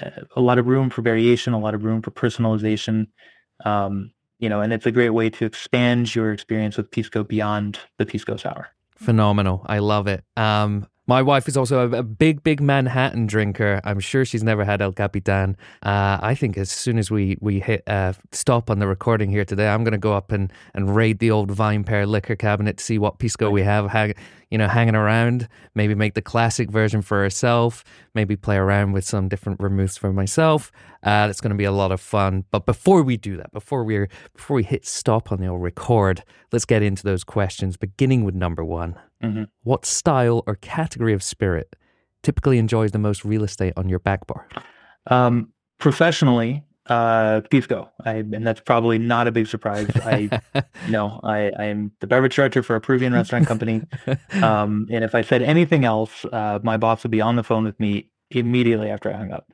uh, 0.00 0.10
a 0.36 0.40
lot 0.40 0.58
of 0.58 0.68
room 0.68 0.90
for 0.90 1.02
variation, 1.02 1.54
a 1.54 1.58
lot 1.58 1.74
of 1.74 1.82
room 1.82 2.00
for 2.00 2.12
personalization. 2.12 3.08
Um, 3.64 4.12
you 4.38 4.48
know, 4.48 4.60
and 4.60 4.72
it's 4.72 4.86
a 4.86 4.92
great 4.92 5.10
way 5.10 5.28
to 5.30 5.44
expand 5.44 6.14
your 6.14 6.32
experience 6.32 6.76
with 6.76 6.88
Pisco 6.92 7.24
beyond 7.24 7.80
the 7.98 8.06
Pisco 8.06 8.36
sour. 8.36 8.68
Phenomenal. 8.94 9.66
I 9.66 9.80
love 9.80 10.06
it. 10.06 10.22
Um, 10.36 10.86
my 11.06 11.20
wife 11.20 11.48
is 11.48 11.56
also 11.56 11.90
a, 11.90 12.02
big, 12.02 12.42
big 12.42 12.60
Manhattan 12.60 13.26
drinker. 13.26 13.80
I'm 13.84 13.98
sure 13.98 14.24
she's 14.24 14.44
never 14.44 14.64
had 14.64 14.80
El 14.80 14.92
Capitan. 14.92 15.56
Uh, 15.82 16.18
I 16.22 16.34
think 16.34 16.56
as 16.56 16.70
soon 16.70 16.98
as 16.98 17.10
we 17.10 17.36
we 17.40 17.58
hit 17.60 17.82
uh, 17.88 18.12
stop 18.30 18.70
on 18.70 18.78
the 18.78 18.86
recording 18.86 19.30
here 19.30 19.44
today, 19.44 19.68
I'm 19.68 19.82
going 19.82 19.92
to 19.92 19.98
go 19.98 20.14
up 20.14 20.30
and, 20.30 20.52
and 20.74 20.94
raid 20.94 21.18
the 21.18 21.30
old 21.30 21.50
VinePair 21.50 22.06
liquor 22.06 22.36
cabinet 22.36 22.78
to 22.78 22.84
see 22.84 22.98
what 22.98 23.18
pisco 23.18 23.50
we 23.50 23.62
have, 23.62 23.90
you 24.52 24.58
know, 24.58 24.68
hanging 24.68 24.94
around. 24.94 25.48
Maybe 25.74 25.94
make 25.94 26.12
the 26.12 26.20
classic 26.20 26.70
version 26.70 27.00
for 27.00 27.22
herself. 27.22 27.82
Maybe 28.14 28.36
play 28.36 28.56
around 28.56 28.92
with 28.92 29.02
some 29.02 29.26
different 29.26 29.58
vermouths 29.58 29.96
for 29.96 30.12
myself. 30.12 30.70
Uh, 31.02 31.26
that's 31.26 31.40
going 31.40 31.52
to 31.52 31.56
be 31.56 31.64
a 31.64 31.72
lot 31.72 31.90
of 31.90 32.02
fun. 32.02 32.44
But 32.50 32.66
before 32.66 33.02
we 33.02 33.16
do 33.16 33.38
that, 33.38 33.50
before 33.50 33.82
we 33.82 34.06
before 34.34 34.56
we 34.56 34.62
hit 34.62 34.84
stop 34.86 35.32
on 35.32 35.40
the 35.40 35.46
old 35.46 35.62
record, 35.62 36.22
let's 36.52 36.66
get 36.66 36.82
into 36.82 37.02
those 37.02 37.24
questions. 37.24 37.78
Beginning 37.78 38.24
with 38.24 38.34
number 38.34 38.62
one. 38.62 38.94
Mm-hmm. 39.24 39.44
What 39.62 39.86
style 39.86 40.44
or 40.46 40.56
category 40.56 41.14
of 41.14 41.22
spirit 41.22 41.74
typically 42.22 42.58
enjoys 42.58 42.92
the 42.92 42.98
most 42.98 43.24
real 43.24 43.44
estate 43.44 43.72
on 43.78 43.88
your 43.88 44.00
back 44.00 44.26
bar? 44.26 44.46
Um, 45.06 45.54
professionally, 45.78 46.62
uh, 46.92 47.40
Pisco. 47.50 47.90
I, 48.04 48.16
and 48.16 48.46
that's 48.46 48.60
probably 48.60 48.98
not 48.98 49.26
a 49.26 49.32
big 49.32 49.46
surprise. 49.46 49.88
I, 49.96 50.40
no, 50.88 51.20
I, 51.22 51.50
I 51.58 51.64
am 51.64 51.92
the 52.00 52.06
beverage 52.06 52.36
director 52.36 52.62
for 52.62 52.76
a 52.76 52.80
Peruvian 52.80 53.12
restaurant 53.12 53.46
company. 53.46 53.82
Um, 54.42 54.86
and 54.90 55.04
if 55.04 55.14
I 55.14 55.22
said 55.22 55.42
anything 55.42 55.84
else, 55.84 56.24
uh, 56.26 56.58
my 56.62 56.76
boss 56.76 57.02
would 57.02 57.10
be 57.10 57.20
on 57.20 57.36
the 57.36 57.42
phone 57.42 57.64
with 57.64 57.78
me 57.80 58.10
immediately 58.30 58.90
after 58.90 59.10
I 59.10 59.16
hung 59.16 59.32
up. 59.32 59.50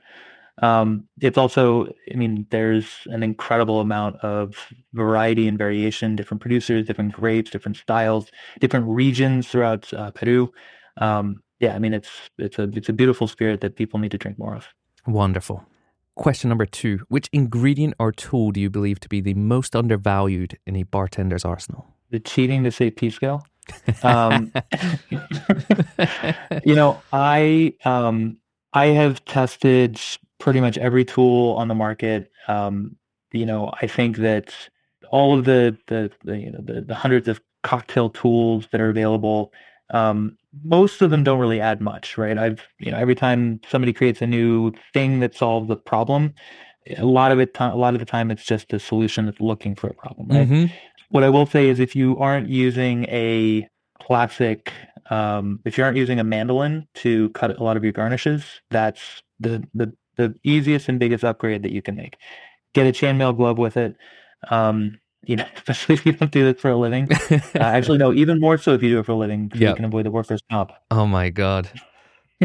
Um, 0.60 1.04
it's 1.20 1.38
also, 1.38 1.86
I 2.12 2.16
mean, 2.16 2.46
there's 2.50 2.88
an 3.06 3.22
incredible 3.22 3.80
amount 3.80 4.16
of 4.16 4.56
variety 4.92 5.46
and 5.46 5.56
variation, 5.56 6.16
different 6.16 6.40
producers, 6.40 6.84
different 6.84 7.12
grapes, 7.12 7.50
different 7.50 7.76
styles, 7.76 8.32
different 8.58 8.86
regions 8.88 9.46
throughout 9.46 9.92
uh, 9.94 10.10
Peru. 10.10 10.52
Um, 10.96 11.44
yeah, 11.60 11.76
I 11.76 11.78
mean, 11.78 11.94
it's 11.94 12.10
it's 12.38 12.58
a 12.58 12.64
it's 12.74 12.88
a 12.88 12.92
beautiful 12.92 13.28
spirit 13.28 13.60
that 13.60 13.76
people 13.76 14.00
need 14.00 14.10
to 14.10 14.18
drink 14.18 14.36
more 14.36 14.56
of. 14.56 14.66
Wonderful. 15.06 15.64
Question 16.18 16.48
number 16.48 16.66
two: 16.66 16.98
Which 17.08 17.28
ingredient 17.32 17.94
or 18.00 18.10
tool 18.10 18.50
do 18.50 18.60
you 18.60 18.68
believe 18.68 18.98
to 19.00 19.08
be 19.08 19.20
the 19.20 19.34
most 19.34 19.76
undervalued 19.76 20.58
in 20.66 20.74
a 20.74 20.82
bartender's 20.82 21.44
arsenal? 21.44 21.86
The 22.10 22.18
cheating 22.18 22.64
to 22.64 22.72
say 22.72 22.90
Pisco. 22.90 23.40
Um, 24.02 24.50
you 26.64 26.74
know, 26.74 27.02
I 27.12 27.74
um, 27.84 28.38
I 28.72 28.86
have 28.86 29.22
tested 29.26 30.00
pretty 30.38 30.60
much 30.60 30.78
every 30.78 31.04
tool 31.04 31.54
on 31.56 31.68
the 31.68 31.74
market. 31.74 32.32
Um, 32.48 32.96
you 33.30 33.44
know, 33.44 33.70
I 33.80 33.86
think 33.86 34.16
that 34.16 34.54
all 35.10 35.38
of 35.38 35.44
the 35.44 35.76
the, 35.86 36.10
the 36.24 36.38
you 36.38 36.50
know 36.50 36.60
the, 36.62 36.80
the, 36.80 36.94
hundreds 36.94 37.28
of 37.28 37.42
cocktail 37.62 38.08
tools 38.08 38.68
that 38.72 38.80
are 38.80 38.88
available, 38.88 39.52
um, 39.90 40.36
most 40.64 41.02
of 41.02 41.10
them 41.10 41.24
don't 41.24 41.38
really 41.38 41.60
add 41.60 41.80
much, 41.80 42.18
right? 42.18 42.36
I've 42.36 42.62
you 42.78 42.90
know 42.90 42.98
every 42.98 43.14
time 43.14 43.60
somebody 43.68 43.92
creates 43.92 44.22
a 44.22 44.26
new 44.26 44.72
thing 44.92 45.20
that 45.20 45.34
solves 45.34 45.70
a 45.70 45.76
problem, 45.76 46.34
a 46.96 47.04
lot 47.04 47.32
of 47.32 47.40
it 47.40 47.56
a 47.58 47.76
lot 47.76 47.94
of 47.94 48.00
the 48.00 48.06
time 48.06 48.30
it's 48.30 48.44
just 48.44 48.72
a 48.72 48.78
solution 48.78 49.26
that's 49.26 49.40
looking 49.40 49.74
for 49.74 49.88
a 49.88 49.94
problem, 49.94 50.28
right? 50.28 50.48
Mm-hmm. 50.48 50.74
What 51.10 51.24
I 51.24 51.30
will 51.30 51.46
say 51.46 51.68
is 51.68 51.80
if 51.80 51.96
you 51.96 52.18
aren't 52.18 52.48
using 52.48 53.04
a 53.04 53.68
classic 54.00 54.72
um, 55.10 55.60
if 55.64 55.78
you 55.78 55.84
aren't 55.84 55.96
using 55.96 56.20
a 56.20 56.24
mandolin 56.24 56.86
to 56.96 57.30
cut 57.30 57.58
a 57.58 57.62
lot 57.62 57.76
of 57.76 57.82
your 57.82 57.92
garnishes, 57.92 58.44
that's 58.70 59.22
the 59.40 59.66
the 59.74 59.92
the 60.16 60.34
easiest 60.44 60.88
and 60.88 60.98
biggest 60.98 61.24
upgrade 61.24 61.62
that 61.62 61.72
you 61.72 61.80
can 61.80 61.96
make. 61.96 62.16
Get 62.74 62.86
a 62.86 62.92
chainmail 62.92 63.36
glove 63.36 63.56
with 63.58 63.76
it. 63.76 63.96
Um, 64.50 64.98
You 65.24 65.36
know, 65.36 65.46
especially 65.56 65.94
if 65.96 66.06
you 66.06 66.12
don't 66.12 66.30
do 66.30 66.50
this 66.52 66.60
for 66.60 66.70
a 66.70 66.76
living. 66.76 67.08
uh, 67.30 67.38
actually, 67.58 67.98
no, 67.98 68.12
even 68.12 68.40
more 68.40 68.56
so 68.58 68.74
if 68.74 68.82
you 68.82 68.90
do 68.90 69.00
it 69.00 69.06
for 69.06 69.12
a 69.12 69.16
living, 69.16 69.50
Yep. 69.54 69.70
you 69.70 69.74
can 69.76 69.84
avoid 69.84 70.06
the 70.06 70.10
workers' 70.10 70.40
comp. 70.50 70.72
Oh 70.90 71.06
my 71.06 71.28
god. 71.30 71.68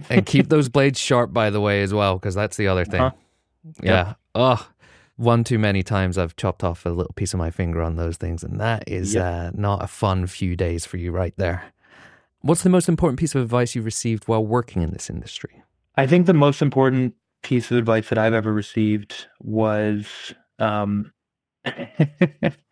and 0.09 0.25
keep 0.25 0.49
those 0.49 0.69
blades 0.69 0.99
sharp 0.99 1.31
by 1.31 1.49
the 1.49 1.61
way 1.61 1.83
as 1.83 1.93
well 1.93 2.15
because 2.15 2.33
that's 2.35 2.57
the 2.57 2.67
other 2.67 2.83
thing. 2.85 3.01
Uh-huh. 3.01 3.15
Yeah. 3.81 4.13
Oh, 4.35 4.67
one 5.15 5.43
too 5.43 5.59
many 5.59 5.83
times 5.83 6.17
I've 6.17 6.35
chopped 6.35 6.63
off 6.63 6.85
a 6.85 6.89
little 6.89 7.13
piece 7.13 7.33
of 7.33 7.37
my 7.37 7.51
finger 7.51 7.81
on 7.83 7.95
those 7.95 8.17
things 8.17 8.43
and 8.43 8.59
that 8.59 8.83
is 8.87 9.13
Yep. 9.13 9.23
uh, 9.23 9.51
not 9.53 9.83
a 9.83 9.87
fun 9.87 10.25
few 10.25 10.55
days 10.55 10.85
for 10.87 10.97
you 10.97 11.11
right 11.11 11.33
there. 11.37 11.65
What's 12.41 12.63
the 12.63 12.69
most 12.69 12.89
important 12.89 13.19
piece 13.19 13.35
of 13.35 13.41
advice 13.43 13.75
you've 13.75 13.85
received 13.85 14.27
while 14.27 14.45
working 14.45 14.81
in 14.81 14.91
this 14.91 15.09
industry? 15.09 15.63
I 15.95 16.07
think 16.07 16.25
the 16.25 16.33
most 16.33 16.61
important 16.61 17.13
piece 17.43 17.69
of 17.71 17.77
advice 17.77 18.09
that 18.09 18.17
I've 18.17 18.33
ever 18.33 18.51
received 18.51 19.27
was 19.39 20.07
um, 20.59 21.12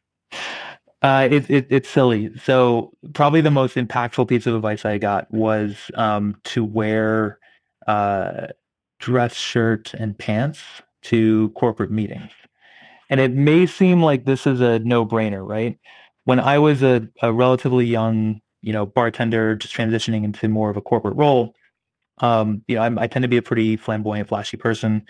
uh, 1.02 1.28
it, 1.32 1.50
it, 1.50 1.68
it's 1.70 1.90
silly. 1.90 2.32
So 2.44 2.92
probably 3.14 3.42
the 3.42 3.52
most 3.52 3.76
impactful 3.76 4.28
piece 4.28 4.46
of 4.48 4.56
advice 4.56 4.86
I 4.86 4.98
got 4.98 5.32
was 5.32 5.90
um, 5.96 6.36
to 6.46 6.64
wear 6.64 7.40
uh, 7.88 8.48
dress 9.00 9.36
shirt 9.36 9.94
and 9.94 10.18
pants 10.18 10.60
to 11.04 11.50
corporate 11.50 11.92
meetings. 11.92 12.32
And 13.10 13.20
it 13.20 13.32
may 13.34 13.66
seem 13.66 14.02
like 14.02 14.26
this 14.26 14.48
is 14.48 14.62
a 14.62 14.80
no-brainer, 14.80 15.46
right? 15.48 15.78
When 16.26 16.40
I 16.40 16.60
was 16.60 16.84
a, 16.84 17.08
a 17.22 17.34
relatively 17.34 17.86
young, 17.86 18.42
you 18.62 18.72
know, 18.74 18.86
bartender, 18.86 19.56
just 19.56 19.76
transitioning 19.76 20.24
into 20.24 20.48
more 20.48 20.70
of 20.70 20.78
a 20.78 20.82
corporate 20.82 21.18
role, 21.18 21.54
um, 22.20 22.64
you 22.68 22.76
know, 22.76 22.84
I'm, 22.84 23.00
I 23.00 23.08
tend 23.08 23.24
to 23.24 23.30
be 23.30 23.38
a 23.38 23.42
pretty 23.42 23.78
flamboyant, 23.78 24.30
flashy 24.30 24.58
person, 24.58 25.06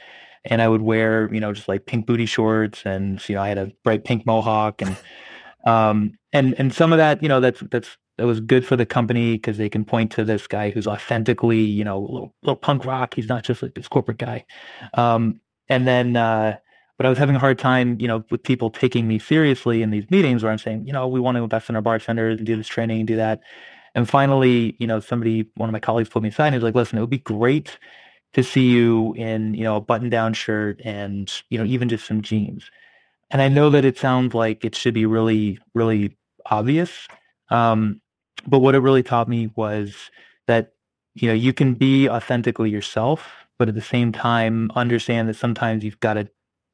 and 0.45 0.61
I 0.61 0.67
would 0.67 0.81
wear, 0.81 1.31
you 1.33 1.39
know, 1.39 1.53
just 1.53 1.67
like 1.67 1.85
pink 1.85 2.05
booty 2.05 2.25
shorts, 2.25 2.83
and 2.85 3.27
you 3.29 3.35
know, 3.35 3.41
I 3.41 3.49
had 3.49 3.57
a 3.57 3.71
bright 3.83 4.03
pink 4.03 4.25
mohawk, 4.25 4.81
and 4.81 4.97
um, 5.65 6.17
and 6.33 6.55
and 6.57 6.73
some 6.73 6.91
of 6.91 6.97
that, 6.97 7.21
you 7.21 7.29
know, 7.29 7.39
that's 7.39 7.61
that's 7.71 7.97
that 8.17 8.27
was 8.27 8.39
good 8.39 8.65
for 8.65 8.75
the 8.75 8.85
company 8.85 9.33
because 9.33 9.57
they 9.57 9.69
can 9.69 9.83
point 9.85 10.11
to 10.11 10.23
this 10.23 10.45
guy 10.47 10.69
who's 10.69 10.87
authentically, 10.87 11.61
you 11.61 11.83
know, 11.83 11.97
a 11.97 12.05
little, 12.05 12.35
little 12.43 12.55
punk 12.55 12.85
rock. 12.85 13.15
He's 13.15 13.27
not 13.27 13.43
just 13.43 13.63
like 13.63 13.73
this 13.73 13.87
corporate 13.87 14.19
guy. 14.19 14.45
Um, 14.93 15.39
and 15.69 15.87
then, 15.87 16.15
uh, 16.15 16.57
but 16.97 17.07
I 17.07 17.09
was 17.09 17.17
having 17.17 17.35
a 17.35 17.39
hard 17.39 17.57
time, 17.57 17.97
you 17.99 18.07
know, 18.07 18.23
with 18.29 18.43
people 18.43 18.69
taking 18.69 19.07
me 19.07 19.17
seriously 19.17 19.81
in 19.81 19.89
these 19.89 20.05
meetings 20.11 20.43
where 20.43 20.51
I'm 20.51 20.59
saying, 20.59 20.85
you 20.85 20.93
know, 20.93 21.07
we 21.07 21.19
want 21.19 21.37
to 21.37 21.43
invest 21.43 21.69
in 21.69 21.75
our 21.75 21.81
bartenders 21.81 22.37
and 22.37 22.45
do 22.45 22.55
this 22.55 22.67
training 22.67 22.99
and 22.99 23.07
do 23.07 23.15
that. 23.15 23.41
And 23.95 24.07
finally, 24.07 24.75
you 24.77 24.85
know, 24.85 24.99
somebody, 24.99 25.49
one 25.55 25.67
of 25.67 25.73
my 25.73 25.79
colleagues 25.79 26.09
pulled 26.09 26.21
me 26.21 26.29
aside 26.29 26.47
and 26.47 26.55
was 26.57 26.63
like, 26.63 26.75
listen, 26.75 26.99
it 26.99 27.01
would 27.01 27.09
be 27.09 27.17
great 27.17 27.79
to 28.33 28.43
see 28.43 28.69
you 28.69 29.13
in, 29.13 29.53
you 29.53 29.63
know, 29.63 29.75
a 29.77 29.81
button 29.81 30.09
down 30.09 30.33
shirt 30.33 30.79
and, 30.85 31.31
you 31.49 31.57
know, 31.57 31.65
even 31.65 31.89
just 31.89 32.05
some 32.07 32.21
jeans. 32.21 32.69
And 33.29 33.41
I 33.41 33.47
know 33.49 33.69
that 33.69 33.85
it 33.85 33.97
sounds 33.97 34.33
like 34.33 34.63
it 34.65 34.75
should 34.75 34.93
be 34.93 35.05
really, 35.05 35.59
really 35.73 36.17
obvious. 36.47 37.07
Um, 37.49 38.01
but 38.47 38.59
what 38.59 38.75
it 38.75 38.79
really 38.79 39.03
taught 39.03 39.27
me 39.29 39.51
was 39.55 39.95
that, 40.47 40.73
you 41.13 41.27
know, 41.27 41.33
you 41.33 41.53
can 41.53 41.73
be 41.73 42.09
authentically 42.09 42.69
yourself, 42.69 43.29
but 43.59 43.67
at 43.69 43.75
the 43.75 43.81
same 43.81 44.11
time, 44.11 44.71
understand 44.75 45.27
that 45.29 45.35
sometimes 45.35 45.83
you've 45.83 45.99
got 45.99 46.13
to 46.15 46.27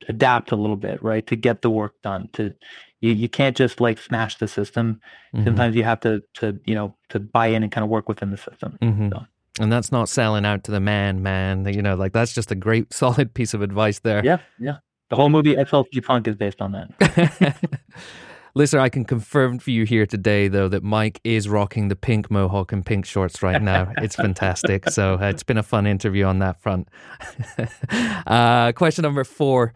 adapt 0.08 0.51
a 0.51 0.55
little 0.55 0.78
bit, 0.78 1.01
right? 1.03 1.26
To 1.28 1.36
get 1.36 1.62
the 1.64 1.70
work 1.72 1.93
done. 2.03 2.30
To 2.34 2.53
you, 3.01 3.12
you 3.12 3.28
can't 3.30 3.58
just 3.58 3.82
like 3.82 3.97
smash 3.99 4.38
the 4.38 4.47
system. 4.47 5.01
Mhm. 5.36 5.43
Sometimes 5.45 5.76
you 5.76 5.84
have 5.84 5.99
to 6.01 6.22
to 6.36 6.60
you 6.66 6.76
know 6.76 6.95
to 7.10 7.20
buy 7.20 7.47
in 7.47 7.64
and 7.64 7.72
kind 7.72 7.84
of 7.84 7.89
work 7.89 8.08
within 8.08 8.30
the 8.32 8.38
system. 8.38 8.78
Mhm. 8.82 9.10
So- 9.12 9.26
And 9.60 9.72
that's 9.72 9.91
not 9.91 10.10
selling 10.10 10.45
out 10.45 10.64
to 10.66 10.72
the 10.72 10.80
man, 10.80 11.24
man. 11.24 11.66
You 11.74 11.82
know, 11.82 11.95
like 11.95 12.14
that's 12.14 12.34
just 12.34 12.51
a 12.51 12.55
great, 12.55 12.93
solid 12.93 13.34
piece 13.34 13.53
of 13.53 13.62
advice 13.62 13.99
there. 13.99 14.24
Yeah, 14.24 14.38
yeah. 14.60 14.78
The 15.10 15.16
whole 15.16 15.30
movie 15.30 15.55
SLC 15.55 16.03
Punk 16.03 16.28
is 16.28 16.36
based 16.36 16.62
on 16.62 16.74
that. 16.74 17.55
Listener, 18.55 18.82
I 18.82 18.89
can 18.89 19.05
confirm 19.05 19.60
for 19.60 19.70
you 19.70 19.84
here 19.84 20.08
today, 20.08 20.47
though, 20.47 20.68
that 20.68 20.82
Mike 20.82 21.22
is 21.24 21.47
rocking 21.47 21.89
the 21.89 21.95
pink 21.95 22.32
mohawk 22.32 22.72
and 22.72 22.84
pink 22.84 23.05
shorts 23.05 23.43
right 23.43 23.62
now. 23.62 23.93
It's 24.01 24.16
fantastic. 24.16 24.89
So 24.89 25.14
uh, 25.14 25.28
it's 25.28 25.43
been 25.43 25.60
a 25.60 25.64
fun 25.64 25.86
interview 25.86 26.26
on 26.26 26.39
that 26.39 26.60
front. 26.60 26.89
uh, 28.26 28.72
question 28.72 29.03
number 29.03 29.24
four 29.24 29.74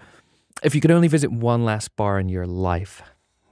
If 0.64 0.74
you 0.74 0.82
could 0.82 0.90
only 0.90 1.08
visit 1.08 1.32
one 1.32 1.64
last 1.64 1.96
bar 1.96 2.20
in 2.20 2.28
your 2.28 2.48
life, 2.48 3.04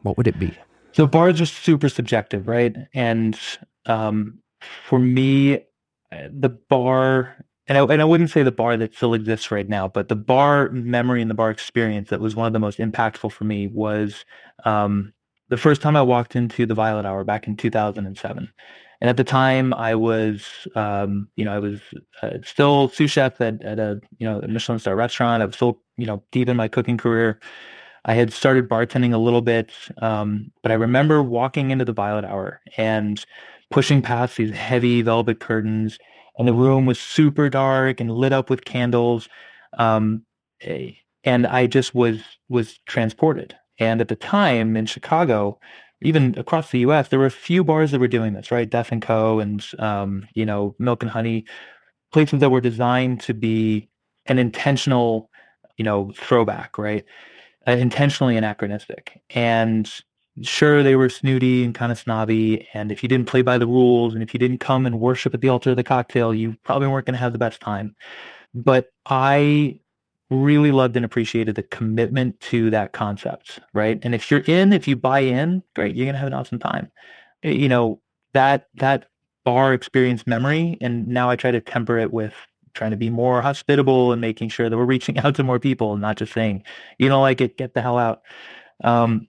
what 0.01 0.17
would 0.17 0.27
it 0.27 0.39
be? 0.39 0.57
So 0.93 1.05
bars 1.05 1.39
are 1.39 1.45
super 1.45 1.89
subjective, 1.89 2.47
right? 2.47 2.75
And 2.93 3.39
um, 3.85 4.39
for 4.87 4.97
me, 4.97 5.59
the 6.11 6.49
bar, 6.49 7.35
and 7.67 7.77
I, 7.77 7.81
and 7.83 8.01
I 8.01 8.05
wouldn't 8.05 8.29
say 8.29 8.43
the 8.43 8.51
bar 8.51 8.77
that 8.77 8.95
still 8.95 9.13
exists 9.13 9.51
right 9.51 9.67
now, 9.67 9.87
but 9.87 10.09
the 10.09 10.15
bar 10.15 10.69
memory 10.69 11.21
and 11.21 11.29
the 11.29 11.35
bar 11.35 11.51
experience 11.51 12.09
that 12.09 12.19
was 12.19 12.35
one 12.35 12.47
of 12.47 12.53
the 12.53 12.59
most 12.59 12.79
impactful 12.79 13.31
for 13.31 13.43
me 13.43 13.67
was 13.67 14.25
um, 14.65 15.13
the 15.49 15.57
first 15.57 15.81
time 15.81 15.95
I 15.95 16.01
walked 16.01 16.35
into 16.35 16.65
the 16.65 16.73
Violet 16.73 17.05
Hour 17.05 17.23
back 17.23 17.47
in 17.47 17.57
2007. 17.57 18.51
And 19.01 19.09
at 19.09 19.17
the 19.17 19.23
time, 19.23 19.73
I 19.73 19.95
was, 19.95 20.67
um, 20.75 21.29
you 21.35 21.45
know, 21.45 21.53
I 21.53 21.59
was 21.59 21.79
uh, 22.21 22.31
still 22.43 22.89
sous 22.89 23.09
chef 23.09 23.39
at, 23.39 23.63
at 23.63 23.79
a, 23.79 24.01
you 24.17 24.27
know, 24.27 24.39
a 24.41 24.47
Michelin 24.47 24.79
star 24.79 24.95
restaurant. 24.95 25.41
I 25.41 25.45
was 25.45 25.55
still, 25.55 25.81
you 25.97 26.05
know, 26.05 26.21
deep 26.31 26.49
in 26.49 26.57
my 26.57 26.67
cooking 26.67 26.97
career. 26.97 27.39
I 28.05 28.13
had 28.13 28.33
started 28.33 28.67
bartending 28.67 29.13
a 29.13 29.17
little 29.17 29.41
bit, 29.41 29.71
um, 30.01 30.51
but 30.63 30.71
I 30.71 30.75
remember 30.75 31.21
walking 31.23 31.71
into 31.71 31.85
the 31.85 31.93
Violet 31.93 32.25
Hour 32.25 32.61
and 32.77 33.23
pushing 33.71 34.01
past 34.01 34.37
these 34.37 34.51
heavy 34.51 35.01
velvet 35.01 35.39
curtains, 35.39 35.97
and 36.37 36.47
the 36.47 36.53
room 36.53 36.85
was 36.85 36.99
super 36.99 37.49
dark 37.49 37.99
and 37.99 38.11
lit 38.11 38.33
up 38.33 38.49
with 38.49 38.65
candles, 38.65 39.29
um, 39.77 40.23
and 41.23 41.47
I 41.47 41.67
just 41.67 41.95
was 41.95 42.21
was 42.49 42.79
transported. 42.87 43.55
And 43.79 44.01
at 44.01 44.09
the 44.09 44.15
time 44.15 44.75
in 44.75 44.85
Chicago, 44.85 45.59
even 46.01 46.37
across 46.37 46.71
the 46.71 46.79
U.S., 46.79 47.07
there 47.09 47.19
were 47.19 47.25
a 47.25 47.31
few 47.31 47.63
bars 47.63 47.91
that 47.91 47.99
were 47.99 48.07
doing 48.07 48.33
this, 48.33 48.51
right? 48.51 48.69
Death 48.69 48.91
and 48.91 49.01
Co. 49.01 49.39
and 49.39 49.65
um, 49.79 50.27
you 50.35 50.45
know 50.45 50.75
Milk 50.79 51.03
and 51.03 51.11
Honey, 51.11 51.45
places 52.11 52.39
that 52.39 52.51
were 52.51 52.61
designed 52.61 53.21
to 53.21 53.33
be 53.33 53.89
an 54.27 54.39
intentional, 54.39 55.29
you 55.77 55.85
know, 55.85 56.11
throwback, 56.15 56.77
right? 56.77 57.05
uh, 57.67 57.71
intentionally 57.71 58.37
anachronistic. 58.37 59.21
And 59.29 59.91
sure, 60.41 60.83
they 60.83 60.95
were 60.95 61.09
snooty 61.09 61.63
and 61.63 61.73
kind 61.75 61.91
of 61.91 61.97
snobby. 61.99 62.67
And 62.73 62.91
if 62.91 63.03
you 63.03 63.09
didn't 63.09 63.27
play 63.27 63.41
by 63.41 63.57
the 63.57 63.67
rules 63.67 64.13
and 64.13 64.23
if 64.23 64.33
you 64.33 64.39
didn't 64.39 64.59
come 64.59 64.85
and 64.85 64.99
worship 64.99 65.33
at 65.33 65.41
the 65.41 65.49
altar 65.49 65.71
of 65.71 65.75
the 65.77 65.83
cocktail, 65.83 66.33
you 66.33 66.55
probably 66.63 66.87
weren't 66.87 67.05
going 67.05 67.13
to 67.13 67.19
have 67.19 67.33
the 67.33 67.39
best 67.39 67.59
time. 67.61 67.95
But 68.53 68.89
I 69.07 69.79
really 70.29 70.71
loved 70.71 70.95
and 70.95 71.05
appreciated 71.05 71.55
the 71.55 71.63
commitment 71.63 72.39
to 72.41 72.69
that 72.71 72.93
concept, 72.93 73.59
right? 73.73 73.99
And 74.03 74.15
if 74.15 74.31
you're 74.31 74.41
in, 74.41 74.73
if 74.73 74.87
you 74.87 74.95
buy 74.95 75.19
in, 75.21 75.63
great, 75.75 75.95
you're 75.95 76.05
going 76.05 76.13
to 76.15 76.19
have 76.19 76.27
an 76.27 76.33
awesome 76.33 76.59
time. 76.59 76.91
Uh, 77.45 77.49
You 77.49 77.69
know, 77.69 78.01
that 78.33 78.67
that 78.75 79.07
bar 79.45 79.73
experience 79.73 80.27
memory 80.27 80.77
and 80.81 81.07
now 81.07 81.29
I 81.29 81.35
try 81.35 81.51
to 81.51 81.61
temper 81.61 81.97
it 81.97 82.13
with 82.13 82.33
trying 82.75 82.91
to 82.91 82.97
be 82.97 83.09
more 83.09 83.41
hospitable 83.41 84.11
and 84.11 84.21
making 84.21 84.49
sure 84.49 84.69
that 84.69 84.77
we're 84.77 84.85
reaching 84.85 85.17
out 85.25 85.35
to 85.35 85.43
more 85.43 85.59
people 85.59 85.93
and 85.93 86.01
not 86.01 86.17
just 86.17 86.33
saying, 86.33 86.63
you 86.99 87.09
don't 87.09 87.21
like 87.21 87.41
it, 87.41 87.57
get 87.57 87.73
the 87.73 87.81
hell 87.81 87.97
out. 87.97 88.21
Um, 88.83 89.28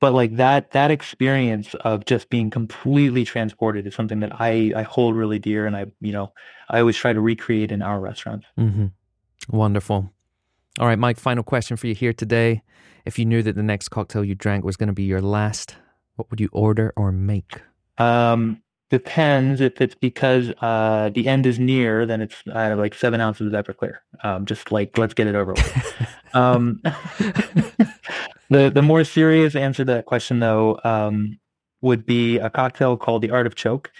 but 0.00 0.12
like 0.12 0.36
that 0.36 0.72
that 0.72 0.90
experience 0.90 1.74
of 1.80 2.04
just 2.04 2.28
being 2.30 2.50
completely 2.50 3.24
transported 3.24 3.86
is 3.86 3.94
something 3.94 4.20
that 4.20 4.40
I 4.40 4.72
I 4.76 4.82
hold 4.82 5.16
really 5.16 5.38
dear 5.38 5.66
and 5.66 5.76
I 5.76 5.86
you 6.00 6.12
know 6.12 6.32
I 6.68 6.80
always 6.80 6.96
try 6.96 7.12
to 7.12 7.20
recreate 7.20 7.72
in 7.72 7.82
our 7.82 8.00
restaurants. 8.00 8.46
Mm-hmm. 8.58 8.86
Wonderful. 9.48 10.10
All 10.78 10.86
right, 10.86 10.98
Mike, 10.98 11.18
final 11.18 11.42
question 11.42 11.76
for 11.76 11.86
you 11.86 11.94
here 11.94 12.12
today. 12.12 12.62
If 13.06 13.18
you 13.18 13.24
knew 13.24 13.42
that 13.42 13.54
the 13.54 13.62
next 13.62 13.88
cocktail 13.88 14.24
you 14.24 14.34
drank 14.34 14.64
was 14.64 14.76
going 14.76 14.88
to 14.88 14.92
be 14.92 15.04
your 15.04 15.22
last, 15.22 15.76
what 16.16 16.30
would 16.30 16.40
you 16.40 16.48
order 16.52 16.92
or 16.96 17.12
make? 17.12 17.62
Um, 17.98 18.62
depends 18.90 19.60
if 19.60 19.80
it's 19.80 19.94
because 19.94 20.50
uh, 20.60 21.10
the 21.14 21.28
end 21.28 21.46
is 21.46 21.58
near, 21.58 22.04
then 22.04 22.20
it's 22.20 22.36
uh, 22.52 22.74
like 22.76 22.94
seven 22.94 23.20
ounces 23.20 23.52
of 23.52 23.64
Everclear. 23.64 23.98
Um, 24.22 24.44
just 24.44 24.70
like 24.70 24.98
let's 24.98 25.14
get 25.14 25.26
it 25.26 25.34
over 25.34 25.54
with. 25.54 26.08
um, 26.34 26.82
the 28.50 28.70
the 28.70 28.82
more 28.82 29.04
serious 29.04 29.56
answer 29.56 29.84
to 29.84 29.92
that 29.92 30.06
question, 30.06 30.40
though, 30.40 30.78
um, 30.84 31.38
would 31.80 32.06
be 32.06 32.38
a 32.38 32.50
cocktail 32.50 32.96
called 32.96 33.22
the 33.22 33.30
Art 33.30 33.46
of 33.46 33.54
Choke. 33.54 33.90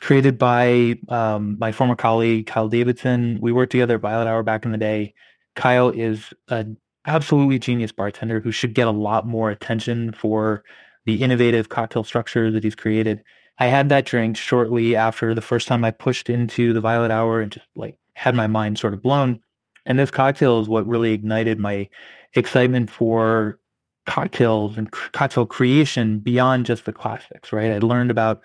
Created 0.00 0.38
by 0.38 0.96
um, 1.08 1.56
my 1.60 1.70
former 1.70 1.94
colleague 1.94 2.46
Kyle 2.48 2.68
Davidson. 2.68 3.38
We 3.40 3.52
worked 3.52 3.70
together 3.72 3.94
at 3.94 4.00
Violet 4.00 4.26
Hour 4.26 4.42
back 4.42 4.64
in 4.64 4.72
the 4.72 4.78
day. 4.78 5.14
Kyle 5.54 5.88
is 5.88 6.34
an 6.48 6.76
absolutely 7.06 7.60
genius 7.60 7.92
bartender 7.92 8.40
who 8.40 8.50
should 8.50 8.74
get 8.74 8.88
a 8.88 8.92
lot 8.92 9.26
more 9.26 9.50
attention 9.50 10.12
for 10.12 10.64
the 11.06 11.22
innovative 11.22 11.68
cocktail 11.68 12.02
structure 12.02 12.50
that 12.50 12.64
he's 12.64 12.74
created. 12.74 13.22
I 13.58 13.66
had 13.66 13.88
that 13.90 14.04
drink 14.04 14.36
shortly 14.36 14.96
after 14.96 15.32
the 15.32 15.40
first 15.40 15.68
time 15.68 15.84
I 15.84 15.92
pushed 15.92 16.28
into 16.28 16.72
the 16.72 16.80
Violet 16.80 17.12
Hour 17.12 17.40
and 17.40 17.52
just 17.52 17.66
like 17.76 17.96
had 18.14 18.34
my 18.34 18.48
mind 18.48 18.78
sort 18.78 18.94
of 18.94 19.02
blown. 19.02 19.40
And 19.86 19.98
this 19.98 20.10
cocktail 20.10 20.60
is 20.60 20.68
what 20.68 20.86
really 20.86 21.12
ignited 21.12 21.58
my 21.58 21.88
excitement 22.34 22.90
for 22.90 23.58
cocktails 24.06 24.76
and 24.76 24.90
cocktail 24.90 25.46
creation 25.46 26.18
beyond 26.18 26.66
just 26.66 26.84
the 26.84 26.92
classics, 26.92 27.52
right? 27.52 27.72
I 27.72 27.78
learned 27.78 28.10
about 28.10 28.42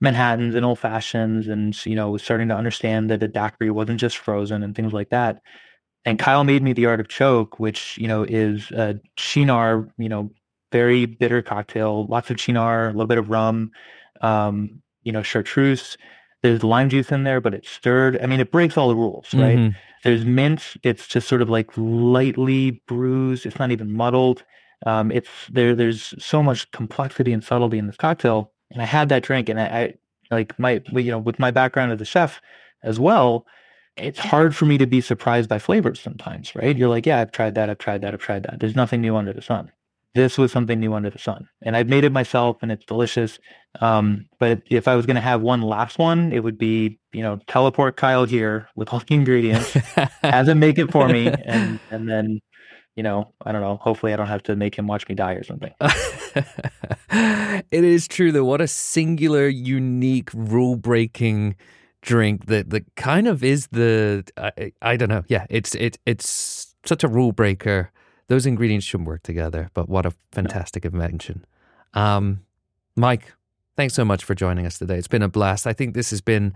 Manhattans 0.00 0.54
and 0.54 0.64
old 0.64 0.78
fashions 0.78 1.48
and, 1.48 1.74
you 1.86 1.94
know, 1.94 2.10
was 2.10 2.22
starting 2.22 2.48
to 2.48 2.56
understand 2.56 3.10
that 3.10 3.22
a 3.22 3.28
daiquiri 3.28 3.70
wasn't 3.70 4.00
just 4.00 4.18
frozen 4.18 4.62
and 4.62 4.74
things 4.74 4.92
like 4.92 5.10
that. 5.10 5.40
And 6.04 6.18
Kyle 6.18 6.44
made 6.44 6.62
me 6.62 6.72
the 6.72 6.86
art 6.86 7.00
of 7.00 7.08
choke, 7.08 7.58
which, 7.58 7.98
you 7.98 8.06
know, 8.08 8.22
is 8.24 8.70
a 8.72 9.00
Cynar, 9.18 9.90
you 9.98 10.08
know, 10.08 10.30
very 10.72 11.06
bitter 11.06 11.42
cocktail, 11.42 12.06
lots 12.06 12.30
of 12.30 12.36
Cynar, 12.36 12.86
a 12.88 12.92
little 12.92 13.06
bit 13.06 13.18
of 13.18 13.30
rum, 13.30 13.70
um, 14.20 14.82
you 15.02 15.12
know, 15.12 15.22
chartreuse. 15.22 15.96
There's 16.42 16.62
lime 16.62 16.90
juice 16.90 17.10
in 17.10 17.24
there, 17.24 17.40
but 17.40 17.54
it's 17.54 17.70
stirred. 17.70 18.20
I 18.22 18.26
mean, 18.26 18.40
it 18.40 18.52
breaks 18.52 18.76
all 18.76 18.88
the 18.88 18.96
rules, 18.96 19.32
right? 19.34 19.58
Mhm. 19.58 19.76
There's 20.04 20.24
mint. 20.24 20.76
It's 20.84 21.06
just 21.08 21.26
sort 21.26 21.42
of 21.42 21.48
like 21.50 21.70
lightly 21.76 22.82
bruised. 22.86 23.46
It's 23.46 23.58
not 23.58 23.72
even 23.72 23.92
muddled. 23.92 24.44
Um, 24.86 25.10
it's 25.10 25.28
there. 25.50 25.74
There's 25.74 26.14
so 26.24 26.42
much 26.42 26.70
complexity 26.70 27.32
and 27.32 27.42
subtlety 27.42 27.76
in 27.76 27.88
this 27.88 27.96
cocktail, 27.96 28.52
and 28.70 28.80
I 28.80 28.86
had 28.86 29.08
that 29.08 29.24
drink, 29.24 29.48
and 29.48 29.60
I, 29.60 29.64
I 29.64 29.94
like 30.30 30.58
my 30.58 30.80
you 30.92 31.10
know 31.10 31.18
with 31.18 31.38
my 31.38 31.50
background 31.50 31.92
as 31.92 32.00
a 32.00 32.04
chef 32.04 32.40
as 32.82 32.98
well. 32.98 33.44
It's 33.96 34.18
hard 34.18 34.54
for 34.54 34.64
me 34.66 34.78
to 34.78 34.86
be 34.86 35.00
surprised 35.00 35.48
by 35.48 35.58
flavors 35.58 36.00
sometimes, 36.00 36.54
right? 36.54 36.76
You're 36.76 36.90
like, 36.90 37.06
yeah, 37.06 37.20
I've 37.20 37.32
tried 37.32 37.54
that, 37.54 37.70
I've 37.70 37.78
tried 37.78 38.02
that, 38.02 38.12
I've 38.12 38.20
tried 38.20 38.42
that. 38.42 38.60
There's 38.60 38.76
nothing 38.76 39.00
new 39.00 39.16
under 39.16 39.32
the 39.32 39.40
sun. 39.40 39.72
This 40.14 40.36
was 40.36 40.52
something 40.52 40.78
new 40.78 40.94
under 40.94 41.10
the 41.10 41.18
sun, 41.18 41.48
and 41.62 41.76
I've 41.76 41.88
made 41.88 42.04
it 42.04 42.12
myself, 42.12 42.58
and 42.62 42.70
it's 42.70 42.84
delicious. 42.84 43.38
Um, 43.80 44.28
but 44.38 44.62
if 44.70 44.86
I 44.86 44.94
was 44.94 45.04
going 45.04 45.16
to 45.16 45.20
have 45.20 45.42
one 45.42 45.62
last 45.62 45.98
one, 45.98 46.32
it 46.32 46.44
would 46.44 46.58
be 46.58 46.98
you 47.12 47.22
know 47.22 47.40
teleport 47.48 47.96
Kyle 47.96 48.24
here 48.24 48.68
with 48.76 48.92
all 48.92 49.00
the 49.00 49.14
ingredients, 49.14 49.72
have 50.22 50.48
him 50.48 50.60
make 50.60 50.78
it 50.78 50.92
for 50.92 51.08
me, 51.08 51.26
and 51.44 51.80
and 51.90 52.08
then 52.08 52.40
you 52.96 53.02
know 53.02 53.32
I 53.44 53.52
don't 53.52 53.60
know. 53.60 53.76
Hopefully, 53.76 54.12
I 54.12 54.16
don't 54.16 54.26
have 54.26 54.42
to 54.44 54.56
make 54.56 54.76
him 54.76 54.86
watch 54.86 55.08
me 55.08 55.14
die 55.14 55.34
or 55.34 55.44
something. 55.44 55.72
it 57.10 57.84
is 57.84 58.08
true 58.08 58.32
though. 58.32 58.44
What 58.44 58.60
a 58.60 58.68
singular, 58.68 59.46
unique, 59.46 60.30
rule 60.34 60.76
breaking 60.76 61.56
drink 62.02 62.46
that 62.46 62.70
that 62.70 62.84
kind 62.96 63.28
of 63.28 63.44
is 63.44 63.66
the 63.68 64.24
I, 64.36 64.72
I 64.80 64.96
don't 64.96 65.08
know. 65.08 65.24
Yeah, 65.28 65.46
it's 65.50 65.74
it 65.74 65.98
it's 66.06 66.74
such 66.84 67.04
a 67.04 67.08
rule 67.08 67.32
breaker. 67.32 67.90
Those 68.28 68.46
ingredients 68.46 68.86
shouldn't 68.86 69.08
work 69.08 69.22
together, 69.22 69.70
but 69.74 69.88
what 69.88 70.06
a 70.06 70.12
fantastic 70.32 70.84
invention. 70.84 71.44
Um, 71.94 72.40
Mike, 72.96 73.32
thanks 73.76 73.94
so 73.94 74.04
much 74.04 74.24
for 74.24 74.34
joining 74.34 74.66
us 74.66 74.78
today. 74.78 74.96
It's 74.96 75.06
been 75.06 75.22
a 75.22 75.28
blast. 75.28 75.66
I 75.66 75.72
think 75.72 75.94
this 75.94 76.10
has 76.10 76.20
been 76.20 76.54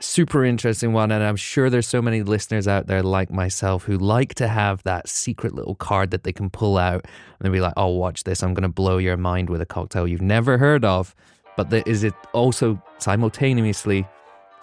super 0.00 0.44
interesting 0.44 0.92
one, 0.92 1.10
and 1.10 1.22
I'm 1.24 1.36
sure 1.36 1.70
there's 1.70 1.86
so 1.86 2.02
many 2.02 2.22
listeners 2.22 2.68
out 2.68 2.86
there 2.86 3.02
like 3.02 3.30
myself 3.30 3.84
who 3.84 3.96
like 3.98 4.34
to 4.34 4.48
have 4.48 4.82
that 4.84 5.08
secret 5.08 5.54
little 5.54 5.74
card 5.74 6.10
that 6.10 6.24
they 6.24 6.32
can 6.32 6.50
pull 6.50 6.76
out 6.78 7.04
and 7.04 7.46
they 7.46 7.50
be 7.50 7.60
like, 7.60 7.74
"Oh, 7.76 7.88
watch 7.88 8.24
this! 8.24 8.42
I'm 8.42 8.54
going 8.54 8.62
to 8.62 8.68
blow 8.68 8.98
your 8.98 9.16
mind 9.16 9.50
with 9.50 9.60
a 9.60 9.66
cocktail 9.66 10.06
you've 10.06 10.22
never 10.22 10.58
heard 10.58 10.84
of." 10.84 11.14
But 11.56 11.70
the, 11.70 11.88
is 11.88 12.04
it 12.04 12.14
also 12.32 12.80
simultaneously 12.98 14.06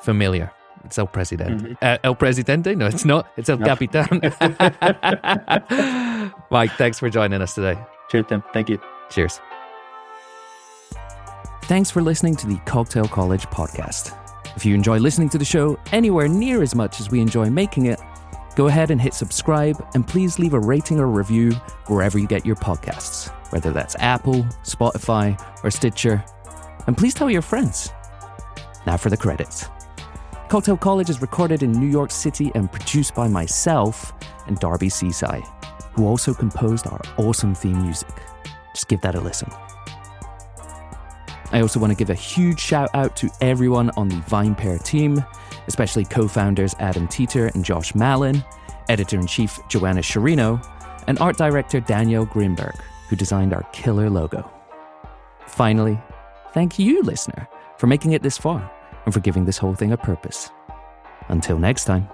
familiar? 0.02 0.52
It's 0.86 1.00
El 1.00 1.08
Presidente. 1.08 1.70
Mhm. 1.70 1.78
Uh, 1.82 1.98
El 2.04 2.16
Presidente? 2.16 2.76
No, 2.76 2.86
it's 2.88 3.06
not. 3.06 3.32
It's 3.38 3.50
El 3.50 3.58
No. 3.58 3.66
Capitan. 3.66 4.20
Mike, 6.52 6.72
thanks 6.74 7.00
for 7.00 7.10
joining 7.10 7.42
us 7.42 7.56
today. 7.56 7.78
Cheers, 8.10 8.26
Tim. 8.28 8.44
Thank 8.54 8.70
you. 8.70 8.80
Cheers. 9.10 9.40
Thanks 11.64 11.90
for 11.90 12.02
listening 12.02 12.36
to 12.36 12.48
the 12.48 12.58
Cocktail 12.66 13.08
College 13.08 13.46
podcast. 13.48 14.14
If 14.56 14.66
you 14.66 14.76
enjoy 14.76 15.00
listening 15.00 15.30
to 15.30 15.38
the 15.38 15.46
show 15.46 15.80
anywhere 15.92 16.28
near 16.28 16.62
as 16.62 16.76
much 16.76 17.00
as 17.00 17.10
we 17.10 17.20
enjoy 17.20 17.50
making 17.50 17.88
it, 17.88 18.00
go 18.56 18.68
ahead 18.68 18.92
and 18.92 19.02
hit 19.02 19.14
subscribe 19.14 19.84
and 19.96 20.08
please 20.08 20.38
leave 20.38 20.54
a 20.54 20.60
rating 20.60 21.00
or 21.00 21.08
review 21.08 21.52
wherever 21.88 22.20
you 22.20 22.28
get 22.28 22.46
your 22.46 22.56
podcasts, 22.56 23.30
whether 23.52 23.72
that's 23.72 23.96
Apple, 24.00 24.44
Spotify, 24.64 25.40
or 25.64 25.72
Stitcher. 25.72 26.24
And 26.86 26.98
please 26.98 27.14
tell 27.14 27.30
your 27.30 27.42
friends. 27.42 27.92
Now 28.86 28.98
for 28.98 29.10
the 29.10 29.18
credits. 29.18 29.66
Cocktail 30.50 30.78
College 30.78 31.10
is 31.10 31.22
recorded 31.22 31.64
in 31.64 31.72
New 31.72 31.90
York 31.90 32.12
City 32.12 32.52
and 32.54 32.72
produced 32.72 33.16
by 33.16 33.28
myself 33.28 34.14
and 34.46 34.60
Darby 34.60 34.90
Cicci, 34.90 35.44
who 35.94 36.06
also 36.06 36.34
composed 36.34 36.86
our 36.86 37.02
awesome 37.18 37.56
theme 37.56 37.82
music. 37.82 38.14
Just 38.74 38.88
give 38.88 39.02
that 39.02 39.16
a 39.16 39.20
listen. 39.20 39.50
I 41.54 41.62
also 41.62 41.80
want 41.80 41.92
to 41.92 41.96
give 41.96 42.10
a 42.10 42.16
huge 42.16 42.60
shout 42.60 42.90
out 42.96 43.16
to 43.18 43.30
everyone 43.40 43.92
on 43.92 44.10
the 44.10 44.16
VinePair 44.16 44.84
team, 44.84 45.24
especially 45.68 46.04
co 46.04 46.28
founders 46.28 46.76
Adam 46.80 47.08
Teeter 47.08 47.48
and 47.54 47.64
Josh 47.64 47.94
Malin, 47.94 48.44
editor 48.90 49.20
in 49.20 49.28
chief 49.28 49.60
Joanna 49.70 50.02
Sciarrino, 50.02 50.66
and 51.08 51.20
art 51.20 51.38
director 51.38 51.80
Daniel 51.80 52.26
Grinberg, 52.26 52.76
who 53.08 53.16
designed 53.16 53.54
our 53.54 53.64
killer 53.72 54.10
logo. 54.10 54.52
Finally, 55.46 56.02
thank 56.54 56.80
you, 56.80 57.04
listener, 57.04 57.48
for 57.78 57.86
making 57.86 58.14
it 58.14 58.24
this 58.24 58.38
far 58.38 58.70
and 59.06 59.14
for 59.14 59.20
giving 59.20 59.46
this 59.46 59.60
whole 59.60 59.76
thing 59.76 59.92
a 59.92 59.98
purpose. 59.98 60.50
Until 61.30 61.60
next 61.60 61.86
time. 61.86 62.10